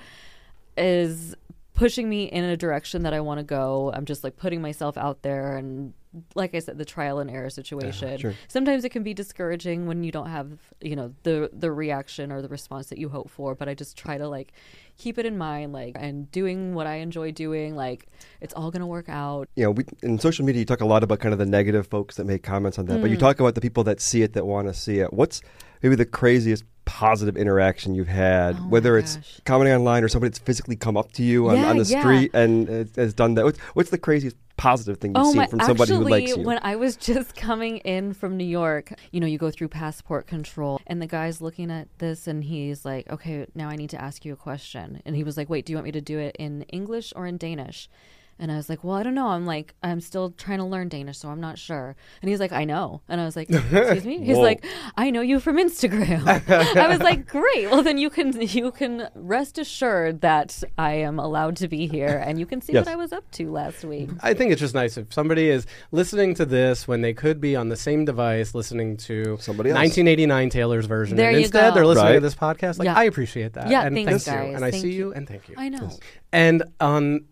is 0.78 1.36
pushing 1.74 2.10
me 2.10 2.26
in 2.26 2.44
a 2.44 2.58
direction 2.58 3.04
that 3.04 3.14
I 3.14 3.20
want 3.20 3.40
to 3.40 3.44
go. 3.44 3.92
I'm 3.94 4.06
just 4.06 4.24
like 4.24 4.38
putting 4.38 4.62
myself 4.62 4.98
out 4.98 5.22
there 5.22 5.58
and 5.58 5.94
like 6.36 6.56
I 6.56 6.60
said 6.60 6.78
the 6.78 6.86
trial 6.86 7.20
and 7.20 7.30
error 7.30 7.50
situation. 7.50 8.18
sure. 8.18 8.34
Sometimes 8.48 8.86
it 8.86 8.90
can 8.90 9.04
be 9.04 9.14
discouraging 9.14 9.88
when 9.88 10.04
you 10.04 10.12
don't 10.12 10.30
have, 10.30 10.60
you 10.82 10.96
know, 10.96 11.14
the 11.24 11.50
the 11.54 11.72
reaction 11.72 12.32
or 12.32 12.42
the 12.42 12.48
response 12.48 12.88
that 12.88 12.98
you 12.98 13.10
hope 13.10 13.30
for, 13.30 13.56
but 13.56 13.68
I 13.70 13.74
just 13.74 13.98
try 13.98 14.18
to 14.18 14.28
like 14.28 14.54
keep 14.98 15.18
it 15.18 15.26
in 15.26 15.38
mind 15.38 15.74
like 15.74 15.96
and 16.00 16.32
doing 16.32 16.74
what 16.74 16.88
I 16.88 16.96
enjoy 16.96 17.32
doing, 17.32 17.76
like 17.76 18.08
it's 18.42 18.54
all 18.54 18.72
going 18.72 18.80
to 18.82 18.86
work 18.88 19.10
out. 19.10 19.50
you 19.56 19.64
know, 19.64 19.72
we, 19.72 19.84
in 20.04 20.20
social 20.20 20.46
media, 20.46 20.60
you 20.60 20.66
talk 20.66 20.82
a 20.82 20.86
lot 20.86 21.04
about 21.04 21.20
kind 21.20 21.34
of 21.34 21.40
the 21.40 21.46
negative 21.46 21.88
folks 21.88 22.16
that 22.16 22.26
make 22.26 22.44
comments 22.44 22.80
on 22.80 22.86
that, 22.86 22.98
Mm. 23.00 23.02
but 23.02 23.10
you 23.12 23.18
talk 23.18 23.40
about 23.40 23.56
the 23.56 23.62
people 23.62 23.84
that 23.84 24.00
see 24.00 24.22
it 24.22 24.34
that 24.34 24.46
want 24.46 24.68
to 24.68 24.74
see 24.74 25.00
it. 25.00 25.12
What's 25.14 25.42
maybe 25.84 25.96
the 25.96 26.06
craziest 26.06 26.64
positive 26.86 27.36
interaction 27.38 27.96
you've 27.96 28.08
had, 28.08 28.56
Oh 28.56 28.68
whether 28.70 28.98
it's 28.98 29.18
gosh. 29.18 29.42
commenting 29.46 29.76
online 29.76 30.04
or 30.04 30.08
somebody 30.08 30.30
that's 30.30 30.40
physically 30.40 30.76
come 30.76 30.96
up 30.98 31.12
to 31.14 31.24
you 31.24 31.50
on, 31.50 31.58
Yeah, 31.58 31.70
on 31.70 31.78
the 31.78 31.84
yeah. 31.86 32.00
street 32.00 32.32
and 32.34 32.70
uh, 32.70 32.86
has 32.96 33.14
done 33.14 33.34
that? 33.36 33.46
What's, 33.46 33.60
what's 33.74 33.90
the 33.90 33.98
craziest 33.98 34.38
positive 34.58 34.98
thing 35.00 35.12
you've 35.12 35.26
Oh 35.26 35.32
seen 35.32 35.38
my! 35.42 35.48
from 35.48 35.60
somebody 35.60 35.92
actually, 35.94 36.06
who 36.06 36.10
likes 36.10 36.38
you? 36.38 36.44
when 36.44 36.60
I 36.62 36.76
was 36.78 36.96
just 37.12 37.36
coming 37.36 37.78
in 37.80 38.14
from 38.14 38.38
New 38.38 38.46
York, 38.46 38.94
you 39.12 39.20
know, 39.20 39.28
you 39.28 39.38
go 39.38 39.52
through 39.52 39.68
passport 39.70 40.28
control, 40.28 40.80
and 40.88 41.02
the 41.02 41.08
guy's 41.08 41.42
looking 41.42 41.70
at 41.72 41.88
this, 41.98 42.28
and 42.28 42.44
he's 42.44 42.86
like, 42.86 43.10
"Okay, 43.12 43.46
now 43.56 43.68
I 43.70 43.76
need 43.76 43.90
to 43.90 44.02
ask 44.02 44.24
you 44.24 44.32
a 44.34 44.38
question." 44.38 45.02
And 45.06 45.16
he 45.16 45.24
was 45.24 45.36
like, 45.38 45.50
"Wait, 45.50 45.66
do 45.66 45.74
you 45.74 45.78
want 45.78 45.86
me 45.86 45.92
to 45.92 46.02
do 46.02 46.20
it 46.20 46.36
in 46.40 46.62
English 46.64 47.12
or 47.16 47.26
in 47.28 47.38
Danish?" 47.38 47.90
And 48.38 48.52
I 48.52 48.58
was 48.58 48.68
like, 48.68 48.84
"Well, 48.84 48.96
I 48.96 49.04
don't 49.04 49.16
know. 49.16 49.28
I'm 49.28 49.46
like, 49.46 49.74
I'm 49.82 50.02
still 50.02 50.32
trying 50.32 50.58
to 50.60 50.66
learn 50.66 50.90
Danish, 50.90 51.18
so 51.18 51.30
I'm 51.30 51.40
not 51.40 51.58
sure." 51.58 51.96
And 52.22 52.30
he's 52.30 52.40
like, 52.40 52.52
"I 52.52 52.66
know." 52.66 53.02
And 53.08 53.22
I 53.22 53.26
was 53.26 53.36
like, 53.36 53.50
"Excuse 53.50 54.04
me?" 54.06 54.20
He's 54.26 54.36
Whoa. 54.36 54.42
like, 54.44 54.66
"I 54.98 55.10
know 55.10 55.22
you 55.22 55.40
from 55.40 55.56
Instagram." 55.58 56.26
I 56.78 56.88
was 56.90 57.00
like, 57.00 57.28
"Great. 57.28 57.72
Well, 57.72 57.82
then 57.82 57.98
you 57.98 58.10
can 58.10 58.40
you 58.42 58.72
can 58.72 59.08
rest 59.16 59.58
assured 59.58 60.22
that 60.22 60.62
I 60.78 60.94
am 60.96 61.18
allowed 61.20 61.56
to 61.58 61.68
be 61.70 61.88
here, 61.88 62.22
and 62.26 62.38
you 62.40 62.46
can 62.46 62.60
see 62.62 62.74
Yes. 62.74 62.86
what 62.86 62.92
I 62.92 62.98
was 62.98 63.14
up 63.14 63.30
to 63.32 63.50
last 63.52 63.86
week." 63.86 64.10
I 64.22 64.34
think 64.34 64.52
it's 64.52 64.60
just 64.62 64.76
nice 64.76 64.98
if 64.98 65.14
somebody 65.14 65.50
is 65.50 65.66
listening 65.92 66.34
to 66.36 66.46
this 66.46 66.88
when 66.88 67.02
they 67.02 67.14
could 67.14 67.40
be 67.40 67.56
on 67.56 67.70
the 67.70 67.78
same 67.78 68.04
device 68.06 68.54
listening 68.54 68.98
to 68.98 69.38
Somebody 69.40 69.70
else. 69.70 69.78
1989 69.78 70.50
Taylor's 70.50 70.86
version. 70.88 71.16
There 71.16 71.30
and 71.30 71.38
you 71.38 71.44
instead, 71.44 71.70
go. 71.70 71.76
they're 71.76 71.86
listening 71.88 72.14
to 72.16 72.20
this 72.20 72.36
podcast. 72.36 72.80
Like, 72.80 72.88
Yeah. 72.88 72.96
I 72.98 73.04
appreciate 73.06 73.54
that. 73.54 73.70
Yeah, 73.70 73.84
and 73.86 73.96
thanks, 73.96 74.26
thank 74.26 74.38
you. 74.40 74.46
guys. 74.48 74.56
And 74.56 74.66
I 74.66 74.72
see 74.72 74.92
you. 74.92 75.08
you 75.08 75.14
and 75.14 75.28
thank 75.28 75.48
you. 75.48 75.56
I 75.58 75.70
know. 75.70 75.90
And 76.34 76.64
on 76.82 77.26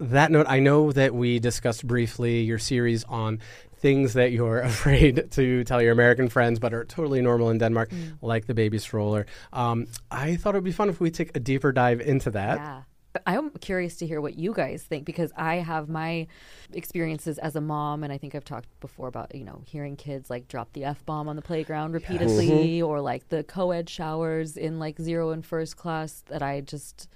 that 0.00 0.30
note, 0.30 0.46
I 0.48 0.58
know 0.60 0.92
that 0.92 1.14
we 1.14 1.38
discussed 1.38 1.86
briefly 1.86 2.40
your 2.42 2.58
series 2.58 3.04
on 3.04 3.38
things 3.76 4.12
that 4.14 4.32
you're 4.32 4.60
afraid 4.72 5.30
to 5.32 5.64
tell 5.64 5.80
your 5.82 5.92
American 5.92 6.28
friends 6.28 6.58
but 6.58 6.72
are 6.74 6.84
totally 6.84 7.20
normal 7.22 7.50
in 7.50 7.58
Denmark, 7.58 7.90
Mm. 7.90 8.16
like 8.22 8.46
the 8.46 8.54
baby 8.54 8.78
stroller. 8.78 9.26
Um, 9.52 9.86
I 10.10 10.36
thought 10.36 10.54
it 10.54 10.58
would 10.58 10.64
be 10.64 10.72
fun 10.72 10.88
if 10.88 11.00
we 11.00 11.10
take 11.10 11.36
a 11.36 11.40
deeper 11.40 11.72
dive 11.72 12.00
into 12.00 12.30
that. 12.32 12.58
Yeah. 12.58 12.82
I'm 13.26 13.50
curious 13.60 13.96
to 13.96 14.06
hear 14.06 14.20
what 14.20 14.36
you 14.38 14.52
guys 14.54 14.84
think 14.84 15.04
because 15.04 15.32
I 15.36 15.56
have 15.56 15.88
my 15.88 16.28
experiences 16.72 17.38
as 17.38 17.56
a 17.56 17.60
mom, 17.60 18.04
and 18.04 18.12
I 18.12 18.18
think 18.18 18.36
I've 18.36 18.44
talked 18.44 18.68
before 18.80 19.08
about 19.08 19.34
you 19.34 19.44
know 19.44 19.62
hearing 19.66 19.96
kids 19.96 20.30
like 20.30 20.46
drop 20.46 20.72
the 20.74 20.84
f 20.84 21.04
bomb 21.06 21.28
on 21.28 21.34
the 21.34 21.42
playground 21.42 21.92
repeatedly, 21.92 22.80
or 22.80 23.00
like 23.00 23.28
the 23.28 23.42
co-ed 23.42 23.88
showers 23.90 24.56
in 24.56 24.78
like 24.78 25.00
zero 25.00 25.30
and 25.30 25.44
first 25.44 25.76
class 25.76 26.22
that 26.28 26.40
I 26.42 26.60
just 26.60 27.08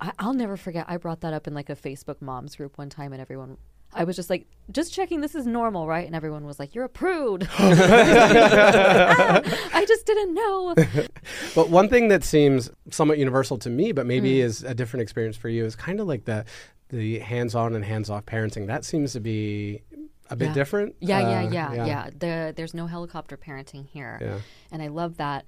I, 0.00 0.12
I'll 0.18 0.34
never 0.34 0.56
forget. 0.56 0.86
I 0.88 0.96
brought 0.96 1.20
that 1.22 1.32
up 1.32 1.46
in 1.46 1.54
like 1.54 1.70
a 1.70 1.76
Facebook 1.76 2.20
moms 2.22 2.56
group 2.56 2.78
one 2.78 2.88
time, 2.90 3.12
and 3.12 3.20
everyone. 3.20 3.56
I 3.94 4.04
was 4.04 4.16
just 4.16 4.28
like, 4.28 4.46
just 4.70 4.92
checking 4.92 5.22
this 5.22 5.34
is 5.34 5.46
normal, 5.46 5.86
right? 5.86 6.06
And 6.06 6.14
everyone 6.14 6.44
was 6.44 6.58
like, 6.58 6.74
"You're 6.74 6.84
a 6.84 6.88
prude." 6.90 7.48
Ah, 7.58 9.40
I 9.72 9.84
just 9.86 10.06
didn't 10.06 10.34
know. 10.34 10.74
But 11.54 11.70
one 11.70 11.88
thing 11.88 12.08
that 12.08 12.22
seems 12.24 12.70
somewhat 12.90 13.18
universal 13.18 13.58
to 13.58 13.70
me, 13.70 13.92
but 13.92 14.06
maybe 14.06 14.34
Mm. 14.36 14.44
is 14.44 14.62
a 14.62 14.74
different 14.74 15.02
experience 15.02 15.36
for 15.36 15.48
you, 15.48 15.64
is 15.64 15.74
kind 15.76 16.00
of 16.00 16.06
like 16.06 16.24
the 16.24 16.44
the 16.90 17.18
hands-on 17.18 17.74
and 17.74 17.84
hands-off 17.84 18.24
parenting. 18.24 18.66
That 18.66 18.82
seems 18.84 19.12
to 19.12 19.20
be 19.20 19.82
a 20.30 20.36
bit 20.36 20.48
Yeah. 20.48 20.54
different. 20.54 20.96
Yeah, 21.00 21.20
yeah, 21.20 21.46
Uh, 21.46 21.50
yeah, 21.74 21.86
yeah. 21.86 22.10
There, 22.18 22.52
there's 22.52 22.72
no 22.74 22.86
helicopter 22.86 23.36
parenting 23.36 23.86
here, 23.86 24.18
Yeah. 24.20 24.38
and 24.72 24.80
I 24.82 24.88
love 24.88 25.16
that. 25.18 25.44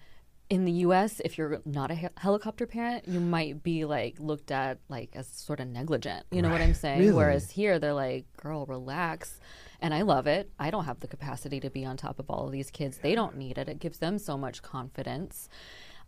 In 0.50 0.64
the 0.64 0.72
U.S., 0.72 1.20
if 1.24 1.38
you're 1.38 1.62
not 1.64 1.90
a 1.90 1.94
he- 1.94 2.08
helicopter 2.16 2.66
parent, 2.66 3.06
you 3.06 3.20
might 3.20 3.62
be 3.62 3.84
like 3.84 4.16
looked 4.18 4.50
at 4.50 4.78
like 4.88 5.10
as 5.14 5.28
sort 5.28 5.60
of 5.60 5.68
negligent. 5.68 6.26
You 6.32 6.42
know 6.42 6.50
what 6.50 6.60
I'm 6.60 6.74
saying? 6.74 6.98
Really? 6.98 7.12
Whereas 7.12 7.50
here, 7.50 7.78
they're 7.78 7.94
like, 7.94 8.24
"Girl, 8.36 8.66
relax." 8.66 9.38
And 9.80 9.94
I 9.94 10.02
love 10.02 10.26
it. 10.26 10.50
I 10.58 10.70
don't 10.70 10.84
have 10.84 11.00
the 11.00 11.06
capacity 11.06 11.60
to 11.60 11.70
be 11.70 11.84
on 11.86 11.96
top 11.96 12.18
of 12.18 12.28
all 12.28 12.46
of 12.46 12.52
these 12.52 12.70
kids. 12.70 12.98
They 12.98 13.14
don't 13.14 13.36
need 13.36 13.56
it. 13.58 13.68
It 13.68 13.78
gives 13.78 13.98
them 13.98 14.18
so 14.18 14.36
much 14.36 14.60
confidence. 14.60 15.48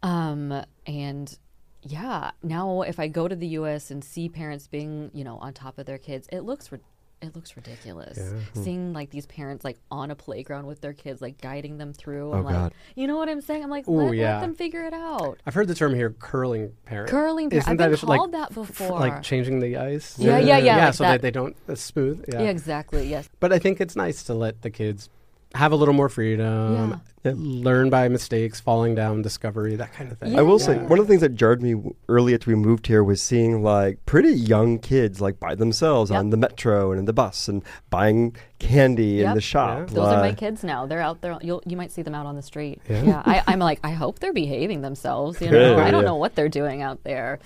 Um, 0.03 0.65
and 0.87 1.39
yeah, 1.83 2.33
now 2.43 2.83
if 2.83 2.99
I 2.99 3.09
go 3.09 3.29
to 3.29 3.35
the 3.37 3.47
U.S. 3.49 3.91
and 3.91 4.05
see 4.05 4.29
parents 4.29 4.67
being, 4.67 5.11
you 5.15 5.25
know, 5.25 5.39
on 5.39 5.53
top 5.53 5.79
of 5.79 5.87
their 5.87 5.99
kids, 5.99 6.29
it 6.33 6.41
looks 6.41 6.71
ri- 6.71 6.81
it 7.23 7.35
looks 7.37 7.57
ridiculous. 7.57 8.19
Seeing 8.55 8.93
like 8.93 9.11
these 9.11 9.27
parents 9.27 9.65
like 9.65 9.79
on 9.91 10.11
a 10.11 10.15
playground 10.15 10.67
with 10.67 10.81
their 10.81 10.93
kids, 10.93 11.23
like 11.23 11.41
guiding 11.41 11.79
them 11.79 11.93
through. 11.93 12.31
Oh, 12.33 12.39
I'm 12.39 12.45
like, 12.45 12.55
God. 12.55 12.75
you 12.97 13.07
know 13.07 13.17
what 13.17 13.29
I'm 13.29 13.41
saying? 13.41 13.63
I'm 13.63 13.71
like, 13.71 13.89
Ooh, 13.89 14.07
let, 14.07 14.15
yeah. 14.15 14.35
let 14.35 14.41
them 14.43 14.55
figure 14.55 14.85
it 14.85 14.93
out. 14.93 15.39
I've 15.47 15.55
heard 15.55 15.69
the 15.69 15.75
term 15.75 15.95
here, 15.95 16.11
curling 16.11 16.73
parent. 16.85 17.11
Curling 17.11 17.51
parent. 17.51 17.65
Isn't 17.65 17.73
I've 17.73 17.79
that 17.79 17.93
if, 17.93 18.03
like, 18.03 18.19
called 18.19 18.33
that 18.33 18.51
f- 18.51 18.55
before. 18.55 18.99
like 18.99 19.23
changing 19.23 19.61
the 19.61 19.77
ice. 19.77 20.19
Yeah, 20.19 20.39
yeah, 20.39 20.59
yeah, 20.59 20.77
Yeah, 20.77 20.85
like 20.87 20.95
so 20.95 21.05
that. 21.05 21.11
that 21.13 21.23
they 21.23 21.31
don't 21.31 21.57
uh, 21.69 21.75
smooth. 21.75 22.25
Yeah. 22.29 22.43
yeah, 22.43 22.49
exactly. 22.51 23.09
Yes. 23.09 23.29
But 23.41 23.53
I 23.53 23.59
think 23.59 23.81
it's 23.81 23.97
nice 23.97 24.25
to 24.25 24.35
let 24.35 24.63
the 24.63 24.71
kids 24.71 25.09
have 25.55 25.73
a 25.73 25.77
little 25.77 25.95
more 25.95 26.09
freedom, 26.09 27.01
Yeah. 27.25 27.35
learn 27.37 27.89
by 27.91 28.09
mistakes, 28.09 28.59
falling 28.61 28.95
down, 28.97 29.23
discovery, 29.23 29.77
that 29.77 29.93
kind 29.93 30.11
of 30.11 30.19
thing. 30.19 30.33
Yeah. 30.33 30.41
I 30.41 30.43
will 30.43 30.59
say 30.59 30.77
one 30.79 30.99
of 30.99 31.07
the 31.07 31.09
things 31.11 31.21
that 31.21 31.35
jarred 31.37 31.63
me 31.63 31.73
w- 31.75 31.95
early 32.09 32.35
after 32.35 32.51
we 32.51 32.57
moved 32.57 32.87
here 32.89 33.05
was 33.05 33.23
seeing 33.23 33.63
like 33.63 34.05
pretty 34.07 34.33
young 34.35 34.79
kids 34.81 35.21
like 35.21 35.39
by 35.39 35.55
themselves 35.55 36.11
Yep. 36.11 36.19
on 36.19 36.31
the 36.31 36.37
metro 36.37 36.91
and 36.91 36.99
in 36.99 37.05
the 37.05 37.13
bus 37.13 37.47
and 37.49 37.63
buying 37.91 38.35
candy 38.59 39.23
in 39.23 39.35
the 39.35 39.41
shop. 39.41 39.89
Those 39.91 40.07
are 40.09 40.21
my 40.21 40.33
kids 40.33 40.63
now. 40.65 40.87
They're 40.87 41.01
out 41.01 41.21
there. 41.21 41.37
You'll, 41.43 41.63
you 41.67 41.77
might 41.77 41.91
see 41.93 42.03
them 42.03 42.15
out 42.15 42.27
on 42.27 42.37
the 42.37 42.43
street. 42.43 42.81
Yeah. 42.89 43.03
Yeah, 43.03 43.23
I, 43.25 43.43
I'm 43.49 43.59
like, 43.59 43.81
I 43.85 43.91
hope 43.91 44.19
they're 44.21 44.33
behaving 44.33 44.83
themselves. 44.83 45.41
You 45.41 45.49
Good, 45.51 45.77
know, 45.77 45.83
I 45.83 45.91
don't 45.91 46.03
yeah. 46.03 46.07
know 46.09 46.17
what 46.17 46.35
they're 46.37 46.49
doing 46.49 46.81
out 46.83 47.03
there, 47.05 47.39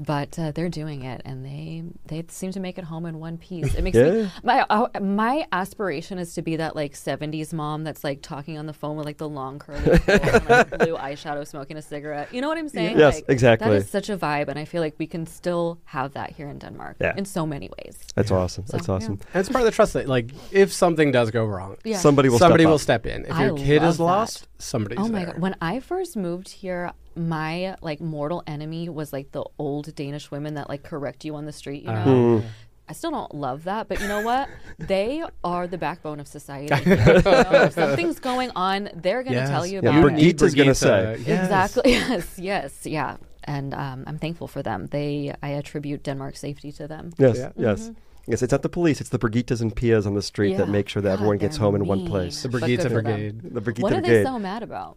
but 0.00 0.38
uh, 0.38 0.50
they're 0.52 0.68
doing 0.70 1.04
it, 1.04 1.20
and 1.24 1.44
they 1.44 1.82
they 2.06 2.24
seem 2.28 2.52
to 2.52 2.60
make 2.60 2.78
it 2.78 2.84
home 2.84 3.06
in 3.06 3.18
one 3.20 3.36
piece. 3.38 3.74
It 3.74 3.82
makes 3.82 3.96
Yeah. 3.96 4.10
me 4.10 4.30
my 4.42 4.64
uh, 4.70 4.88
my 5.00 5.46
aspiration 5.52 6.18
is 6.18 6.34
to 6.34 6.42
be 6.42 6.56
that 6.56 6.74
like 6.76 6.94
'70s 6.94 7.52
mom 7.52 7.84
that's 7.84 8.02
like 8.04 8.22
talking 8.22 8.58
on 8.58 8.66
the 8.66 8.72
phone 8.72 8.96
with 8.96 9.04
like 9.06 9.18
the 9.22 9.28
long 9.40 9.58
curly 9.64 9.98
hair 10.06 10.30
and 10.36 10.48
like, 10.48 10.70
blue 10.82 10.96
eyeshadow, 10.96 11.42
smoking 11.46 11.76
a 11.76 11.82
cigarette. 11.82 12.28
You 12.34 12.40
know 12.42 12.48
what 12.52 12.58
I'm 12.62 12.68
saying? 12.78 12.98
Yes, 12.98 13.14
Like, 13.16 13.24
exactly. 13.28 13.68
That 13.70 13.76
is 13.82 13.88
such 13.98 14.08
a 14.10 14.16
vibe, 14.16 14.48
and 14.48 14.58
I 14.58 14.64
feel 14.72 14.82
like 14.86 14.94
we 14.98 15.06
can 15.14 15.24
still 15.26 15.78
have 15.84 16.08
that 16.18 16.28
here 16.38 16.48
in 16.48 16.58
Denmark 16.58 16.96
Yeah. 17.00 17.14
in 17.20 17.24
so 17.24 17.46
many 17.46 17.68
ways. 17.78 17.94
That's 18.16 18.30
awesome. 18.30 18.64
So, 18.66 18.76
That's 18.76 18.88
yeah. 18.88 18.94
awesome. 18.96 19.18
And 19.32 19.40
it's 19.40 19.48
part 19.48 19.62
of 19.64 19.66
the 19.70 19.76
trust 19.80 19.92
that, 19.94 20.06
like, 20.16 20.26
if 20.50 20.72
something 20.72 21.12
does 21.12 21.30
go 21.30 21.44
wrong, 21.54 21.76
Yeah. 21.84 21.98
Somebody 21.98 22.28
will 22.28 22.38
somebody 22.38 22.64
step 22.64 22.68
will 22.70 22.74
up. 22.82 22.88
step 22.88 23.06
in. 23.06 23.24
If 23.26 23.32
I 23.32 23.46
your 23.46 23.56
kid 23.56 23.80
love 23.82 23.90
is 23.90 23.96
that. 23.98 24.04
lost, 24.04 24.48
somebody's 24.58 24.98
Oh 24.98 25.08
my 25.08 25.24
there. 25.24 25.32
god! 25.34 25.42
When 25.42 25.54
I 25.72 25.80
first 25.80 26.16
moved 26.16 26.48
here, 26.62 26.92
my 27.14 27.76
like 27.88 28.00
mortal 28.00 28.42
enemy 28.46 28.88
was 28.88 29.12
like 29.12 29.28
the 29.32 29.44
old 29.58 29.94
Danish 29.94 30.30
women 30.34 30.54
that 30.58 30.68
like 30.72 30.82
correct 30.82 31.24
you 31.26 31.32
on 31.36 31.44
the 31.50 31.52
street. 31.52 31.82
You 31.84 31.92
know, 31.98 32.04
Mm. 32.06 32.42
I 32.88 32.92
still 32.94 33.10
don't 33.10 33.34
love 33.34 33.64
that, 33.64 33.88
but 33.88 34.00
you 34.00 34.08
know 34.08 34.20
what? 34.22 34.48
they 34.78 35.22
are 35.44 35.66
the 35.66 35.78
backbone 35.78 36.20
of 36.20 36.26
society. 36.28 36.74
You 36.90 36.96
know, 36.96 37.22
if 37.66 37.72
something's 37.74 38.18
going 38.20 38.50
on, 38.56 38.90
they're 38.94 39.22
going 39.22 39.34
to 39.34 39.40
Yes. 39.40 39.48
tell 39.48 39.66
you 39.66 39.80
Yeah, 39.82 39.90
about 39.90 40.02
Brigitte 40.02 40.42
it. 40.42 40.46
is 40.46 40.54
gonna 40.54 40.74
say. 40.74 41.14
uh, 41.14 41.16
yes. 41.16 41.44
Exactly. 41.44 41.92
Yes. 41.92 42.38
Yes. 42.38 42.86
Yeah. 42.86 43.16
And 43.44 43.72
um, 43.74 44.04
I'm 44.06 44.18
thankful 44.18 44.46
for 44.48 44.62
them. 44.62 44.86
They, 44.90 45.34
I 45.42 45.50
attribute 45.50 46.02
Denmark's 46.04 46.40
safety 46.40 46.70
to 46.72 46.86
them. 46.86 47.10
Yes, 47.18 47.36
Yeah. 47.38 47.50
yes. 47.56 47.90
Yes, 48.28 48.40
it's 48.40 48.52
not 48.52 48.62
the 48.62 48.68
police; 48.68 49.00
it's 49.00 49.10
the 49.10 49.18
Brigitas 49.18 49.60
and 49.60 49.74
Pias 49.74 50.06
on 50.06 50.14
the 50.14 50.22
street 50.22 50.56
that 50.58 50.68
make 50.68 50.88
sure 50.88 51.02
that 51.02 51.08
God, 51.08 51.14
everyone 51.14 51.38
gets 51.38 51.56
they're 51.58 51.64
home 51.64 51.74
in 51.74 51.86
one 51.86 52.06
place. 52.06 52.40
The 52.42 52.48
But 52.50 52.60
Brigitte 52.60 52.82
good 52.82 52.92
for. 52.92 53.02
Brigade. 53.02 53.40
The 53.42 53.60
Brigita 53.60 53.82
What 53.82 53.92
are 53.94 54.00
Brigade, 54.00 54.18
they 54.18 54.22
so 54.24 54.38
mad 54.38 54.62
about? 54.62 54.96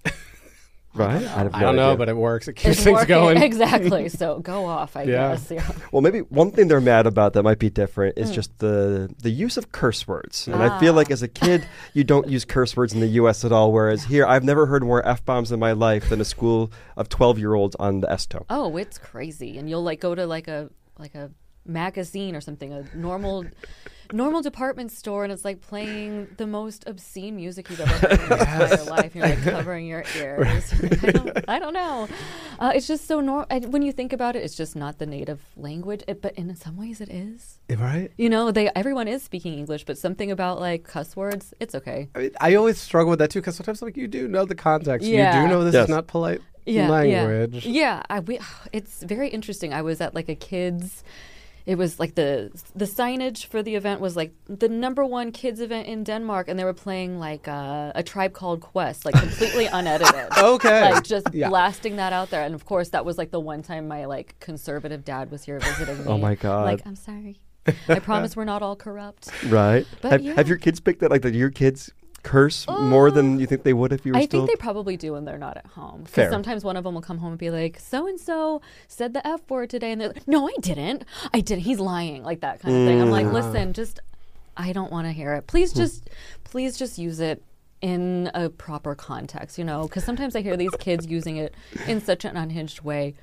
Right? 0.96 1.24
I, 1.26 1.42
I 1.54 1.60
don't 1.62 1.76
know, 1.76 1.90
idea. 1.90 1.98
but 1.98 2.10
it 2.10 2.18
works. 2.18 2.48
It 2.48 2.54
keeps 2.54 2.76
It's 2.76 2.84
things 2.84 2.96
working. 2.96 3.08
going. 3.16 3.38
exactly. 3.44 4.10
So 4.16 4.40
go 4.40 4.66
off, 4.66 4.96
I 4.96 5.04
Yeah. 5.04 5.32
guess. 5.32 5.52
Yeah. 5.52 5.70
Well, 5.92 6.02
maybe 6.02 6.20
one 6.20 6.52
thing 6.52 6.68
they're 6.68 6.80
mad 6.80 7.06
about 7.06 7.34
that 7.34 7.44
might 7.44 7.60
be 7.60 7.70
different 7.70 8.16
Mm. 8.16 8.22
is 8.22 8.32
just 8.32 8.58
the 8.60 9.10
the 9.22 9.30
use 9.30 9.58
of 9.58 9.72
curse 9.72 10.08
words. 10.08 10.48
And 10.48 10.62
I 10.64 10.80
feel 10.80 10.94
Ah. 10.94 10.98
like 10.98 11.12
as 11.12 11.22
a 11.22 11.28
kid, 11.28 11.68
you 11.94 12.04
don't 12.04 12.28
use 12.30 12.46
curse 12.46 12.78
words 12.78 12.94
in 12.94 13.00
the 13.02 13.08
U.S. 13.22 13.44
at 13.44 13.52
all, 13.52 13.72
whereas 13.74 14.06
here, 14.06 14.26
I've 14.26 14.44
never 14.44 14.66
heard 14.68 14.84
more 14.84 15.06
f 15.08 15.24
bombs 15.26 15.52
in 15.52 15.60
my 15.60 15.74
life 15.74 16.10
than 16.10 16.22
a 16.22 16.26
school 16.26 16.72
of 16.96 17.10
twelve 17.10 17.38
year 17.40 17.54
olds 17.54 17.76
on 17.78 18.02
the 18.02 18.12
S-tog. 18.12 18.46
Oh, 18.50 18.78
it's 18.78 18.98
crazy. 18.98 19.58
And 19.58 19.70
you'll 19.70 19.84
like 19.84 20.00
go 20.00 20.16
to 20.16 20.26
like 20.26 20.48
a 20.48 20.70
like 20.98 21.14
a 21.16 21.30
magazine 21.66 22.36
or 22.36 22.42
something, 22.42 22.74
a 22.74 22.86
normal 22.96 23.46
normal 24.12 24.42
department 24.42 24.92
store 24.92 25.24
and 25.24 25.34
it's 25.34 25.44
like 25.44 25.62
playing 25.62 26.28
the 26.38 26.46
most 26.46 26.84
obscene 26.88 27.36
music 27.36 27.70
you've 27.70 27.80
ever 27.80 28.08
heard 28.08 28.20
in 28.20 28.28
your 28.28 28.38
entire 28.38 28.84
life. 28.86 29.16
You're 29.16 29.28
like 29.28 29.42
covering 29.44 29.88
your 29.88 30.04
ears. 30.16 30.74
I, 31.02 31.12
don't, 31.12 31.46
I 31.50 31.60
don't 31.60 31.74
know. 31.74 32.08
Uh, 32.60 32.72
it's 32.76 32.88
just 32.88 33.08
so 33.08 33.20
normal. 33.20 33.48
When 33.70 33.82
you 33.82 33.92
think 33.92 34.14
about 34.14 34.36
it, 34.36 34.44
it's 34.44 34.56
just 34.56 34.76
not 34.76 35.00
the 35.00 35.06
native 35.06 35.42
language. 35.58 36.04
It, 36.08 36.22
but 36.22 36.36
in 36.36 36.56
some 36.56 36.78
ways, 36.78 37.02
it 37.02 37.10
is. 37.10 37.60
Right? 37.70 38.12
You 38.18 38.30
know, 38.30 38.52
they 38.52 38.70
everyone 38.76 39.08
is 39.08 39.24
speaking 39.24 39.58
English, 39.58 39.86
but 39.86 39.98
something 39.98 40.32
about 40.32 40.60
like 40.60 40.84
cuss 40.84 41.16
words, 41.16 41.54
it's 41.60 41.76
okay. 41.76 42.10
I, 42.16 42.20
mean, 42.20 42.32
I 42.40 42.56
always 42.56 42.80
struggle 42.80 43.10
with 43.10 43.20
that 43.20 43.32
too 43.32 43.40
because 43.40 43.56
sometimes 43.56 43.82
like 43.82 43.98
you 43.98 44.08
do 44.08 44.28
know 44.28 44.46
the 44.46 44.56
context. 44.56 45.08
You 45.08 45.18
do 45.18 45.48
know 45.48 45.64
this 45.64 45.74
Yes. 45.74 45.86
is 45.86 45.90
not 45.90 46.08
polite 46.08 46.42
yeah, 46.66 46.90
language. 46.90 47.66
Yeah, 47.66 47.72
yeah. 47.72 48.04
I, 48.10 48.20
we, 48.20 48.40
it's 48.74 49.04
very 49.04 49.30
interesting. 49.30 49.74
I 49.74 49.82
was 49.82 50.02
at 50.02 50.14
like 50.14 50.30
a 50.30 50.36
kids. 50.36 51.04
It 51.66 51.78
was 51.80 52.00
like 52.00 52.14
the 52.16 52.52
the 52.76 52.86
signage 52.86 53.48
for 53.48 53.64
the 53.64 53.74
event 53.76 54.00
was 54.00 54.16
like 54.16 54.34
the 54.48 54.70
number 54.70 55.04
one 55.04 55.32
kids 55.32 55.60
event 55.60 55.88
in 55.88 56.04
Denmark, 56.04 56.48
and 56.48 56.60
they 56.60 56.64
were 56.64 56.74
playing 56.74 57.18
like 57.20 57.48
uh, 57.48 57.92
a 57.96 58.04
tribe 58.04 58.34
called 58.34 58.62
Quest, 58.62 59.04
like 59.06 59.16
completely 59.16 59.66
unedited. 59.74 60.38
Okay. 60.38 60.82
like 60.92 61.04
just 61.04 61.28
Yeah. 61.34 61.50
blasting 61.50 61.96
that 61.96 62.14
out 62.14 62.30
there. 62.30 62.44
And 62.44 62.54
of 62.54 62.66
course, 62.66 62.90
that 62.90 63.04
was 63.04 63.18
like 63.18 63.32
the 63.32 63.40
one 63.40 63.64
time 63.64 63.88
my 63.88 64.06
like 64.06 64.36
conservative 64.40 65.04
dad 65.04 65.32
was 65.32 65.44
here 65.46 65.60
visiting 65.60 65.98
me. 66.06 66.12
Oh 66.12 66.18
my 66.20 66.36
God. 66.36 66.66
Like 66.66 66.82
I'm 66.86 66.96
sorry. 66.96 67.40
I 67.90 67.98
promise 67.98 68.36
we're 68.36 68.46
not 68.46 68.62
all 68.62 68.76
corrupt. 68.76 69.30
Right? 69.50 69.88
But 70.02 70.12
have, 70.12 70.22
yeah. 70.22 70.34
have 70.36 70.48
your 70.48 70.58
kids 70.60 70.80
picked 70.80 71.00
that? 71.00 71.10
Like, 71.10 71.24
that 71.24 71.34
your 71.34 71.50
kids 71.50 71.92
curse 72.26 72.68
more 72.68 73.10
than 73.12 73.40
you 73.40 73.46
think 73.46 73.64
they 73.64 73.74
would 73.74 73.94
if 73.94 74.06
you 74.06 74.12
were 74.12 74.18
I 74.18 74.26
think 74.26 74.50
they 74.50 74.56
probably 74.58 74.98
do 74.98 75.14
when 75.14 75.24
they're 75.26 75.38
not 75.38 75.56
at 75.58 75.66
home. 75.68 76.02
'Cause 76.04 76.10
Fair. 76.14 76.30
sometimes 76.32 76.64
one 76.66 76.76
of 76.76 76.84
them 76.84 76.94
will 76.96 77.02
come 77.02 77.20
home 77.20 77.30
and 77.32 77.40
be 77.40 77.50
like, 77.52 77.80
"So 77.80 78.08
and 78.08 78.20
so 78.20 78.62
said 78.88 79.14
the 79.14 79.26
f 79.26 79.42
word 79.50 79.70
today," 79.70 79.92
and 79.94 80.02
they're 80.02 80.10
like, 80.10 80.28
"No, 80.28 80.48
I 80.48 80.54
didn't. 80.60 81.06
I 81.34 81.40
didn't. 81.40 81.62
He's 81.64 81.80
lying." 81.80 82.24
Like 82.24 82.42
that 82.42 82.60
kind 82.60 82.76
of 82.76 82.86
thing. 82.88 83.02
I'm 83.02 83.08
Mm. 83.08 83.12
like, 83.12 83.32
"Listen, 83.32 83.72
just 83.74 84.00
I 84.58 84.74
don't 84.74 84.92
want 84.92 85.06
to 85.08 85.12
hear 85.14 85.34
it. 85.36 85.48
Please, 85.48 85.72
Hmm. 85.72 85.78
just 85.80 86.10
please, 86.44 86.78
just 86.78 86.98
use 86.98 87.20
it." 87.20 87.42
In 87.82 88.32
a 88.34 88.50
proper 88.50 88.96
context, 88.96 89.60
you 89.60 89.64
know, 89.64 89.84
because 89.84 90.04
sometimes 90.04 90.36
I 90.36 90.42
hear 90.42 90.58
these 90.58 90.74
kids 90.80 91.06
using 91.06 91.38
it 91.38 91.54
in 91.88 92.02
such 92.02 92.26
an 92.26 92.36
unhinged 92.36 92.82
way. 92.82 93.14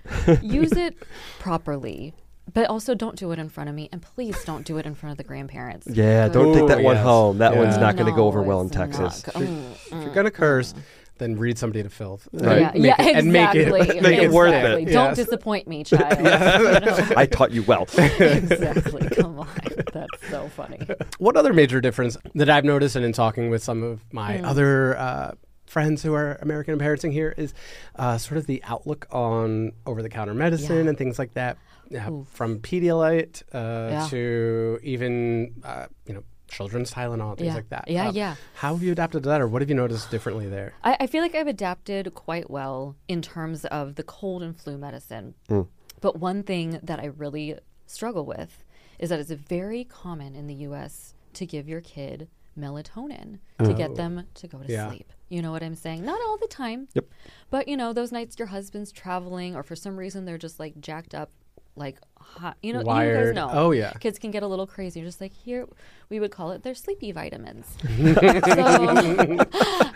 Use 0.41 0.71
it 0.73 0.95
properly, 1.41 2.15
but 2.53 2.69
also 2.69 2.95
don't 2.95 3.17
do 3.17 3.31
it 3.33 3.39
in 3.39 3.49
front 3.49 3.69
of 3.69 3.75
me, 3.77 3.89
and 3.93 4.01
please 4.03 4.43
don't 4.45 4.65
do 4.67 4.79
it 4.79 4.87
in 4.87 4.95
front 4.95 5.13
of 5.13 5.17
the 5.19 5.25
grandparents. 5.25 5.87
yeah, 5.91 6.29
don't 6.29 6.53
take 6.55 6.63
Ooh, 6.65 6.69
that 6.69 6.83
one 6.83 6.97
yes. 6.97 7.05
home. 7.05 7.39
That 7.39 7.57
one's 7.57 7.75
Yeah. 7.77 7.81
not 7.83 7.97
going 7.97 8.07
to 8.11 8.17
go 8.17 8.27
over 8.27 8.43
well 8.43 8.61
in 8.61 8.67
it's 8.69 8.77
not 8.77 8.91
Texas. 8.91 9.23
go- 9.23 9.41
mm, 9.41 9.73
If 9.73 10.05
you're 10.05 10.15
gonna 10.15 10.31
curse, 10.31 10.75
then 11.19 11.37
read 11.37 11.57
somebody 11.57 11.83
to 11.85 11.89
filth. 11.89 12.27
Right. 12.33 12.61
Yeah, 12.61 12.71
Make 12.73 12.83
yeah, 12.85 13.03
it- 13.03 13.17
exactly. 13.17 13.21
and 13.21 13.33
make 13.33 13.55
it 13.55 14.03
Make 14.03 14.19
it 14.23 14.31
worth 14.33 14.53
it. 14.55 14.85
Don't 14.87 15.09
Yes. 15.11 15.17
disappoint 15.17 15.69
me, 15.69 15.85
child. 15.91 16.19
You? 16.19 17.15
I 17.17 17.27
taught 17.27 17.53
you 17.53 17.63
well. 17.63 17.83
exactly. 17.99 19.09
Come 19.11 19.39
on. 19.41 19.49
That's 19.93 20.29
so 20.31 20.49
funny. 20.49 20.81
What 21.19 21.37
other 21.37 21.53
major 21.53 21.81
difference 21.81 22.17
that 22.35 22.51
I've 22.51 22.65
noticed, 22.65 22.97
and 22.97 23.05
in 23.05 23.13
talking 23.13 23.51
with 23.51 23.63
some 23.63 23.83
of 23.83 24.01
my 24.13 24.39
Mm. 24.39 24.45
other 24.45 24.97
uh, 24.99 25.31
friends 25.67 26.03
who 26.03 26.13
are 26.15 26.39
American 26.43 26.79
parenting 26.79 27.13
here, 27.13 27.35
is 27.37 27.55
uh, 27.97 28.19
sort 28.19 28.39
of 28.39 28.47
the 28.47 28.63
outlook 28.65 29.07
on 29.13 29.73
over-the-counter 29.87 30.35
medicine 30.35 30.85
Yeah. 30.85 30.89
and 30.91 30.99
things 30.99 31.19
like 31.19 31.35
that, 31.35 31.57
yeah, 31.93 32.11
Oof. 32.11 32.29
from 32.29 32.59
Pedialyte 32.61 33.43
uh, 33.53 33.89
Yeah. 33.91 34.07
to 34.11 34.79
even 34.83 35.55
uh, 35.65 35.87
you 36.07 36.15
know 36.15 36.23
children's 36.49 36.91
Tylenol, 36.93 37.37
things 37.37 37.47
Yeah. 37.49 37.55
like 37.55 37.69
that. 37.71 37.85
Yeah, 37.89 38.09
Um, 38.09 38.15
yeah. 38.17 38.35
How 38.55 38.75
have 38.75 38.83
you 38.83 38.93
adapted 38.93 39.23
to 39.23 39.29
that, 39.31 39.41
or 39.41 39.49
what 39.49 39.63
have 39.63 39.69
you 39.71 39.75
noticed 39.75 40.11
differently 40.11 40.49
there? 40.49 40.75
I, 40.85 40.97
I 41.01 41.07
feel 41.07 41.23
like 41.23 41.35
I've 41.35 41.47
adapted 41.47 42.13
quite 42.15 42.51
well 42.51 42.97
in 43.09 43.23
terms 43.23 43.65
of 43.67 43.95
the 43.95 44.03
cold 44.03 44.43
and 44.43 44.55
flu 44.55 44.77
medicine. 44.77 45.35
Mm. 45.49 45.69
But 46.01 46.19
one 46.19 46.43
thing 46.43 46.79
that 46.83 47.01
I 47.01 47.07
really 47.07 47.57
struggle 47.87 48.27
with 48.27 48.65
is 48.99 49.09
that 49.11 49.19
it's 49.19 49.31
very 49.31 49.85
common 49.85 50.35
in 50.37 50.47
the 50.47 50.55
US 50.69 51.15
to 51.35 51.47
give 51.47 51.69
your 51.69 51.81
kid 51.81 52.29
melatonin 52.59 53.39
to 53.59 53.71
Oh. 53.71 53.75
get 53.75 53.95
them 53.95 54.27
to 54.35 54.47
go 54.47 54.59
to 54.63 54.71
Yeah. 54.71 54.89
sleep. 54.91 55.11
You 55.31 55.41
know 55.41 55.53
what 55.53 55.63
I'm 55.63 55.75
saying? 55.75 56.05
Not 56.05 56.21
all 56.27 56.37
the 56.37 56.47
time. 56.47 56.89
Yep. 56.95 57.07
But 57.51 57.67
you 57.69 57.77
know, 57.79 57.93
those 57.95 58.13
nights 58.13 58.39
your 58.39 58.49
husband's 58.49 58.93
traveling 58.93 59.57
or 59.57 59.63
for 59.63 59.75
some 59.75 59.97
reason 59.97 60.27
they're 60.27 60.37
just 60.39 60.61
like 60.61 60.79
jacked 60.81 61.15
up 61.15 61.31
like 61.77 61.99
hot. 62.19 62.57
You 62.63 62.73
know, 62.75 62.81
you 62.81 62.85
guys 62.87 63.35
know. 63.35 63.49
Oh, 63.53 63.71
yeah. 63.73 63.93
Kids 64.01 64.19
can 64.19 64.31
get 64.31 64.43
a 64.43 64.47
little 64.47 64.67
crazy. 64.67 65.01
You're 65.01 65.09
just 65.09 65.21
like, 65.21 65.33
here 65.33 65.67
we 66.11 66.21
would 66.21 66.31
call 66.31 66.51
it 66.53 66.63
their 66.63 66.75
sleepy 66.75 67.13
vitamins. 67.13 67.67
so 67.83 69.47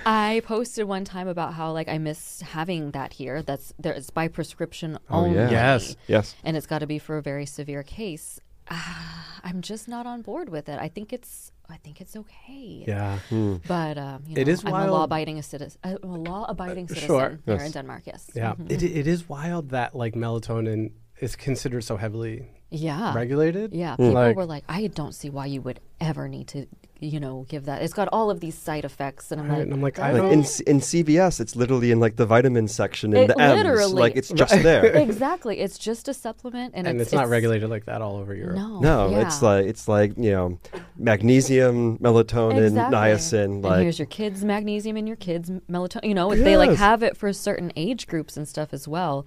I 0.06 0.42
posted 0.44 0.86
one 0.86 1.04
time 1.04 1.28
about 1.28 1.54
how 1.54 1.72
like 1.72 1.88
I 1.88 1.98
miss 1.98 2.40
having 2.40 2.90
that 2.92 3.12
here. 3.12 3.42
That's 3.42 3.72
there 3.78 3.92
it's 3.92 4.10
by 4.10 4.28
prescription 4.28 4.98
Oh, 5.10 5.24
only. 5.24 5.36
yeah. 5.36 5.50
Yes. 5.50 5.96
yes. 6.06 6.34
And 6.44 6.56
it's 6.56 6.66
got 6.66 6.78
to 6.80 6.86
be 6.86 6.98
for 6.98 7.18
a 7.18 7.22
very 7.22 7.46
severe 7.46 7.82
case. 7.82 8.40
Ah, 8.70 9.38
I'm 9.44 9.60
just 9.62 9.86
not 9.86 10.06
on 10.06 10.22
board 10.22 10.48
with 10.48 10.68
it. 10.68 10.78
I 10.80 10.88
think 10.88 11.12
it's 11.12 11.52
I 11.68 11.76
think 11.78 12.00
it's 12.00 12.16
okay. 12.16 12.84
Yeah. 12.86 13.18
But 13.66 13.98
um, 13.98 14.22
you 14.26 14.34
know, 14.36 14.40
It 14.40 14.48
is 14.48 14.64
I'm 14.64 14.72
wild. 14.72 14.88
a 14.88 14.92
law-abiding 14.92 15.42
citizen. 15.42 15.78
I'm 15.84 15.98
a 16.02 16.16
law-abiding 16.16 16.88
citizen 16.88 17.06
Sure. 17.08 17.28
here 17.44 17.54
Yes. 17.54 17.66
in 17.66 17.72
Denmark. 17.72 18.02
Yes. 18.06 18.30
Yeah. 18.34 18.54
Mhm. 18.54 18.70
It, 18.70 18.82
it 18.82 19.06
is 19.06 19.28
wild 19.28 19.70
that 19.70 19.94
like 19.94 20.14
melatonin 20.14 20.92
is 21.20 21.34
considered 21.36 21.82
so 21.82 21.96
heavily 21.96 22.46
Yeah. 22.70 23.14
regulated. 23.14 23.72
Yeah. 23.74 23.96
Hmm. 23.96 24.02
People 24.08 24.14
Like- 24.14 24.36
were 24.36 24.46
like, 24.46 24.64
I 24.68 24.86
don't 24.88 25.14
see 25.14 25.30
why 25.30 25.46
you 25.46 25.60
would 25.62 25.80
ever 26.00 26.28
need 26.28 26.48
to, 26.48 26.66
you 27.00 27.18
know, 27.20 27.46
give 27.48 27.64
that. 27.66 27.80
It's 27.82 27.94
got 27.94 28.08
all 28.12 28.30
of 28.30 28.40
these 28.40 28.54
side 28.54 28.84
effects, 28.84 29.32
and 29.32 29.40
I'm 29.40 29.48
Right, 29.48 29.54
like, 29.58 29.64
and 29.64 29.72
I'm 29.74 29.80
like, 29.82 29.98
I 29.98 30.12
Like 30.12 30.22
don't. 30.22 30.32
in, 30.32 30.44
C- 30.44 30.64
in 30.66 30.80
CVS, 30.80 31.40
it's 31.40 31.56
literally 31.56 31.90
in 31.90 32.00
like 32.00 32.16
the 32.16 32.26
vitamin 32.26 32.68
section 32.68 33.14
in 33.14 33.22
It 33.24 33.26
the 33.28 33.40
M's. 33.40 33.56
literally- 33.56 33.92
Like 33.94 34.16
it's 34.16 34.28
just 34.30 34.62
there. 34.62 34.84
exactly. 34.96 35.60
It's 35.60 35.78
just 35.78 36.08
a 36.08 36.14
supplement, 36.14 36.74
and, 36.76 36.86
and 36.86 37.00
it's, 37.00 37.12
not 37.12 37.28
regulated 37.30 37.70
like 37.70 37.86
that 37.86 38.02
all 38.02 38.16
over 38.16 38.34
Europe. 38.34 38.56
No. 38.56 38.80
No, 38.80 39.10
yeah. 39.10 39.26
it's 39.26 39.40
like 39.40 39.64
it's 39.66 39.88
like 39.88 40.12
you 40.18 40.32
know, 40.32 40.58
magnesium, 40.98 41.98
melatonin, 41.98 42.66
Exactly. 42.66 42.96
niacin. 42.98 43.44
and 43.44 43.62
Like 43.64 43.82
here's 43.82 43.98
your 43.98 44.06
kids' 44.06 44.44
magnesium 44.44 44.96
and 44.96 45.06
your 45.06 45.16
kids' 45.16 45.50
melatonin. 45.70 46.04
You 46.08 46.14
know, 46.14 46.34
they 46.34 46.56
like 46.58 46.76
have 46.76 47.02
it 47.02 47.16
for 47.16 47.32
certain 47.32 47.72
age 47.76 48.06
groups 48.06 48.36
and 48.36 48.46
stuff 48.46 48.74
as 48.74 48.86
well. 48.86 49.24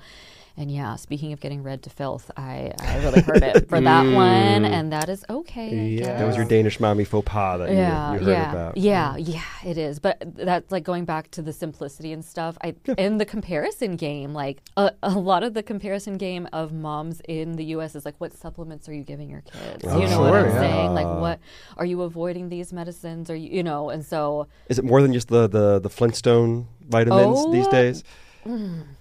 And 0.60 0.70
yeah, 0.70 0.97
speaking 0.97 1.32
of 1.32 1.39
getting 1.39 1.64
read 1.64 1.84
to 1.84 1.89
filth, 1.89 2.30
I, 2.36 2.74
I 2.82 2.97
really 2.97 3.22
heard 3.22 3.43
it 3.43 3.70
for 3.70 3.80
that 3.80 4.03
one, 4.14 4.66
and 4.66 4.91
that 4.91 5.07
is 5.07 5.24
okay. 5.30 5.88
Yeah. 5.88 6.01
Mm. 6.01 6.18
that 6.18 6.28
was 6.28 6.36
your. 6.36 6.45
Danish 6.49 6.82
mommy 6.82 7.05
faux 7.05 7.26
pas 7.26 7.60
that 7.60 7.72
yeah, 7.72 8.12
you, 8.12 8.20
you 8.20 8.26
heard 8.26 8.32
yeah, 8.32 8.51
about. 8.51 8.78
Yeah, 8.78 9.16
yeah, 9.16 9.43
it 9.64 9.78
is. 9.78 9.99
But 9.99 10.22
that's 10.36 10.70
like 10.70 10.84
going 10.84 11.05
back 11.05 11.32
to 11.32 11.41
the 11.41 11.53
simplicity 11.53 12.12
and 12.12 12.26
stuff. 12.26 12.57
I 12.62 12.76
in 12.97 13.20
the 13.20 13.26
comparison 13.26 13.95
game, 13.95 14.34
like 14.34 14.62
a, 14.76 14.91
a 15.01 15.12
lot 15.12 15.43
of 15.43 15.53
the 15.53 15.64
comparison 15.64 16.18
game 16.18 16.45
of 16.51 16.74
moms 16.74 17.22
in 17.30 17.53
the 17.53 17.64
U.S. 17.66 17.95
is 17.95 18.03
like, 18.03 18.16
what 18.18 18.34
supplements 18.34 18.89
are 18.89 18.93
you 18.93 19.03
giving 19.03 19.30
your 19.30 19.41
kids? 19.41 19.86
Oh, 19.88 19.97
you 19.97 20.07
know 20.10 20.20
what 20.20 20.34
I'm 20.34 20.47
yeah. 20.47 20.60
saying? 20.60 20.93
Like, 20.93 21.07
what 21.07 21.39
are 21.78 21.86
you 21.86 22.01
avoiding 22.01 22.49
these 22.49 22.74
medicines? 22.74 23.30
Are 23.30 23.36
you, 23.36 23.49
you 23.49 23.64
know? 23.64 23.91
And 23.91 24.05
so 24.05 24.47
Is 24.68 24.78
it 24.78 24.84
more 24.84 25.01
than 25.01 25.14
just 25.14 25.30
the 25.30 25.47
the, 25.47 25.80
the 25.80 25.89
Flintstone 25.89 26.68
vitamins 26.86 27.49
these 27.53 27.68
Oh, 27.68 27.72
days? 27.72 28.03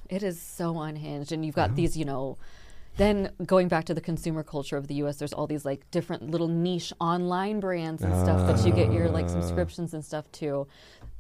It 0.09 0.23
is 0.23 0.41
so 0.41 0.81
unhinged, 0.81 1.33
and 1.33 1.45
you've 1.45 1.55
got 1.55 1.75
these, 1.75 1.97
you 1.97 2.05
know. 2.05 2.39
Then 2.97 3.31
going 3.47 3.69
back 3.69 3.85
to 3.85 3.95
the 3.95 4.01
consumer 4.01 4.43
culture 4.43 4.77
of 4.77 4.89
the 4.89 4.95
U.S., 4.95 5.19
there's 5.19 5.33
all 5.33 5.47
these 5.47 5.65
like 5.65 5.89
different 5.93 6.31
little 6.31 6.49
niche 6.49 6.93
online 7.01 7.61
brands 7.61 8.03
and 8.03 8.13
stuff 8.21 8.45
that 8.49 8.67
you 8.67 8.73
get 8.73 8.93
your 8.93 9.09
like 9.09 9.27
ah. 9.27 9.41
subscriptions 9.41 9.95
and 9.95 10.05
stuff 10.05 10.31
to. 10.33 10.67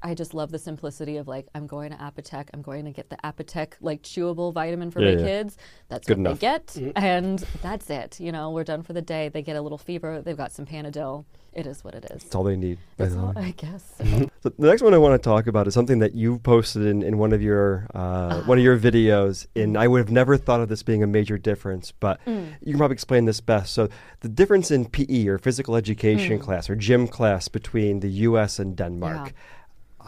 I 0.02 0.14
just 0.14 0.34
love 0.34 0.50
the 0.50 0.58
simplicity 0.58 1.16
of 1.16 1.26
like 1.26 1.48
I'm 1.54 1.66
going 1.66 1.90
to 1.90 1.96
Apotek, 1.96 2.48
I'm 2.54 2.62
going 2.62 2.84
to 2.84 2.92
get 2.92 3.10
the 3.10 3.16
Apotek 3.24 3.74
like 3.80 4.02
chewable 4.02 4.52
vitamin 4.52 4.90
for 4.90 5.00
Yeah, 5.00 5.14
my 5.14 5.20
yeah. 5.20 5.26
kids. 5.26 5.56
That's 5.88 6.06
Good 6.06 6.18
what 6.18 6.20
enough. 6.20 6.38
they 6.38 6.46
get, 6.46 6.66
mm-hmm. 6.68 6.90
and 6.94 7.38
that's 7.62 7.90
it. 7.90 8.20
You 8.20 8.32
know, 8.32 8.50
we're 8.50 8.64
done 8.64 8.82
for 8.82 8.92
the 8.92 9.02
day. 9.02 9.28
They 9.28 9.42
get 9.42 9.56
a 9.56 9.62
little 9.62 9.78
fever. 9.78 10.22
They've 10.22 10.36
got 10.36 10.52
some 10.52 10.66
Panadol. 10.66 11.24
It 11.52 11.66
is 11.66 11.82
what 11.82 11.94
it 11.94 12.04
is. 12.04 12.22
That's 12.22 12.34
all 12.34 12.44
they 12.44 12.56
need. 12.56 12.78
That's 12.98 13.16
all, 13.16 13.32
I 13.36 13.52
guess. 13.56 13.94
so. 13.98 14.04
Mm-hmm. 14.04 14.24
So 14.42 14.50
the 14.56 14.68
next 14.68 14.82
one 14.82 14.94
I 14.94 14.98
want 14.98 15.20
to 15.20 15.28
talk 15.28 15.48
about 15.48 15.66
is 15.66 15.74
something 15.74 15.98
that 15.98 16.14
you 16.14 16.38
posted 16.38 16.86
in, 16.86 17.02
in 17.02 17.18
one 17.18 17.32
of 17.32 17.42
your 17.42 17.88
uh, 17.94 17.98
uh-huh. 17.98 18.42
one 18.42 18.58
of 18.58 18.64
your 18.64 18.78
videos, 18.78 19.46
and 19.56 19.74
mm. 19.74 19.78
I 19.78 19.88
would 19.88 19.98
have 19.98 20.10
never 20.10 20.36
thought 20.36 20.60
of 20.60 20.68
this 20.68 20.84
being 20.84 21.02
a 21.02 21.06
major 21.06 21.36
difference, 21.36 21.90
but 21.90 22.24
mm. 22.24 22.52
you 22.60 22.72
can 22.72 22.78
probably 22.78 22.94
explain 22.94 23.24
this 23.24 23.40
best. 23.40 23.72
So 23.72 23.88
the 24.20 24.28
difference 24.28 24.70
in 24.70 24.86
PE 24.86 25.26
or 25.26 25.38
physical 25.38 25.74
education 25.74 26.38
mm. 26.38 26.42
class 26.42 26.70
or 26.70 26.76
gym 26.76 27.08
class 27.08 27.48
between 27.48 28.00
the 28.00 28.10
U.S. 28.28 28.60
and 28.60 28.76
Denmark. 28.76 29.32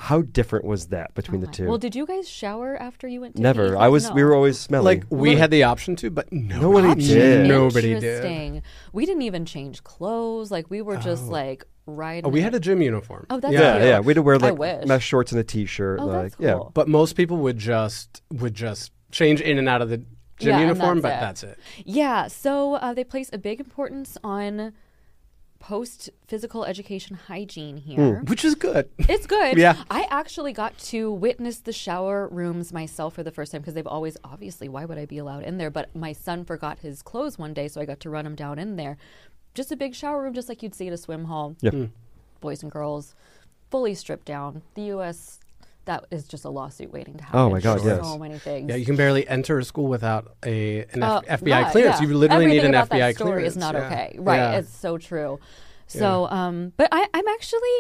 How 0.01 0.23
different 0.23 0.65
was 0.65 0.87
that 0.89 1.15
between 1.15 1.43
Oh 1.43 1.47
the 1.47 1.53
two? 1.53 1.67
Well, 1.69 1.79
did 1.79 1.95
you 1.95 2.07
guys 2.07 2.29
shower 2.29 2.77
after 2.81 3.07
you 3.07 3.21
went 3.21 3.37
to 3.37 3.43
Never. 3.43 3.73
PE? 3.75 3.77
I 3.79 3.89
was. 3.89 4.11
We 4.13 4.25
were 4.25 4.35
always 4.35 4.59
smelly. 4.59 4.85
Like 4.85 5.05
we 5.11 5.37
had 5.37 5.51
the 5.51 5.65
option 5.65 5.95
to, 5.97 6.11
but 6.11 6.33
nobody, 6.33 6.89
Nobody 6.89 7.07
did. 7.07 7.47
Nobody 7.47 8.01
did. 8.01 8.63
We 8.93 9.05
didn't 9.07 9.23
even 9.23 9.45
change 9.45 9.85
clothes. 9.85 10.51
Like 10.51 10.71
we 10.71 10.81
were 10.83 10.97
just 10.97 11.25
Oh. 11.27 11.31
like 11.33 11.65
riding. 11.87 12.25
Oh, 12.27 12.31
we 12.31 12.41
had 12.41 12.55
a 12.55 12.61
gym 12.61 12.81
uniform. 12.81 13.27
Oh, 13.29 13.41
that's 13.41 13.53
yeah, 13.53 13.75
cute. 13.77 13.89
yeah. 13.89 14.01
We 14.01 14.07
had 14.07 14.15
to 14.17 14.23
wear 14.23 14.39
like 14.39 14.87
mesh 14.87 15.05
shorts 15.05 15.33
and 15.33 15.41
a 15.41 15.45
t-shirt. 15.45 16.01
Oh, 16.01 16.07
like, 16.07 16.23
that's 16.33 16.37
yeah. 16.41 16.59
But 16.73 16.89
most 16.89 17.15
people 17.15 17.37
would 17.39 17.59
just 17.59 18.23
would 18.33 18.55
just 18.55 18.93
change 19.13 19.41
in 19.43 19.59
and 19.59 19.69
out 19.69 19.83
of 19.83 19.91
the 19.91 19.99
gym 20.39 20.51
Yeah, 20.51 20.61
uniform, 20.61 21.03
that's 21.03 21.03
but 21.03 21.19
it. 21.19 21.21
that's 21.21 21.43
it. 21.43 21.59
Yeah, 21.85 22.27
so 22.29 22.75
uh, 22.77 22.95
they 22.95 23.05
place 23.05 23.29
a 23.33 23.39
big 23.39 23.61
importance 23.61 24.17
on 24.25 24.73
post 25.61 26.11
physical 26.27 26.65
education 26.65 27.17
hygiene 27.29 27.77
here. 27.77 28.23
Which 28.25 28.45
is 28.45 28.57
good. 28.57 28.89
It's 28.99 29.27
good. 29.27 29.57
Yeah. 29.61 29.77
I 29.91 30.07
actually 30.11 30.53
got 30.53 30.77
to 30.79 31.13
witness 31.13 31.59
the 31.59 31.73
shower 31.73 32.29
rooms 32.29 32.73
myself 32.73 33.15
for 33.15 33.23
the 33.23 33.31
first 33.31 33.53
time 33.53 33.61
because 33.61 33.75
they've 33.75 33.87
always, 33.87 34.17
obviously, 34.25 34.69
why 34.69 34.87
would 34.87 34.97
I 34.97 35.05
be 35.05 35.19
allowed 35.19 35.45
in 35.45 35.59
there? 35.59 35.71
But 35.71 35.95
my 35.95 36.13
son 36.13 36.45
forgot 36.45 36.79
his 36.79 37.03
clothes 37.03 37.39
one 37.39 37.53
day, 37.53 37.69
so 37.69 37.81
I 37.81 37.85
got 37.85 38.01
to 38.01 38.11
run 38.11 38.25
him 38.27 38.35
down 38.35 38.59
in 38.59 38.77
there. 38.77 38.97
Just 39.55 39.71
a 39.71 39.77
big 39.77 39.95
shower 39.95 40.23
room, 40.23 40.33
just 40.33 40.49
like 40.49 40.63
you'd 40.63 40.75
see 40.75 40.87
at 40.87 40.93
a 40.95 40.97
swim 40.97 41.25
hall. 41.25 41.57
Yeah. 41.61 41.71
Hmm. 41.73 41.85
Boys 42.41 42.63
and 42.63 42.73
girls, 42.73 43.15
fully 43.71 43.95
stripped 43.95 44.25
down. 44.25 44.63
The 44.75 44.83
U.S., 44.83 45.39
that 45.91 46.05
is 46.11 46.26
just 46.28 46.45
a 46.45 46.51
lawsuit 46.51 46.93
waiting 46.93 47.16
to 47.16 47.24
happen. 47.24 47.41
Oh 47.41 47.51
my 47.51 47.61
God, 47.61 47.80
for 47.80 47.86
yes. 47.88 48.03
So 48.03 48.18
many 48.18 48.38
things. 48.38 48.70
Yeah, 48.70 48.76
you 48.76 48.86
can 48.86 48.97
barely 48.97 49.26
enter 49.28 49.59
a 49.59 49.64
school 49.64 49.88
without 49.88 50.36
a 50.45 50.84
an 50.93 51.03
Uh, 51.03 51.20
F- 51.26 51.41
FBI 51.41 51.49
yeah, 51.49 51.70
clearance. 51.72 52.01
yeah. 52.01 52.07
You 52.09 52.14
literally 52.16 52.45
Everything 52.47 52.62
need 52.62 52.68
an 52.68 52.74
about 52.74 52.91
FBI 52.91 52.99
that 53.09 53.14
story 53.16 53.30
clearance. 53.32 53.49
is 53.55 53.57
not 53.57 53.74
Yeah. 53.74 53.86
okay. 53.86 54.16
Right. 54.18 54.36
Yeah. 54.36 54.59
It's 54.59 54.74
so 54.74 54.99
true. 54.99 55.38
So, 55.88 56.28
um, 56.30 56.72
but 56.76 56.88
I, 56.93 57.07
I'm 57.12 57.26
actually 57.28 57.76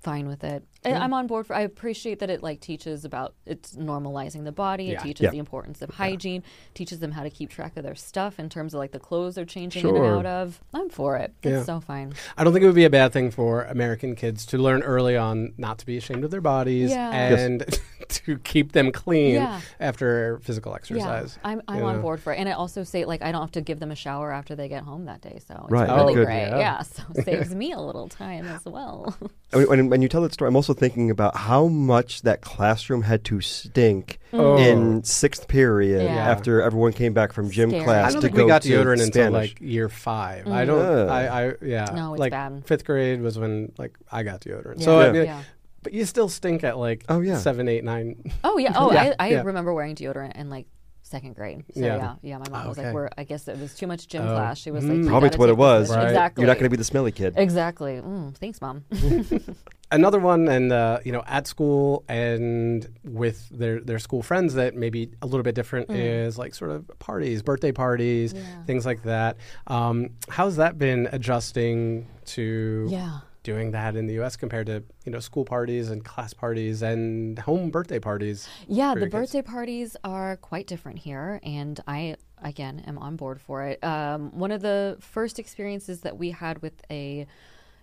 fine 0.00 0.28
with 0.28 0.44
it. 0.44 0.64
I, 0.84 0.92
I'm 0.92 1.12
on 1.12 1.26
board 1.26 1.46
for. 1.46 1.54
I 1.56 1.60
appreciate 1.62 2.20
that 2.20 2.30
it 2.30 2.42
like 2.42 2.60
teaches 2.60 3.04
about 3.04 3.34
it's 3.44 3.74
normalizing 3.74 4.44
the 4.44 4.52
body. 4.52 4.84
Yeah. 4.84 4.92
It 5.00 5.02
teaches 5.02 5.24
Yeah. 5.24 5.30
the 5.30 5.38
importance 5.38 5.82
of 5.82 5.90
hygiene. 5.90 6.44
Teaches 6.74 7.00
them 7.00 7.12
how 7.12 7.24
to 7.24 7.30
keep 7.30 7.50
track 7.50 7.76
of 7.76 7.82
their 7.82 7.94
stuff 7.96 8.38
in 8.38 8.48
terms 8.48 8.74
of 8.74 8.78
like 8.78 8.92
the 8.92 9.00
clothes 9.00 9.34
they're 9.34 9.44
changing 9.44 9.86
in 9.88 9.96
and 9.96 10.04
out 10.04 10.26
of. 10.26 10.60
I'm 10.72 10.88
for 10.88 11.16
it. 11.16 11.34
It's 11.42 11.66
so 11.66 11.80
fine. 11.80 12.12
I 12.36 12.44
don't 12.44 12.52
think 12.52 12.62
it 12.62 12.66
would 12.66 12.74
be 12.76 12.84
a 12.84 12.90
bad 12.90 13.12
thing 13.12 13.30
for 13.30 13.64
American 13.64 14.14
kids 14.14 14.46
to 14.46 14.58
learn 14.58 14.82
early 14.82 15.16
on 15.16 15.52
not 15.58 15.78
to 15.78 15.86
be 15.86 15.96
ashamed 15.96 16.24
of 16.24 16.30
their 16.30 16.40
bodies 16.40 16.90
Yeah. 16.90 17.10
Yes. 17.30 17.80
And 18.08 18.24
to 18.26 18.38
keep 18.38 18.72
them 18.72 18.92
clean 18.92 19.34
Yeah. 19.34 19.60
after 19.80 20.38
physical 20.42 20.74
exercise. 20.74 21.38
Yeah, 21.42 21.50
I'm, 21.50 21.62
I'm 21.68 21.82
on 21.84 21.96
know? 21.96 22.02
board 22.02 22.20
for 22.20 22.32
it. 22.32 22.38
And 22.38 22.48
I 22.48 22.52
also 22.52 22.84
say, 22.84 23.04
like, 23.04 23.22
I 23.22 23.32
don't 23.32 23.40
have 23.40 23.52
to 23.52 23.60
give 23.60 23.80
them 23.80 23.90
a 23.90 23.96
shower 23.96 24.32
after 24.32 24.54
they 24.54 24.68
get 24.68 24.82
home 24.82 25.06
that 25.06 25.20
day. 25.20 25.40
So 25.46 25.54
it's 25.62 25.70
Right, 25.70 25.88
really 25.88 26.12
oh, 26.12 26.16
good. 26.16 26.26
great. 26.26 26.48
Yeah. 26.48 26.58
Yeah. 26.58 26.82
So 26.82 27.02
it 27.14 27.24
saves 27.24 27.54
me 27.54 27.72
a 27.72 27.80
little 27.80 28.08
time 28.08 28.46
as 28.46 28.64
well. 28.64 29.16
I 29.52 29.58
mean, 29.58 29.68
when, 29.68 29.88
when 29.90 30.02
you 30.02 30.08
tell 30.08 30.22
that 30.22 30.32
story, 30.32 30.48
I'm 30.48 30.56
also 30.56 30.74
thinking 30.74 31.10
about 31.10 31.36
how 31.36 31.66
much 31.66 32.22
that 32.22 32.40
classroom 32.40 33.02
had 33.02 33.24
to 33.24 33.40
stink 33.40 34.18
mm. 34.32 34.38
Oh. 34.38 34.56
in 34.58 35.02
sixth 35.04 35.48
period 35.48 36.02
Yeah. 36.02 36.16
after 36.16 36.62
everyone 36.62 36.92
came 36.92 37.12
back 37.12 37.32
from 37.32 37.50
gym 37.50 37.70
Scary. 37.70 37.84
class 37.84 38.10
I 38.10 38.12
don't 38.12 38.20
to 38.22 38.26
think 38.28 38.36
we 38.36 38.46
got 38.46 38.62
deodorant 38.62 39.02
until 39.02 39.30
like 39.32 39.60
year 39.60 39.88
five. 39.88 40.46
I 40.46 40.64
mm-hmm. 40.64 40.66
don't. 40.66 41.06
Yeah. 41.06 41.12
I, 41.12 41.46
I 41.48 41.52
yeah. 41.62 41.84
No, 41.94 42.14
it's 42.14 42.20
like 42.20 42.32
bad. 42.32 42.66
fifth 42.66 42.84
grade 42.84 43.20
was 43.20 43.38
when 43.38 43.72
like 43.78 43.96
I 44.10 44.22
got 44.22 44.42
deodorant. 44.42 44.78
Yeah. 44.78 44.84
So 44.84 45.00
I 45.00 45.12
mean, 45.12 45.24
Yeah. 45.24 45.42
But 45.82 45.92
you 45.92 46.04
still 46.04 46.28
stink 46.28 46.64
at 46.64 46.76
like 46.78 47.04
Oh, 47.08 47.20
yeah. 47.20 47.38
seven, 47.38 47.68
eight, 47.68 47.84
nine. 47.84 48.16
Oh 48.44 48.58
yeah. 48.58 48.72
Oh, 48.76 48.92
Yeah, 48.92 49.14
I, 49.18 49.26
I 49.26 49.30
yeah. 49.30 49.42
remember 49.42 49.72
wearing 49.74 49.94
deodorant 49.94 50.36
in 50.36 50.50
like 50.50 50.66
second 51.02 51.34
grade. 51.36 51.64
So 51.74 51.80
Yeah. 51.80 51.96
yeah, 51.96 52.14
yeah. 52.22 52.38
my 52.38 52.48
mom 52.50 52.68
was 52.68 52.76
Okay. 52.78 52.88
like, 52.88 52.94
"We're." 52.94 53.08
I 53.16 53.24
guess 53.24 53.48
it 53.48 53.58
was 53.58 53.74
too 53.74 53.86
much 53.86 54.08
gym 54.08 54.24
Oh. 54.24 54.34
class. 54.34 54.58
She 54.58 54.70
was 54.70 54.84
like, 54.84 54.98
Mm. 54.98 55.04
"You 55.04 55.08
Probably 55.08 55.30
gotta 55.30 55.38
what 55.40 55.48
it 55.48 55.56
was. 55.56 55.90
Right. 55.90 56.04
Exactly. 56.08 56.42
You're 56.42 56.48
not 56.48 56.54
going 56.58 56.64
to 56.64 56.70
be 56.70 56.76
the 56.76 56.84
smelly 56.84 57.12
kid. 57.12 57.32
Exactly. 57.38 57.94
Mm, 57.94 58.36
thanks, 58.36 58.60
mom. 58.60 58.84
Another 59.90 60.18
one, 60.18 60.48
and 60.48 60.70
uh, 60.70 60.98
you 61.02 61.12
know, 61.12 61.22
at 61.26 61.46
school 61.46 62.04
and 62.10 62.86
with 63.04 63.48
their 63.48 63.80
their 63.80 63.98
school 63.98 64.22
friends 64.22 64.52
that 64.54 64.74
maybe 64.74 65.10
a 65.22 65.26
little 65.26 65.42
bit 65.42 65.54
different 65.54 65.90
is 65.90 66.36
like 66.36 66.54
sort 66.54 66.72
of 66.72 66.86
parties, 66.98 67.42
birthday 67.42 67.72
parties, 67.72 68.34
Mm. 68.34 68.36
Yeah. 68.36 68.64
things 68.64 68.84
like 68.84 69.02
that. 69.04 69.38
Um, 69.66 70.10
how's 70.28 70.56
that 70.56 70.76
been 70.76 71.08
adjusting 71.10 72.06
to 72.26 72.86
yeah. 72.90 73.20
Doing 73.48 73.70
that 73.70 73.96
in 73.96 74.06
the 74.06 74.12
U.S. 74.14 74.36
compared 74.36 74.66
to 74.66 74.82
you 75.06 75.12
know 75.12 75.20
school 75.20 75.44
parties 75.44 75.88
and 75.88 76.04
class 76.04 76.34
parties 76.34 76.82
and 76.82 77.38
home 77.38 77.70
birthday 77.70 77.98
parties? 77.98 78.46
Yeah, 78.68 78.92
the 78.92 79.00
your 79.00 79.08
kids? 79.08 79.12
birthday 79.12 79.42
parties 79.42 79.96
are 80.04 80.36
quite 80.36 80.66
different 80.66 80.98
here, 80.98 81.40
and 81.42 81.80
I 81.88 82.16
again 82.42 82.84
am 82.86 82.98
on 82.98 83.16
board 83.16 83.40
for 83.40 83.64
it. 83.64 83.82
Um, 83.82 84.38
one 84.38 84.52
of 84.52 84.60
the 84.60 84.98
first 85.00 85.38
experiences 85.38 86.00
that 86.00 86.18
we 86.18 86.30
had 86.30 86.60
with 86.60 86.74
a, 86.90 87.26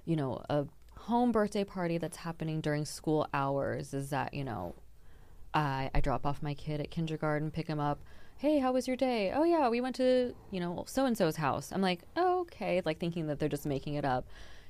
you 0.05 0.15
know, 0.15 0.43
a 0.51 0.67
home 0.97 1.31
birthday 1.31 1.63
party 1.63 1.97
that's 1.97 2.17
happening 2.17 2.61
during 2.61 2.85
school 2.85 3.27
hours 3.33 3.95
is 3.95 4.11
that 4.11 4.35
you 4.35 4.43
know, 4.43 4.75
I 5.55 5.89
I 5.95 5.99
drop 5.99 6.27
off 6.27 6.43
my 6.43 6.53
kid 6.53 6.79
at 6.79 6.91
kindergarten, 6.91 7.49
pick 7.49 7.65
him 7.65 7.79
up. 7.79 7.99
Hey, 8.37 8.59
how 8.59 8.71
was 8.71 8.85
your 8.87 8.97
day? 8.97 9.31
Oh 9.35 9.45
yeah, 9.45 9.67
we 9.69 9.81
went 9.81 9.95
to 9.95 10.35
you 10.51 10.59
know 10.59 10.83
so 10.85 11.07
and 11.07 11.17
so's 11.17 11.37
house. 11.37 11.71
I'm 11.71 11.81
like, 11.81 12.01
oh, 12.15 12.41
okay, 12.41 12.83
like 12.85 12.99
thinking 12.99 13.25
that 13.27 13.39
they're 13.39 13.49
just 13.49 13.65
making 13.65 13.95
it 13.95 14.05
up. 14.05 14.27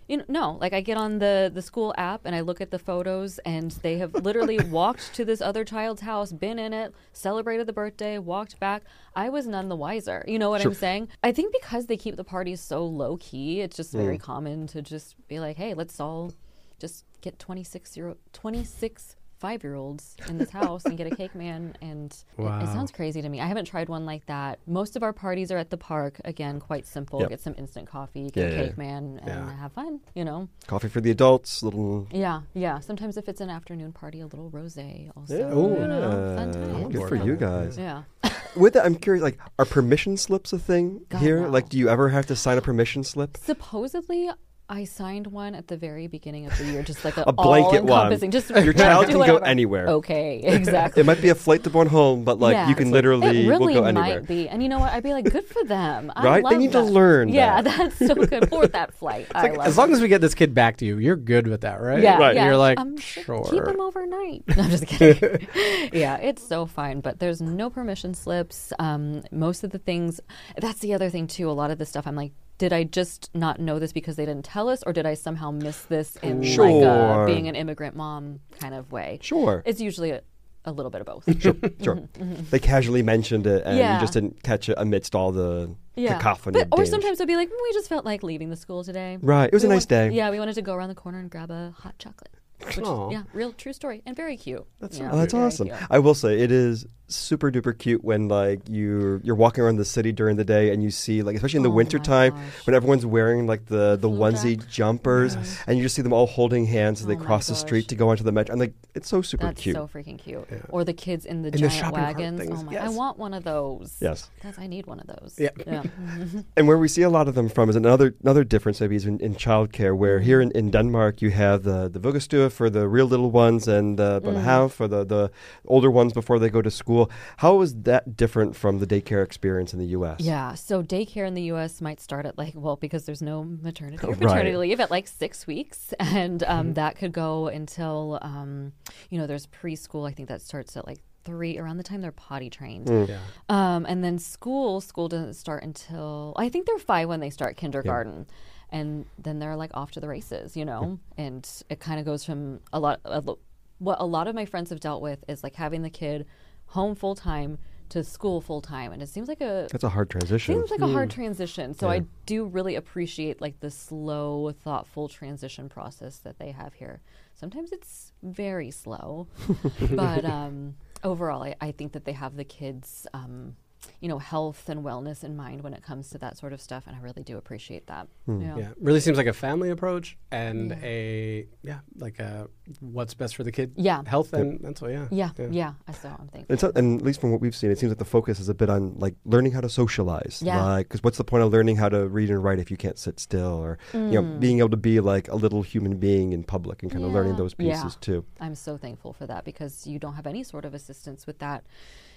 You 0.08 0.18
know, 0.18 0.26
no, 0.28 0.51
like 0.62 0.74
I 0.74 0.82
get 0.82 0.97
on 0.97 1.20
the 1.20 1.51
the 1.53 1.62
school 1.62 1.93
app 1.97 2.26
and 2.26 2.36
I 2.36 2.41
look 2.41 2.62
at 2.62 2.72
the 2.72 2.80
photos, 2.80 3.39
and 3.39 3.72
they 3.72 3.97
have 3.97 4.14
literally 4.14 4.60
walked 4.70 5.14
to 5.16 5.26
this 5.26 5.41
other 5.41 5.66
child's 5.66 6.01
house, 6.01 6.32
been 6.32 6.60
in 6.60 6.74
it, 6.74 6.93
celebrated 7.14 7.68
the 7.68 7.74
birthday, 7.74 8.18
walked 8.18 8.60
back. 8.60 8.84
I 9.16 9.30
was 9.30 9.47
none 9.47 9.70
the 9.70 9.76
wiser. 9.76 10.24
You 10.28 10.38
know 10.38 10.49
what 10.49 10.64
I'm 10.64 10.74
saying? 10.74 11.10
I 11.24 11.32
think 11.32 11.53
because 11.53 11.88
they 11.88 11.97
keep 11.97 12.18
the 12.18 12.24
parties 12.24 12.62
so 12.62 12.86
low 12.86 13.18
key, 13.18 13.62
it's 13.62 13.78
just 13.78 13.91
very 13.91 14.18
mm. 14.18 14.22
common 14.22 14.68
to 14.68 14.82
just 14.82 15.16
be 15.28 15.39
like, 15.39 15.58
hey, 15.58 15.74
let's 15.74 15.99
all 15.99 16.34
just 16.80 17.06
get 17.22 17.39
26 17.39 17.97
year 17.97 18.16
26 18.34 19.16
five 19.39 19.63
year 19.63 19.75
olds 19.75 20.15
in 20.29 20.38
this 20.38 20.49
house 20.49 20.86
and 20.86 20.97
get 20.97 21.05
a 21.11 21.15
cake 21.15 21.36
man 21.36 21.75
and 21.81 22.11
it- 22.38 22.41
it, 22.63 22.67
sounds 22.67 22.91
crazy 22.91 23.21
to 23.21 23.29
me 23.29 23.39
i 23.41 23.45
haven't 23.47 23.65
tried 23.65 23.89
one 23.89 24.05
like 24.05 24.25
that 24.27 24.59
most 24.65 24.95
of 24.95 25.03
our 25.03 25.13
parties 25.13 25.51
are 25.51 25.57
at 25.57 25.69
the 25.69 25.77
park 25.77 26.19
again 26.25 26.59
quite 26.59 26.86
simple 26.88 27.19
Yep. 27.19 27.29
get 27.29 27.39
some 27.41 27.53
instant 27.57 27.88
coffee 27.88 28.29
get 28.29 28.38
Yeah, 28.38 28.45
a 28.57 28.61
yeah, 28.61 28.67
cake 28.67 28.77
man 28.77 29.19
and 29.21 29.27
Yeah. 29.27 29.57
have 29.57 29.73
fun 29.73 29.99
you 30.13 30.23
know 30.25 30.47
Coffee 30.67 30.88
for 30.89 31.01
the 31.01 31.11
adults, 31.11 31.61
little. 31.63 32.07
yeah 32.11 32.41
yeah 32.53 32.79
sometimes 32.79 33.17
if 33.17 33.27
it's 33.27 33.41
an 33.41 33.49
afternoon 33.49 33.91
party 33.93 34.21
a 34.21 34.25
little 34.27 34.49
rosé 34.51 35.11
also 35.15 35.38
Yeah. 35.38 35.49
you 35.49 35.88
know, 35.88 36.36
fun 36.38 36.81
Yeah. 36.81 36.88
Good 36.89 37.09
for 37.09 37.15
you 37.15 37.36
guys. 37.36 37.77
yeah 37.77 38.03
With 38.55 38.71
that, 38.75 38.86
I'm 38.86 38.95
curious. 38.95 39.21
Like, 39.21 39.38
are 39.59 39.65
permission 39.65 40.15
slips 40.15 40.53
a 40.53 40.57
thing 40.59 41.01
God, 41.09 41.17
here? 41.21 41.41
no. 41.41 41.49
Like, 41.49 41.67
do 41.67 41.77
you 41.77 41.89
ever 41.89 42.07
have 42.07 42.25
to 42.27 42.38
sign 42.38 42.57
a 42.57 42.61
permission 42.61 43.03
slip? 43.03 43.36
supposedly 43.36 44.29
I 44.68 44.86
signed 44.86 45.28
one 45.28 45.53
at 45.53 45.68
the 45.68 45.78
very 45.78 46.07
beginning 46.07 46.47
of 46.47 46.57
the 46.57 46.66
year, 46.66 46.82
just 46.82 47.05
like 47.05 47.18
a, 47.22 47.24
A 47.28 47.32
blanket 47.32 47.84
one. 47.84 48.11
Just 48.32 48.49
Your 48.49 48.74
child 48.74 49.05
can 49.07 49.18
go 49.18 49.38
anywhere. 49.38 49.88
Okay, 49.88 50.39
exactly. 50.43 51.01
It 51.01 51.05
might 51.05 51.22
be 51.22 51.30
a 51.30 51.36
flight 51.36 51.63
to 51.66 51.70
Bornholm, 51.70 52.26
but 52.26 52.39
like 52.39 52.53
Yeah. 52.53 52.70
you 52.70 52.74
can 52.74 52.88
It's 52.88 52.93
literally 52.93 53.45
it 53.45 53.47
really 53.47 53.76
will 53.76 53.84
go 53.84 53.91
might 53.91 54.26
be, 54.28 54.49
and 54.49 54.63
you 54.63 54.70
know 54.70 54.80
what? 54.80 54.91
I'd 54.91 55.03
be 55.03 55.13
like, 55.13 55.26
good 55.32 55.45
for 55.45 55.63
them. 55.66 56.11
I 56.16 56.24
Right? 56.26 56.43
They 56.49 56.57
need 56.57 56.72
to 56.72 56.82
learn 56.82 57.30
Yeah, 57.30 57.61
that. 57.61 57.78
that's 57.78 57.97
so 58.07 58.16
good 58.16 58.49
for 58.49 58.66
that 58.68 58.93
flight. 58.95 59.28
I 59.36 59.43
Like, 59.43 59.57
love 59.57 59.68
as 59.68 59.78
long 59.78 59.91
it. 59.91 59.93
as 59.93 60.01
we 60.01 60.07
get 60.07 60.22
this 60.22 60.34
kid 60.34 60.55
back 60.55 60.78
to 60.78 60.86
you, 60.86 60.97
you're 60.97 61.16
good 61.16 61.47
with 61.47 61.61
that, 61.61 61.80
right? 61.80 62.01
yeah, 62.01 62.18
Right. 62.18 62.36
yeah. 62.36 62.45
You're 62.45 62.57
like, 62.57 62.80
um, 62.80 62.97
sure. 62.97 63.45
Keep 63.51 63.68
him 63.68 63.80
overnight. 63.80 64.43
No, 64.47 64.63
I'm 64.63 64.70
just 64.72 64.88
kidding. 64.88 65.47
yeah, 65.93 66.18
it's 66.18 66.45
so 66.47 66.66
fine, 66.66 67.01
but 67.01 67.20
there's 67.20 67.39
no 67.39 67.70
permission 67.70 68.16
slips. 68.16 68.74
Um, 68.80 69.22
most 69.32 69.63
of 69.63 69.70
the 69.70 69.80
things. 69.80 70.20
That's 70.57 70.80
the 70.80 70.93
other 70.95 71.09
thing 71.11 71.28
too. 71.28 71.49
A 71.49 71.53
lot 71.53 71.70
of 71.70 71.78
the 71.78 71.86
stuff, 71.86 72.07
I'm 72.07 72.16
like. 72.16 72.32
Did 72.58 72.72
I 72.72 72.84
just 72.86 73.30
not 73.36 73.60
know 73.60 73.80
this 73.80 73.91
because 73.91 74.16
they 74.16 74.26
didn't 74.26 74.45
tell 74.45 74.70
us, 74.70 74.82
or 74.86 74.93
did 74.93 75.06
I 75.06 75.14
somehow 75.14 75.51
miss 75.51 75.82
this 75.84 76.16
in 76.24 76.39
like 76.41 76.84
a, 76.86 77.24
being 77.26 77.47
an 77.49 77.56
immigrant 77.56 77.95
mom 77.95 78.39
kind 78.60 78.74
of 78.74 78.91
way? 78.93 79.20
Sure. 79.22 79.62
It's 79.66 79.82
usually 79.82 80.12
a, 80.12 80.22
a 80.64 80.72
little 80.72 80.89
bit 80.89 81.01
of 81.01 81.08
both. 81.08 81.41
Sure, 81.41 81.56
sure. 81.84 81.99
They 82.51 82.60
casually 82.60 83.03
mentioned 83.03 83.45
it, 83.45 83.64
and 83.66 83.72
Mm-hmm, 83.74 83.78
Yeah. 83.80 83.95
you 83.95 83.99
just 84.01 84.14
didn't 84.14 84.41
catch 84.41 84.70
it 84.70 84.76
amidst 84.78 85.16
all 85.16 85.34
the 85.34 85.76
yeah. 85.97 86.14
cacophony. 86.18 86.60
But, 86.60 86.68
or 86.72 86.78
Danish. 86.78 86.89
sometimes 86.91 87.20
it'll 87.20 87.28
be 87.28 87.36
like, 87.36 87.49
"Mm, 87.49 87.62
we 87.62 87.74
just 87.74 87.89
felt 87.89 88.06
like 88.06 88.24
leaving 88.24 88.49
the 88.49 88.56
school 88.56 88.84
today. 88.86 89.18
Right. 89.22 89.47
It 89.47 89.53
was 89.53 89.64
We 89.64 89.68
a 89.68 89.74
nice 89.74 89.82
want- 89.82 89.89
day. 89.89 90.10
Yeah, 90.12 90.30
we 90.32 90.39
wanted 90.39 90.56
to 90.56 90.62
go 90.62 90.74
around 90.76 90.89
the 90.89 90.95
corner 90.95 91.20
and 91.20 91.30
grab 91.30 91.51
a 91.51 91.74
hot 91.78 91.99
chocolate. 91.99 92.32
Which, 92.64 92.80
Aw. 92.80 93.10
yeah, 93.12 93.24
real 93.34 93.51
true 93.53 93.74
story 93.74 94.01
and 94.06 94.16
very 94.16 94.38
cute. 94.38 94.66
That's 94.80 94.97
Yeah, 94.97 95.10
Oh, 95.12 95.18
that's 95.18 95.34
awesome. 95.34 95.68
cute. 95.68 95.80
I 95.89 95.99
will 95.99 96.16
say 96.16 96.39
it 96.39 96.51
is 96.51 96.86
super 97.08 97.51
duper 97.51 97.78
cute 97.78 98.03
when 98.03 98.28
like 98.28 98.60
you're 98.68 99.18
you're 99.20 99.36
walking 99.36 99.64
around 99.64 99.76
the 99.76 99.86
city 99.86 100.12
during 100.12 100.38
the 100.38 100.43
day 100.43 100.72
and 100.72 100.82
you 100.82 100.89
see 100.89 101.22
like 101.22 101.36
especially 101.36 101.58
in 101.58 101.64
the 101.64 101.70
Oh 101.70 101.74
winter 101.74 101.99
time 101.99 102.34
gosh. 102.34 102.66
when 102.66 102.76
everyone's 102.76 103.06
wearing 103.06 103.45
like 103.45 103.66
the 103.68 103.95
the 103.95 104.10
Little 104.10 104.26
onesie 104.26 104.58
jack. 104.60 104.70
jumpers 104.70 105.38
and 105.68 105.78
you 105.78 105.84
just 105.84 105.93
see 105.95 106.01
them 106.01 106.14
all 106.14 106.26
holding 106.26 106.66
hands 106.66 107.01
as 107.01 107.06
they 107.08 107.14
Oh 107.14 107.20
my 107.20 107.26
cross 107.26 107.45
the 107.47 107.53
street 107.53 107.88
to 107.89 107.95
go 107.95 108.10
onto 108.10 108.24
the 108.24 108.32
metro 108.32 108.53
and 108.53 108.60
like 108.60 108.74
it's 108.95 109.08
so 109.08 109.22
super 109.22 109.45
That's 109.45 109.62
cute. 109.62 109.76
so 109.76 109.88
freaking 109.88 110.18
cute. 110.18 110.47
Or 110.70 110.84
the 110.84 110.93
kids 110.93 111.26
in 111.28 111.43
the 111.43 111.51
the 111.51 111.60
giant 111.60 111.74
shopping 111.74 112.01
wagons. 112.01 112.39
things, 112.39 112.60
Oh 112.60 112.64
my! 112.64 112.78
I 112.78 112.89
want 112.89 113.20
one 113.20 113.34
of 113.36 113.43
those. 113.43 113.97
Yes. 114.01 114.32
That's, 114.41 114.58
I 114.58 114.66
need 114.68 114.88
one 114.88 114.99
of 114.99 115.08
those. 115.08 115.36
Yeah. 115.38 115.49
yeah. 115.68 115.84
And 116.58 116.68
where 116.68 116.78
we 116.80 116.88
see 116.88 117.01
a 117.03 117.10
lot 117.10 117.28
of 117.28 117.36
them 117.36 117.49
from 117.49 117.70
is 117.70 117.76
another 117.76 118.16
another 118.24 118.43
difference 118.43 118.82
maybe 118.82 118.95
is 118.95 119.06
in, 119.06 119.20
in 119.20 119.36
childcare 119.36 119.95
where 119.95 120.18
mm-hmm. 120.18 120.26
here 120.26 120.41
in, 120.41 120.49
in 120.51 120.72
Denmark 120.72 121.22
you 121.22 121.30
have 121.32 121.62
the 121.64 121.88
the 121.89 121.99
vuggestue 121.99 122.45
for 122.56 122.70
the 122.70 122.88
real 122.88 123.06
little 123.06 123.30
ones 123.30 123.68
and 123.68 123.99
uh, 123.99 124.20
about 124.24 124.36
Mm. 124.36 124.41
half 124.43 124.74
for 124.74 124.88
the, 124.88 125.03
the 125.06 125.32
older 125.68 125.91
ones 125.91 126.14
before 126.14 126.39
they 126.39 126.49
go 126.49 126.62
to 126.62 126.72
school. 126.72 127.12
How 127.38 127.62
is 127.62 127.76
that 127.84 128.16
different 128.18 128.56
from 128.56 128.80
the 128.80 128.88
daycare 128.88 129.24
experience 129.24 129.74
in 129.74 129.80
the 129.80 129.88
U.S.? 129.97 130.20
Yeah, 130.22 130.56
so 130.56 130.82
daycare 130.82 131.28
in 131.28 131.34
the 131.36 131.43
U.S. 131.53 131.82
might 131.82 131.99
start 131.99 132.26
at 132.26 132.38
like 132.38 132.53
well 132.56 132.78
because 132.78 133.06
there's 133.06 133.22
no 133.22 133.43
maternity 133.43 134.08
or 134.08 134.16
Right. 134.20 134.56
leave 134.58 134.80
at 134.80 134.89
like 134.89 135.08
six 135.08 135.45
weeks, 135.45 135.93
and 135.99 136.41
um, 136.43 136.56
Mm-hmm. 136.66 136.74
that 136.74 136.95
could 136.95 137.12
go 137.12 137.47
until 137.47 138.18
um, 138.22 138.72
you 139.10 139.18
know 139.20 139.28
there's 139.28 139.47
preschool. 139.47 140.08
I 140.10 140.14
think 140.14 140.30
that 140.30 140.41
starts 140.41 140.76
at 140.78 140.88
like 140.88 140.99
three 141.26 141.58
around 141.58 141.78
the 141.78 141.84
time 141.84 142.01
they're 142.01 142.12
potty 142.30 142.49
trained, 142.49 142.88
Mm. 142.88 143.08
Yeah. 143.10 143.20
um, 143.49 143.86
and 143.89 144.03
then 144.03 144.20
school 144.20 144.80
school 144.82 145.08
doesn't 145.10 145.34
start 145.34 145.64
until 145.64 146.34
I 146.38 146.49
think 146.49 146.66
they're 146.68 146.78
five 146.80 147.10
when 147.10 147.20
they 147.20 147.30
start 147.32 147.58
kindergarten. 147.58 148.28
And 148.72 149.05
then 149.18 149.39
they're 149.39 149.55
like 149.55 149.72
off 149.74 149.91
to 149.91 149.99
the 149.99 150.07
races, 150.07 150.57
you 150.57 150.66
know, 150.66 150.99
and 151.18 151.47
it 151.70 151.80
kind 151.80 151.99
of 151.99 152.05
goes 152.05 152.26
from 152.26 152.59
a 152.74 152.80
lot. 152.80 152.99
A, 153.05 153.22
lo- 153.22 153.39
what 153.80 153.97
a 153.99 154.05
lot 154.05 154.28
of 154.28 154.36
my 154.36 154.45
friends 154.45 154.70
have 154.70 154.80
dealt 154.80 155.01
with 155.01 155.24
is 155.28 155.43
like 155.43 155.55
having 155.55 155.82
the 155.82 155.89
kid 155.89 156.26
home 156.68 156.95
full 156.95 157.16
time 157.16 157.57
to 157.89 158.03
school 158.03 158.41
full 158.41 158.61
time, 158.61 158.91
and 158.91 159.01
it 159.03 159.07
seems 159.09 159.28
like 159.28 159.41
a 159.41 159.68
That's 159.72 159.84
a 159.84 159.89
hard 159.89 160.09
transition. 160.09 160.55
It 160.55 160.57
seems 160.57 160.72
like 160.72 160.82
a 160.82 160.91
hard 160.91 161.11
transition. 161.11 161.74
So 161.76 161.88
Yeah. 161.88 161.97
I 161.97 162.05
do 162.26 162.45
really 162.45 162.76
appreciate 162.76 163.39
like 163.41 163.59
the 163.59 163.70
slow, 163.70 164.51
thoughtful 164.51 165.07
transition 165.07 165.70
process 165.70 166.18
that 166.20 166.39
they 166.39 166.51
have 166.51 166.74
here. 166.74 167.01
Sometimes 167.36 167.72
it's 167.72 168.11
very 168.24 168.72
slow, 168.72 169.28
but 169.91 170.26
um, 170.26 170.76
overall, 171.03 171.43
I, 171.43 171.55
I 171.61 171.72
think 171.72 171.91
that 171.91 172.05
they 172.05 172.13
have 172.13 172.36
the 172.36 172.43
kids, 172.45 173.05
um, 173.13 173.55
you 173.99 174.07
know, 174.09 174.17
health 174.19 174.69
and 174.69 174.83
wellness 174.83 175.23
in 175.23 175.36
mind 175.36 175.61
when 175.63 175.73
it 175.73 175.83
comes 175.83 176.09
to 176.09 176.17
that 176.19 176.38
sort 176.38 176.53
of 176.53 176.61
stuff, 176.61 176.83
and 176.88 176.95
I 176.95 176.99
really 176.99 177.23
do 177.23 177.38
appreciate 177.38 177.88
that. 177.88 178.07
Yeah. 178.27 178.57
Yeah, 178.57 178.69
really 178.79 178.99
seems 178.99 179.17
like 179.17 179.27
a 179.27 179.33
family 179.33 179.69
approach 179.69 180.17
and 180.31 180.71
Yeah. 180.71 180.77
a 180.83 181.47
yeah, 181.63 181.79
like 181.97 182.19
a 182.19 182.47
what's 182.79 183.13
best 183.13 183.36
for 183.36 183.43
the 183.43 183.51
kid. 183.51 183.73
Yeah. 183.75 184.01
health 184.05 184.33
and 184.33 184.59
mental. 184.61 184.89
Yeah, 184.89 185.07
Yeah, 185.11 185.29
yeah, 185.49 185.73
That's 185.88 186.03
what 186.03 186.19
I'm 186.19 186.27
thinking. 186.27 186.45
And, 186.49 186.59
so, 186.59 186.71
and 186.75 186.99
at 186.99 187.05
least 187.05 187.21
from 187.21 187.31
what 187.31 187.41
we've 187.41 187.55
seen, 187.55 187.71
it 187.71 187.79
seems 187.79 187.89
like 187.91 187.99
the 187.99 188.05
focus 188.05 188.39
is 188.39 188.49
a 188.49 188.53
bit 188.53 188.69
on 188.69 188.95
like 188.97 189.15
learning 189.25 189.51
how 189.53 189.61
to 189.61 189.69
socialize. 189.69 190.41
Yeah. 190.43 190.63
Like, 190.63 190.88
because 190.88 191.03
what's 191.03 191.17
the 191.17 191.23
point 191.23 191.43
of 191.43 191.51
learning 191.51 191.77
how 191.77 191.89
to 191.89 192.07
read 192.07 192.29
and 192.29 192.43
write 192.43 192.59
if 192.59 192.69
you 192.71 192.77
can't 192.77 192.97
sit 192.97 193.19
still, 193.19 193.53
or 193.53 193.77
you 193.93 193.99
know, 193.99 194.23
Mm. 194.23 194.39
being 194.39 194.59
able 194.59 194.69
to 194.69 194.77
be 194.77 194.99
like 194.99 195.27
a 195.29 195.36
little 195.36 195.61
human 195.61 195.97
being 195.97 196.33
in 196.33 196.43
public 196.43 196.81
and 196.83 196.91
kind 196.91 197.03
of 197.03 197.11
learning 197.11 197.33
Yeah. 197.33 197.38
those 197.38 197.55
Yeah. 197.57 197.73
pieces 197.81 197.95
too. 197.97 198.25
I'm 198.39 198.55
so 198.55 198.77
thankful 198.77 199.13
for 199.13 199.25
that 199.27 199.43
because 199.45 199.86
you 199.88 199.99
don't 199.99 200.13
have 200.15 200.27
any 200.27 200.43
sort 200.43 200.65
of 200.65 200.73
assistance 200.73 201.25
with 201.27 201.39
that 201.39 201.63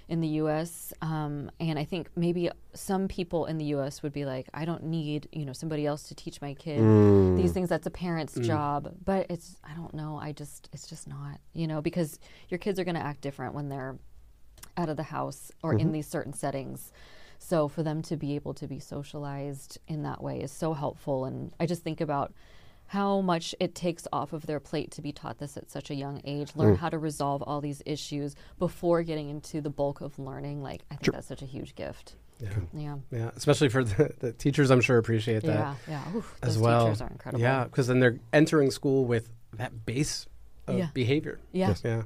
in 0.08 0.20
the 0.20 0.28
U.S. 0.42 0.92
Um, 1.02 1.50
and 1.60 1.78
I 1.78 1.84
think 1.84 2.08
maybe 2.16 2.50
some 2.72 3.08
people 3.08 3.44
in 3.46 3.58
the 3.58 3.66
U.S. 3.66 4.02
would 4.02 4.12
be 4.12 4.24
like, 4.24 4.48
I 4.54 4.64
don't 4.64 4.84
need 4.84 5.28
you 5.32 5.44
know 5.44 5.52
somebody 5.52 5.84
else 5.86 6.04
to 6.04 6.14
teach 6.14 6.40
my 6.40 6.54
kid 6.54 6.80
Mm. 6.80 7.36
these 7.36 7.52
things. 7.52 7.68
That's 7.68 7.86
a 7.86 7.90
parent's 7.90 8.34
job. 8.34 8.94
But 9.04 9.26
it's 9.30 9.56
I 9.64 9.74
don't 9.74 9.92
know. 9.94 10.18
I 10.20 10.32
just 10.32 10.68
it's 10.72 10.86
just 10.88 11.06
not 11.08 11.40
you 11.52 11.66
know 11.66 11.80
because 11.82 12.18
your 12.48 12.58
kids 12.58 12.78
are 12.78 12.84
going 12.84 12.94
to 12.94 13.04
act 13.04 13.20
different 13.20 13.54
when 13.54 13.68
they're 13.68 13.98
out 14.76 14.88
of 14.88 14.96
the 14.96 15.02
house 15.04 15.50
or 15.62 15.74
in 15.74 15.92
these 15.92 16.06
certain 16.06 16.32
settings. 16.32 16.92
So 17.40 17.68
for 17.68 17.82
them 17.82 18.02
to 18.02 18.16
be 18.16 18.34
able 18.34 18.54
to 18.54 18.66
be 18.66 18.78
socialized 18.80 19.78
in 19.88 20.02
that 20.04 20.22
way 20.22 20.40
is 20.40 20.50
so 20.52 20.72
helpful. 20.72 21.24
And 21.24 21.52
I 21.60 21.66
just 21.66 21.82
think 21.82 22.00
about 22.00 22.32
how 22.88 23.20
much 23.20 23.54
it 23.60 23.74
takes 23.74 24.06
off 24.12 24.32
of 24.32 24.46
their 24.46 24.58
plate 24.60 24.90
to 24.92 25.02
be 25.02 25.12
taught 25.12 25.38
this 25.38 25.56
at 25.56 25.70
such 25.70 25.90
a 25.90 25.94
young 25.94 26.20
age, 26.24 26.52
learn 26.56 26.74
mm. 26.74 26.78
how 26.78 26.88
to 26.88 26.98
resolve 26.98 27.42
all 27.42 27.60
these 27.60 27.82
issues 27.84 28.34
before 28.58 29.02
getting 29.02 29.28
into 29.28 29.60
the 29.60 29.70
bulk 29.70 30.00
of 30.00 30.18
learning. 30.18 30.62
Like 30.62 30.82
I 30.90 30.96
think 30.96 31.14
that's 31.14 31.28
such 31.28 31.42
a 31.42 31.46
huge 31.46 31.74
gift. 31.74 32.16
yeah, 32.40 32.48
Yeah. 32.72 32.96
yeah. 33.10 33.30
Especially 33.36 33.68
for 33.68 33.84
the, 33.84 34.14
the 34.18 34.32
teachers, 34.32 34.70
I'm 34.70 34.80
sure 34.80 34.96
appreciate 34.96 35.42
that 35.42 35.54
Yeah, 35.54 35.74
yeah. 35.86 36.16
Oof, 36.16 36.34
as 36.42 36.54
those 36.54 36.62
well. 36.62 36.84
teachers 36.86 37.02
are 37.02 37.10
incredible. 37.10 37.42
Yeah, 37.42 37.64
because 37.64 37.86
then 37.88 38.00
they're 38.00 38.18
entering 38.32 38.70
school 38.70 39.04
with 39.04 39.28
that 39.52 39.84
base 39.84 40.26
of 40.68 40.78
Yeah. 40.78 40.88
behavior. 40.94 41.38
Yeah. 41.52 41.74
Yeah. 41.84 42.02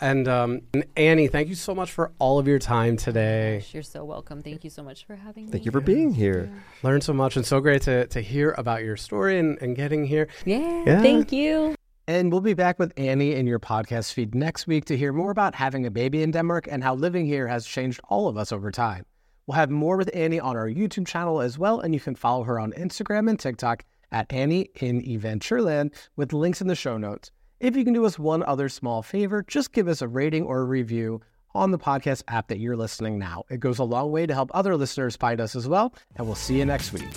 And, 0.00 0.26
um, 0.28 0.60
and 0.74 0.84
Annie, 0.96 1.28
thank 1.28 1.48
you 1.48 1.54
so 1.54 1.74
much 1.74 1.90
for 1.92 2.12
all 2.18 2.38
of 2.38 2.46
your 2.48 2.58
time 2.58 2.96
today. 2.96 3.58
Gosh, 3.58 3.74
You're 3.74 3.82
so 3.82 4.04
welcome. 4.04 4.42
Thank 4.42 4.64
you 4.64 4.70
so 4.70 4.82
much 4.82 5.04
for 5.06 5.16
having 5.16 5.46
me. 5.46 5.52
Thank 5.52 5.64
you 5.64 5.72
for 5.72 5.80
being 5.80 6.12
here. 6.14 6.50
Learned 6.82 7.02
so 7.04 7.12
much 7.12 7.36
and 7.36 7.44
so 7.46 7.60
great 7.60 7.82
to, 7.82 8.06
to 8.08 8.20
hear 8.20 8.54
about 8.58 8.82
your 8.84 8.96
story 8.96 9.38
and, 9.38 9.58
and 9.62 9.76
getting 9.76 10.04
here. 10.06 10.28
Yeah, 10.44 10.84
Yeah. 10.86 11.02
thank 11.02 11.32
you. 11.32 11.74
And 12.06 12.32
we'll 12.32 12.40
be 12.40 12.54
back 12.54 12.78
with 12.78 12.92
Annie 12.96 13.34
in 13.34 13.46
your 13.46 13.58
podcast 13.58 14.14
feed 14.14 14.34
next 14.34 14.66
week 14.66 14.86
to 14.86 14.96
hear 14.96 15.12
more 15.12 15.30
about 15.30 15.54
having 15.54 15.84
a 15.84 15.90
baby 15.90 16.22
in 16.22 16.30
Denmark 16.30 16.66
and 16.70 16.82
how 16.82 16.94
living 16.94 17.26
here 17.26 17.46
has 17.48 17.66
changed 17.66 18.00
all 18.08 18.28
of 18.28 18.38
us 18.38 18.50
over 18.50 18.70
time. 18.70 19.04
We'll 19.46 19.56
have 19.56 19.70
more 19.70 19.96
with 19.98 20.10
Annie 20.14 20.40
on 20.40 20.56
our 20.56 20.68
YouTube 20.68 21.06
channel 21.06 21.40
as 21.40 21.58
well, 21.58 21.80
and 21.80 21.92
you 21.94 22.00
can 22.00 22.14
follow 22.14 22.44
her 22.44 22.58
on 22.58 22.72
Instagram 22.72 23.28
and 23.28 23.38
TikTok 23.38 23.84
at 24.10 24.32
Annie 24.32 24.70
in 24.80 25.02
Eventyrland 25.02 25.92
with 26.16 26.32
links 26.32 26.60
in 26.62 26.66
the 26.66 26.74
show 26.74 26.96
notes. 26.96 27.30
If 27.60 27.74
you 27.74 27.84
can 27.84 27.92
do 27.92 28.06
us 28.06 28.20
one 28.20 28.44
other 28.44 28.68
small 28.68 29.02
favor, 29.02 29.42
just 29.42 29.72
give 29.72 29.88
us 29.88 30.00
a 30.00 30.06
rating 30.06 30.44
or 30.44 30.60
a 30.60 30.64
review 30.64 31.22
on 31.56 31.72
the 31.72 31.78
podcast 31.78 32.22
app 32.28 32.46
that 32.48 32.60
you're 32.60 32.76
listening 32.76 33.18
now. 33.18 33.42
It 33.50 33.58
goes 33.58 33.80
a 33.80 33.84
long 33.84 34.12
way 34.12 34.26
to 34.26 34.34
help 34.34 34.52
other 34.54 34.76
listeners 34.76 35.16
find 35.16 35.40
us 35.40 35.56
as 35.56 35.66
well, 35.66 35.92
and 36.14 36.24
we'll 36.24 36.36
see 36.36 36.58
you 36.58 36.64
next 36.64 36.92
week. 36.92 37.08